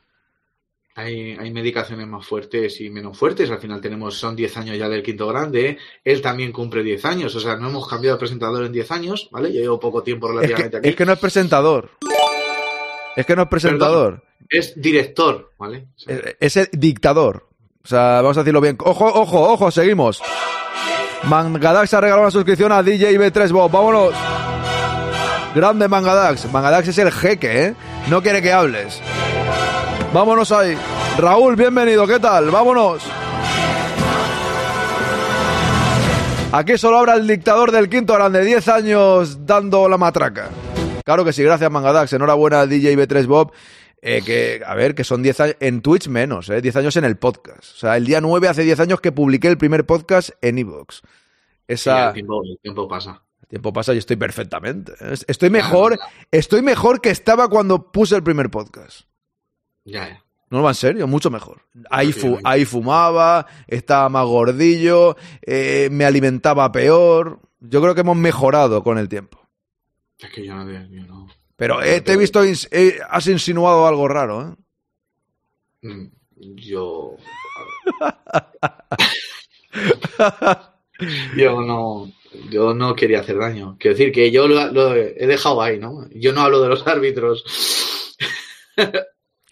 [0.94, 3.50] Hay, hay medicaciones más fuertes y menos fuertes.
[3.50, 5.78] Al final tenemos, son 10 años ya del quinto grande.
[6.04, 7.34] Él también cumple 10 años.
[7.34, 9.52] O sea, no hemos cambiado de presentador en 10 años, ¿vale?
[9.52, 10.88] Yo llevo poco tiempo Es que, relativamente aquí.
[10.90, 11.90] es que no es presentador.
[13.16, 14.22] Es que no es presentador.
[14.50, 15.86] Es director, ¿vale?
[15.96, 17.48] O sea, Es, es el dictador.
[17.84, 18.76] O sea, vamos a decirlo bien.
[18.80, 20.20] Ojo, ojo, ojo, seguimos.
[21.24, 23.70] Mangadax ha regalado una suscripción a DJ B3 Bob.
[23.70, 24.14] Vámonos.
[25.54, 26.50] Grande Mangadax.
[26.52, 27.74] Mangadax es el jeque, ¿eh?
[28.10, 29.00] No quiere que hables.
[30.12, 30.76] Vámonos ahí.
[31.18, 32.06] Raúl, bienvenido.
[32.06, 32.50] ¿Qué tal?
[32.50, 33.02] Vámonos.
[36.52, 38.44] Aquí solo habrá el dictador del quinto grande.
[38.44, 40.50] 10 años dando la matraca.
[41.04, 42.12] Claro que sí, gracias Mangadax.
[42.12, 43.52] Enhorabuena DJ B3 Bob.
[44.02, 46.60] Eh, que, a ver, que son 10 años en Twitch menos, ¿eh?
[46.60, 47.72] 10 años en el podcast.
[47.74, 50.96] O sea, el día 9 hace 10 años que publiqué el primer podcast en Evox.
[50.96, 51.02] sí,
[51.68, 52.08] Esa.
[52.08, 53.22] el, tiempo, el tiempo pasa.
[53.42, 54.92] El tiempo pasa y estoy perfectamente.
[55.00, 55.14] ¿eh?
[55.26, 55.98] Estoy mejor,
[56.30, 59.06] estoy mejor que estaba cuando puse el primer podcast.
[59.84, 60.24] Ya, ya.
[60.50, 61.62] No va en serio, mucho mejor.
[61.90, 67.40] Ahí, fu- ahí fumaba, estaba más gordillo, eh, me alimentaba peor.
[67.60, 69.40] Yo creo que hemos mejorado con el tiempo.
[70.18, 70.70] Es que yo no...
[70.70, 74.56] yo no- Pero eh, te he visto, ins- eh, has insinuado algo raro,
[75.82, 75.88] ¿eh?
[75.88, 76.10] Mm,
[76.56, 77.16] Yo...
[81.36, 82.10] yo no...
[82.50, 83.76] Yo no quería hacer daño.
[83.78, 86.08] Quiero decir que yo lo, lo he dejado ahí, ¿no?
[86.14, 87.44] Yo no hablo de los árbitros.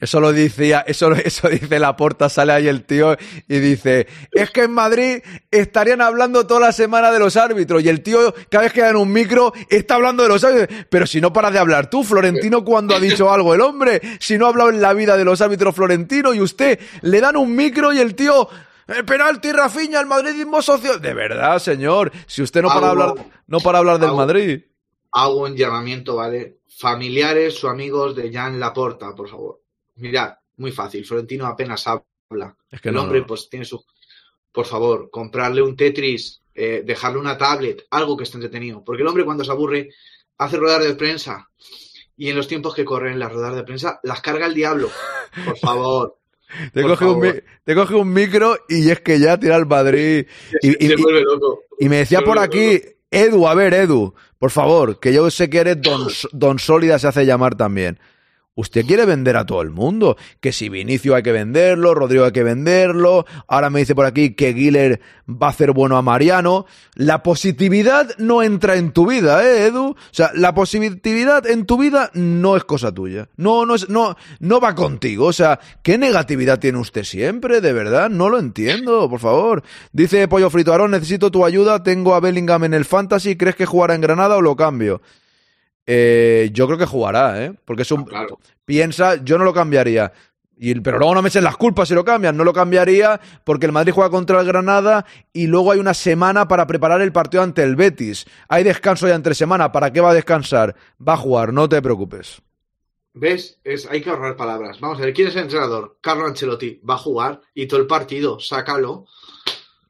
[0.01, 3.17] Eso lo decía, eso, eso dice la porta, sale ahí el tío
[3.49, 5.19] y dice, es que en Madrid
[5.51, 8.91] estarían hablando toda la semana de los árbitros y el tío cada vez que da
[8.91, 12.03] en un micro está hablando de los árbitros, pero si no paras de hablar tú,
[12.03, 15.25] Florentino, cuando ha dicho algo el hombre, si no ha hablado en la vida de
[15.25, 18.49] los árbitros Florentino y usted le dan un micro y el tío...
[18.89, 20.99] "Eh, penalti, Rafiña, el madridismo socio.
[20.99, 22.11] De verdad, señor.
[22.27, 23.15] Si usted no para hablar,
[23.47, 24.63] no para hablar del Madrid.
[25.13, 26.59] hago un llamamiento, ¿vale?
[26.77, 29.61] Familiares o amigos de Jan Laporta, por favor.
[30.01, 31.05] Mirad, muy fácil.
[31.05, 32.57] Florentino apenas habla.
[32.71, 33.27] Es que el no, hombre, no.
[33.27, 33.83] pues tiene su.
[34.53, 38.83] Por favor, comprarle un Tetris, eh, dejarle una tablet, algo que esté entretenido.
[38.85, 39.91] Porque el hombre, cuando se aburre,
[40.39, 41.49] hace rodar de prensa.
[42.17, 44.91] Y en los tiempos que corren las rodadas de prensa, las carga el diablo.
[45.45, 46.17] Por favor.
[46.75, 50.27] Te coge, un, te coge un micro y es que ya tira al Madrid.
[50.63, 51.61] Y, y- se y- vuelve loco.
[51.79, 55.59] y me decía por aquí, Edu, a ver, Edu, por favor, que yo sé que
[55.59, 58.01] eres don, don Sólida, se hace llamar también.
[58.61, 62.33] Usted quiere vender a todo el mundo, que si Vinicio hay que venderlo, Rodrigo hay
[62.33, 66.67] que venderlo, ahora me dice por aquí que Guiller va a hacer bueno a Mariano.
[66.95, 69.93] La positividad no entra en tu vida, ¿eh, Edu?
[69.93, 73.31] O sea, la positividad en tu vida no es cosa tuya.
[73.39, 75.25] No, no es, no, no va contigo.
[75.25, 77.63] O sea, ¿qué negatividad tiene usted siempre?
[77.63, 79.63] De verdad, no lo entiendo, por favor.
[79.91, 83.65] Dice Pollo Frito Aarón, necesito tu ayuda, tengo a Bellingham en el Fantasy, ¿crees que
[83.65, 85.01] jugará en Granada o lo cambio?
[85.87, 87.53] Eh, yo creo que jugará, ¿eh?
[87.65, 88.03] Porque es un...
[88.03, 88.39] Ah, claro.
[88.65, 90.13] Piensa, yo no lo cambiaría.
[90.63, 92.37] Y, pero luego no me echen las culpas si lo cambian.
[92.37, 96.49] No lo cambiaría porque el Madrid juega contra el Granada y luego hay una semana
[96.49, 98.27] para preparar el partido ante el Betis.
[98.49, 99.73] Hay descanso ya entre semana.
[99.73, 100.77] ¿Para qué va a descansar?
[101.07, 102.43] Va a jugar, no te preocupes.
[103.15, 103.59] ¿Ves?
[103.65, 104.79] Es, hay que ahorrar palabras.
[104.81, 105.99] Vamos a ver, ¿quién es el entrenador?
[106.03, 106.81] Carlo Ancelotti.
[106.89, 109.07] Va a jugar y todo el partido, sácalo.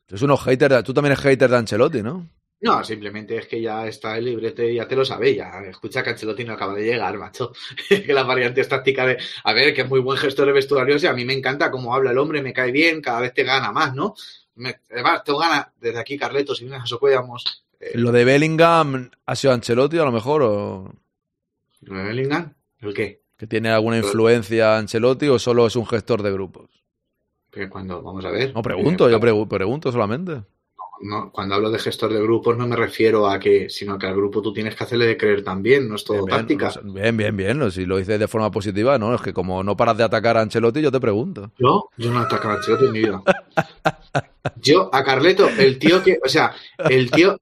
[0.08, 0.84] Es unos haters.
[0.84, 2.28] Tú también eres hater de Ancelotti, ¿no?
[2.62, 5.60] No, simplemente es que ya está el librete, ya te lo sabéis, ya.
[5.62, 7.52] Escucha que Ancelotti no acaba de llegar, macho.
[7.88, 9.18] que las variantes tácticas de.
[9.44, 11.94] A ver, que es muy buen gestor de vestuarios y a mí me encanta cómo
[11.94, 14.14] habla el hombre, me cae bien, cada vez te gana más, ¿no?
[14.56, 19.10] Me, además, tengo ganas, desde aquí, Carleto, si vienes a Socuellamos, eh, Lo de Bellingham
[19.24, 20.92] ha sido Ancelotti a lo mejor o
[21.80, 22.52] ¿lo de Bellingham?
[22.80, 23.20] ¿El qué?
[23.38, 26.68] que tiene alguna influencia Ancelotti o solo es un gestor de grupos.
[27.50, 28.52] Que cuando, vamos a ver.
[28.54, 30.42] No pregunto, eh, yo pregu- pregunto solamente.
[31.02, 34.14] No, cuando hablo de gestor de grupos no me refiero a que, sino que al
[34.14, 36.80] grupo tú tienes que hacerle de creer también, no es todo Bien, bien, táctica.
[36.84, 37.58] bien, bien, bien.
[37.58, 40.36] no, Si lo dices de forma positiva, no, es que como no paras de atacar
[40.36, 41.50] a Ancelotti, yo te pregunto.
[41.58, 43.22] Yo, yo no ataco a Ancelotti en mi vida.
[44.56, 46.54] Yo, a Carleto, el tío que, o sea,
[46.88, 47.38] el tío, o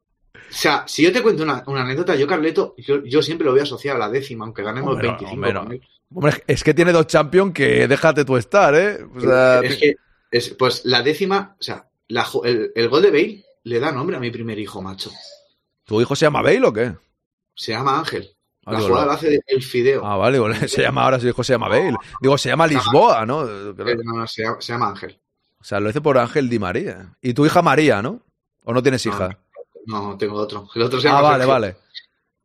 [0.48, 3.60] sea, si yo te cuento una, una anécdota, yo Carleto, yo, yo siempre lo voy
[3.60, 6.18] a asociar a la décima, aunque ganemos Hombre, no, 25 hombre, no.
[6.18, 8.98] Hombre, es que tiene dos champions que déjate tú estar, ¿eh?
[9.14, 9.97] O sea, es que,
[10.30, 14.16] es, pues la décima, o sea, la el, el gol de Bale le da nombre
[14.16, 15.11] a mi primer hijo, macho.
[15.85, 16.93] ¿Tu hijo se llama Bale o qué?
[17.55, 18.31] Se llama Ángel.
[18.66, 20.05] Ah, La jugada la hace de- el fideo.
[20.05, 20.39] Ah, vale,
[20.69, 21.97] se llama ahora su hijo se llama Bale.
[22.20, 23.45] Digo, se llama Lisboa, ¿no?
[23.47, 23.74] Eh,
[24.05, 25.19] no, no, se, llama, se llama Ángel.
[25.61, 27.16] O sea, lo hice por Ángel Di María.
[27.23, 28.20] Y tu hija María, ¿no?
[28.65, 29.39] ¿O no tienes hija?
[29.86, 30.69] No, tengo otro.
[30.74, 31.53] El otro se ah, llama vale, Sergio.
[31.53, 31.77] vale.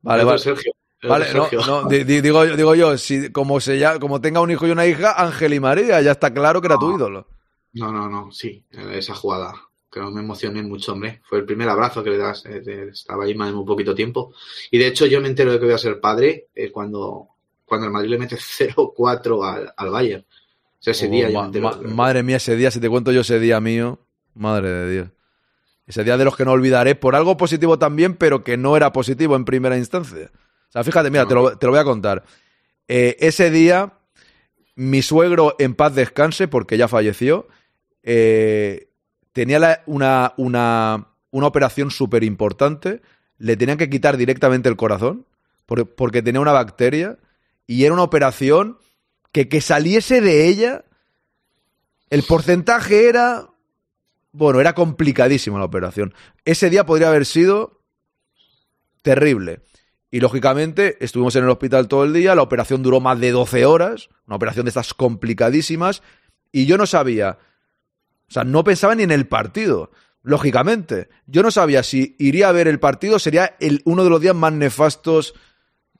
[0.01, 0.39] Vale, El otro vale.
[0.43, 0.73] Sergio.
[1.01, 1.81] El Vale, otro no, Sergio.
[1.83, 4.85] no, di- digo, digo yo, si, como, se ya, como tenga un hijo y una
[4.85, 6.95] hija, Ángel y María, ya está claro que era tu No.
[6.95, 7.27] ídolo.
[7.73, 9.53] No, no, no, sí, esa jugada.
[9.93, 11.21] Que me emocioné mucho, hombre.
[11.25, 12.43] Fue el primer abrazo que le das.
[12.47, 14.33] eh, estaba ahí más de muy poquito tiempo.
[14.71, 17.27] Y de hecho, yo me entero de que voy a ser padre eh, cuando,
[17.65, 20.21] cuando el Madrid le mete 0-4 al, al Bayern.
[20.23, 23.21] O sea, ese Oh, día ma- ma- madre mía, ese día, si te cuento yo
[23.21, 23.99] ese día mío,
[24.33, 25.09] madre de Dios.
[25.85, 28.91] Ese día de los que no olvidaré por algo positivo también, pero que no era
[28.93, 30.31] positivo en primera instancia.
[30.69, 32.23] O sea, fíjate, mira, te lo, te lo voy a contar.
[32.87, 33.93] Eh, ese día,
[34.75, 37.47] mi suegro, en paz descanse, porque ya falleció,
[38.01, 38.89] eh,
[39.33, 43.01] tenía una, una, una operación súper importante,
[43.37, 45.25] le tenían que quitar directamente el corazón,
[45.65, 47.17] por- porque tenía una bacteria,
[47.67, 48.77] y era una operación
[49.31, 50.85] que que saliese de ella,
[52.09, 53.49] el porcentaje era,
[54.31, 56.13] bueno, era complicadísima la operación.
[56.45, 57.81] Ese día podría haber sido
[59.01, 59.61] terrible.
[60.11, 63.65] Y lógicamente estuvimos en el hospital todo el día, la operación duró más de 12
[63.65, 66.03] horas, una operación de estas complicadísimas,
[66.51, 67.39] y yo no sabía,
[68.33, 69.91] sea, no pensaba ni en el partido,
[70.23, 71.09] lógicamente.
[71.27, 73.55] Yo no sabía si iría a ver el partido, sería
[73.85, 75.33] uno de los días más nefastos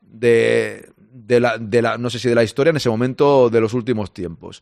[0.02, 4.14] de, de, la, no sé si de la historia en ese momento de los últimos
[4.14, 4.62] tiempos.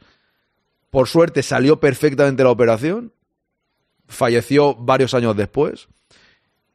[0.90, 3.14] Por suerte salió perfectamente la operación,
[4.08, 5.88] falleció varios años después.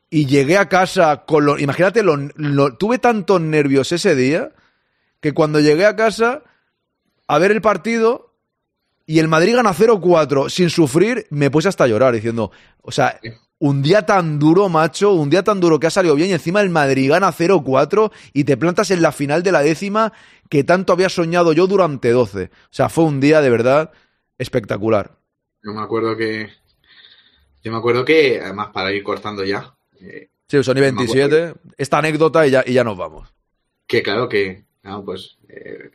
[0.09, 1.59] Y llegué a casa con lo.
[1.59, 4.52] Imagínate, lo, lo- tuve tantos nervios ese día
[5.20, 6.44] que cuando llegué a casa
[7.27, 8.26] a ver el partido
[9.07, 12.51] y el Madrid gana 0-4 sin sufrir, me puse hasta a llorar diciendo,
[12.83, 13.19] o sea,
[13.59, 16.61] un día tan duro, macho, un día tan duro que ha salido bien y encima
[16.61, 20.12] el Madrid gana 0-4 y te plantas en la final de la décima
[20.51, 22.45] que tanto había soñado yo durante 12.
[22.45, 23.93] O sea, fue un día de verdad
[24.39, 25.16] espectacular.
[25.62, 26.51] Yo me acuerdo que.
[27.65, 32.47] Yo me acuerdo que, además, para ir cortando ya, eh, Sí, Sony 27, esta anécdota
[32.47, 33.28] y ya, y ya nos vamos.
[33.87, 35.91] que claro que, claro, pues, eh,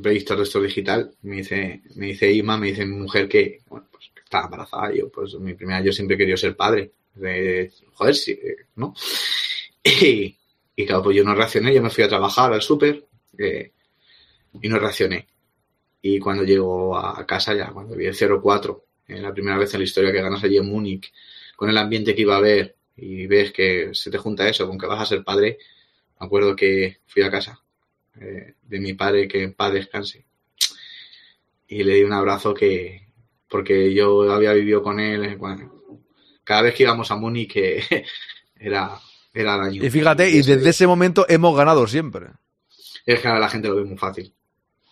[0.00, 3.86] periodista de esto digital me dice, me dice Ima, me dice mi mujer que, bueno,
[3.90, 4.94] pues, que estaba embarazada.
[4.94, 6.92] Yo, pues, mi primera, yo siempre querido ser padre.
[7.14, 8.94] De, joder, sí, eh, ¿no?
[9.84, 10.36] Y,
[10.76, 13.04] y claro, pues yo no reaccioné, yo me fui a trabajar al súper
[13.36, 13.72] eh,
[14.60, 15.26] y no reaccioné.
[16.00, 19.80] Y cuando llego a casa ya, cuando vi el 0-4, eh, la primera vez en
[19.80, 21.12] la historia que ganas allí en Múnich,
[21.56, 24.78] con el ambiente que iba a haber y ves que se te junta eso con
[24.78, 25.58] que vas a ser padre,
[26.20, 27.61] me acuerdo que fui a casa
[28.20, 30.24] eh, de mi padre, que en paz descanse,
[31.68, 33.08] y le di un abrazo que,
[33.48, 35.38] porque yo había vivido con él, eh,
[36.44, 37.82] cada vez que íbamos a Múnich, que
[38.56, 38.98] era,
[39.32, 39.84] era daño.
[39.84, 42.26] Y fíjate, y desde ese momento hemos ganado siempre.
[43.06, 44.32] Es que ahora la gente lo ve muy fácil.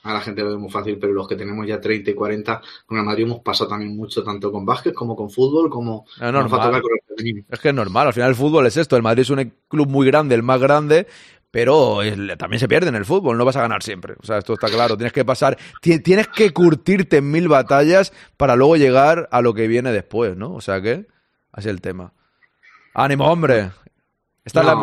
[0.02, 2.62] A la gente lo ve muy fácil, pero los que tenemos ya 30 y 40,
[2.86, 6.20] con el Madrid hemos pasado también mucho, tanto con básquet como con fútbol, como Es
[6.20, 6.60] nos va a normal.
[6.60, 7.44] tocar con el femenino.
[7.50, 8.96] Es que es normal, al final el fútbol es esto.
[8.96, 11.06] El Madrid es un club muy grande, el más grande,
[11.50, 14.14] pero es- también se pierde en el fútbol, no vas a ganar siempre.
[14.22, 14.96] O sea, esto está claro.
[14.96, 19.54] Tienes que pasar, ti- tienes que curtirte en mil batallas para luego llegar a lo
[19.54, 20.52] que viene después, ¿no?
[20.54, 21.06] O sea que,
[21.52, 22.12] así es el tema.
[22.94, 23.70] ¡Ánimo, hombre!
[24.54, 24.74] La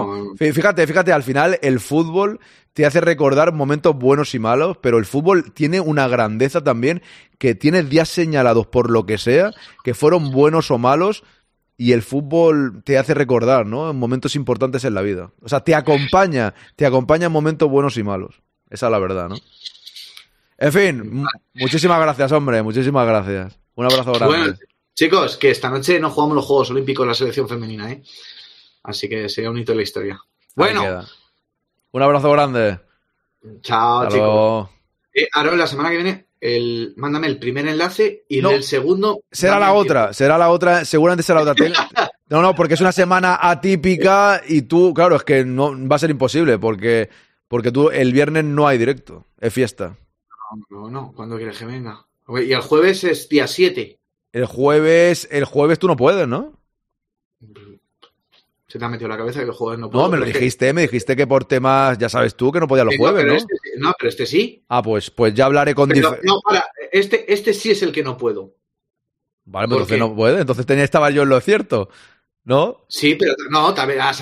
[0.54, 2.40] Fíjate, fíjate, al final el fútbol
[2.74, 7.02] te hace recordar momentos buenos y malos, pero el fútbol tiene una grandeza también
[7.40, 9.52] que tienes días señalados por lo que sea,
[9.84, 11.24] que fueron buenos o malos,
[11.78, 13.90] y el fútbol te hace recordar, ¿no?
[13.92, 15.32] En momentos importantes en la vida.
[15.42, 18.42] O sea, te acompaña, te acompaña en momentos buenos y malos.
[18.70, 19.36] Esa es la verdad, ¿no?
[20.58, 23.60] En fin, mu- muchísimas gracias, hombre, muchísimas gracias.
[23.76, 24.38] Un abrazo grande.
[24.38, 24.58] Bueno,
[24.96, 28.02] chicos, que esta noche no jugamos los Juegos Olímpicos en la selección femenina, ¿eh?
[28.84, 30.20] Así que sería un hito de la historia.
[30.56, 31.06] Bueno.
[31.92, 32.80] Un abrazo grande.
[33.62, 34.70] chao, Hasta chicos.
[35.14, 38.52] Eh, Aaron, la semana que viene, el, mándame el primer enlace y No.
[38.52, 39.22] el segundo.
[39.32, 41.66] Será la otra, será la otra, seguramente será la otra.
[42.30, 46.00] No, no, porque es una semana atípica y tú, claro, es que no va a
[46.00, 47.10] ser imposible porque
[47.48, 49.96] porque tú el viernes no hay directo, es fiesta.
[50.52, 50.66] tiempo.
[50.70, 52.06] No, no, ¿cuándo quieres que venga?
[52.28, 53.98] Y el jueves es día 7.
[54.34, 56.52] El jueves, el jueves tú no puedes, ¿no?
[58.68, 60.04] Se te ha metido en la cabeza que el jueves no puedo.
[60.06, 62.68] No, me lo que- dijiste, me dijiste que por temas, ya sabes tú, que no
[62.68, 63.34] podía los Eh, no, jueves, ¿no?
[63.34, 64.64] este- no, pero este sí.
[64.68, 67.94] Ah, pues, pues ya hablaré con Pero, dif- no, para, este, este sí es el
[67.94, 68.56] que no puedo.
[69.46, 70.00] Vale, pues ¿por entonces qué?
[70.00, 71.88] no puede, entonces tenía, estaba yo en lo cierto,
[72.44, 72.84] ¿no?
[72.90, 74.20] Sí, pero no, también has,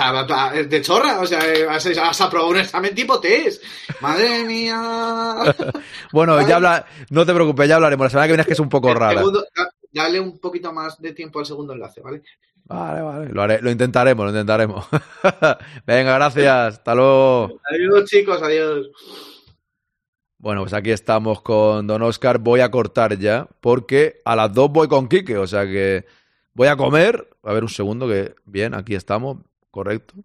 [0.69, 1.39] de chorra, o sea,
[1.71, 3.63] has, has aprobado un examen tipo test.
[4.01, 4.75] Madre mía.
[6.11, 8.05] Bueno, ya habla, no te preocupes, ya hablaremos.
[8.05, 9.17] La semana que viene es que es un poco El rara.
[9.17, 9.43] segundo-
[9.95, 12.21] dale un poquito más de tiempo al segundo enlace, ¿vale?
[12.65, 13.29] Vale, vale.
[13.29, 14.85] Lo, haré, lo intentaremos, lo intentaremos.
[15.87, 16.75] Venga, gracias.
[16.75, 17.59] Hasta luego.
[17.71, 18.89] Adiós, chicos, adiós.
[20.37, 22.39] Bueno, pues aquí estamos con Don Oscar.
[22.39, 26.05] Voy a cortar ya, porque a las dos voy con Quique, o sea que
[26.53, 27.29] voy a comer.
[27.43, 29.37] A ver un segundo, que bien, aquí estamos,
[29.71, 30.15] correcto.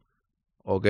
[0.65, 0.87] Ok.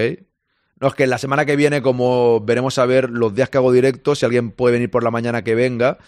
[0.81, 3.73] No, es que la semana que viene, como veremos a ver los días que hago
[3.73, 5.99] directo, si alguien puede venir por la mañana que venga,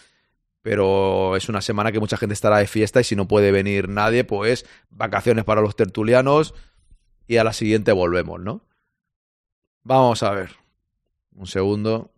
[0.62, 3.88] pero es una semana que mucha gente estará de fiesta y si no puede venir
[3.88, 6.54] nadie, pues vacaciones para los tertulianos
[7.26, 8.64] y a la siguiente volvemos, ¿no?
[9.82, 10.50] Vamos a ver.
[11.34, 12.12] Un segundo.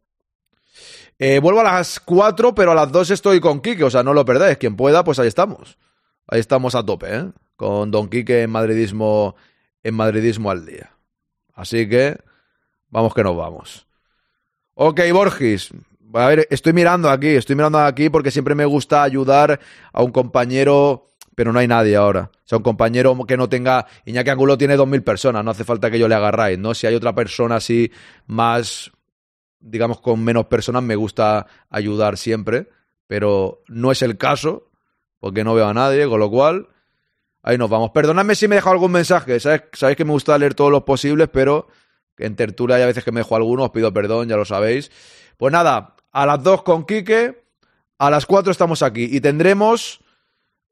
[1.19, 4.13] Eh, vuelvo a las 4, pero a las 2 estoy con Quique, o sea, no
[4.13, 4.59] lo perdáis.
[4.59, 5.79] Quien pueda, pues ahí estamos.
[6.27, 7.31] Ahí estamos a tope, ¿eh?
[7.57, 9.37] Con Don Quique en madridismo,
[9.83, 10.91] en madridismo al día.
[11.55, 12.19] Así que
[12.89, 13.87] vamos que nos vamos.
[14.75, 15.71] Ok, Borges.
[16.17, 19.59] A ver, estoy mirando aquí, estoy mirando aquí porque siempre me gusta ayudar
[19.93, 22.31] a un compañero, pero no hay nadie ahora.
[22.33, 23.87] O sea, un compañero que no tenga.
[24.05, 26.73] Iñaki Angulo tiene 2.000 personas, no hace falta que yo le agarráis, ¿no?
[26.73, 27.91] Si hay otra persona así
[28.27, 28.93] más,
[29.59, 32.69] digamos, con menos personas, me gusta ayudar siempre,
[33.09, 34.71] pero no es el caso,
[35.19, 36.69] porque no veo a nadie, con lo cual.
[37.43, 37.91] Ahí nos vamos.
[37.91, 39.41] Perdonadme si me he dejado algún mensaje.
[39.41, 39.65] ¿sabes?
[39.73, 41.67] Sabéis que me gusta leer todos los posibles, pero
[42.19, 44.91] en tertulia hay a veces que me dejo alguno, os pido perdón, ya lo sabéis.
[45.37, 47.45] Pues nada, a las 2 con Quique,
[47.99, 50.01] a las 4 estamos aquí y tendremos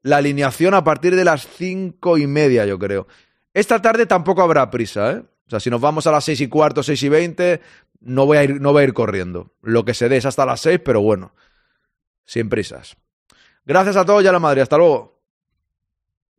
[0.01, 3.07] la alineación a partir de las cinco y media, yo creo.
[3.53, 5.23] Esta tarde tampoco habrá prisa, ¿eh?
[5.45, 7.61] O sea, si nos vamos a las seis y cuarto, seis y veinte,
[7.99, 9.53] no voy a ir, no voy a ir corriendo.
[9.61, 11.33] Lo que se dé es hasta las seis, pero bueno,
[12.25, 12.95] sin prisas.
[13.65, 14.61] Gracias a todos y a la madre.
[14.61, 15.21] Hasta luego.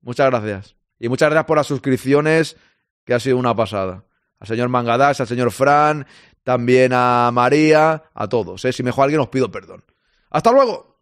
[0.01, 0.77] Muchas gracias.
[0.99, 2.57] Y muchas gracias por las suscripciones,
[3.05, 4.05] que ha sido una pasada.
[4.41, 6.07] Al señor Mangadas, al señor Fran,
[6.45, 8.65] también a María, a todos.
[8.65, 8.73] ¿eh?
[8.73, 9.83] Si me alguien os pido perdón.
[10.31, 10.95] ¡Hasta luego!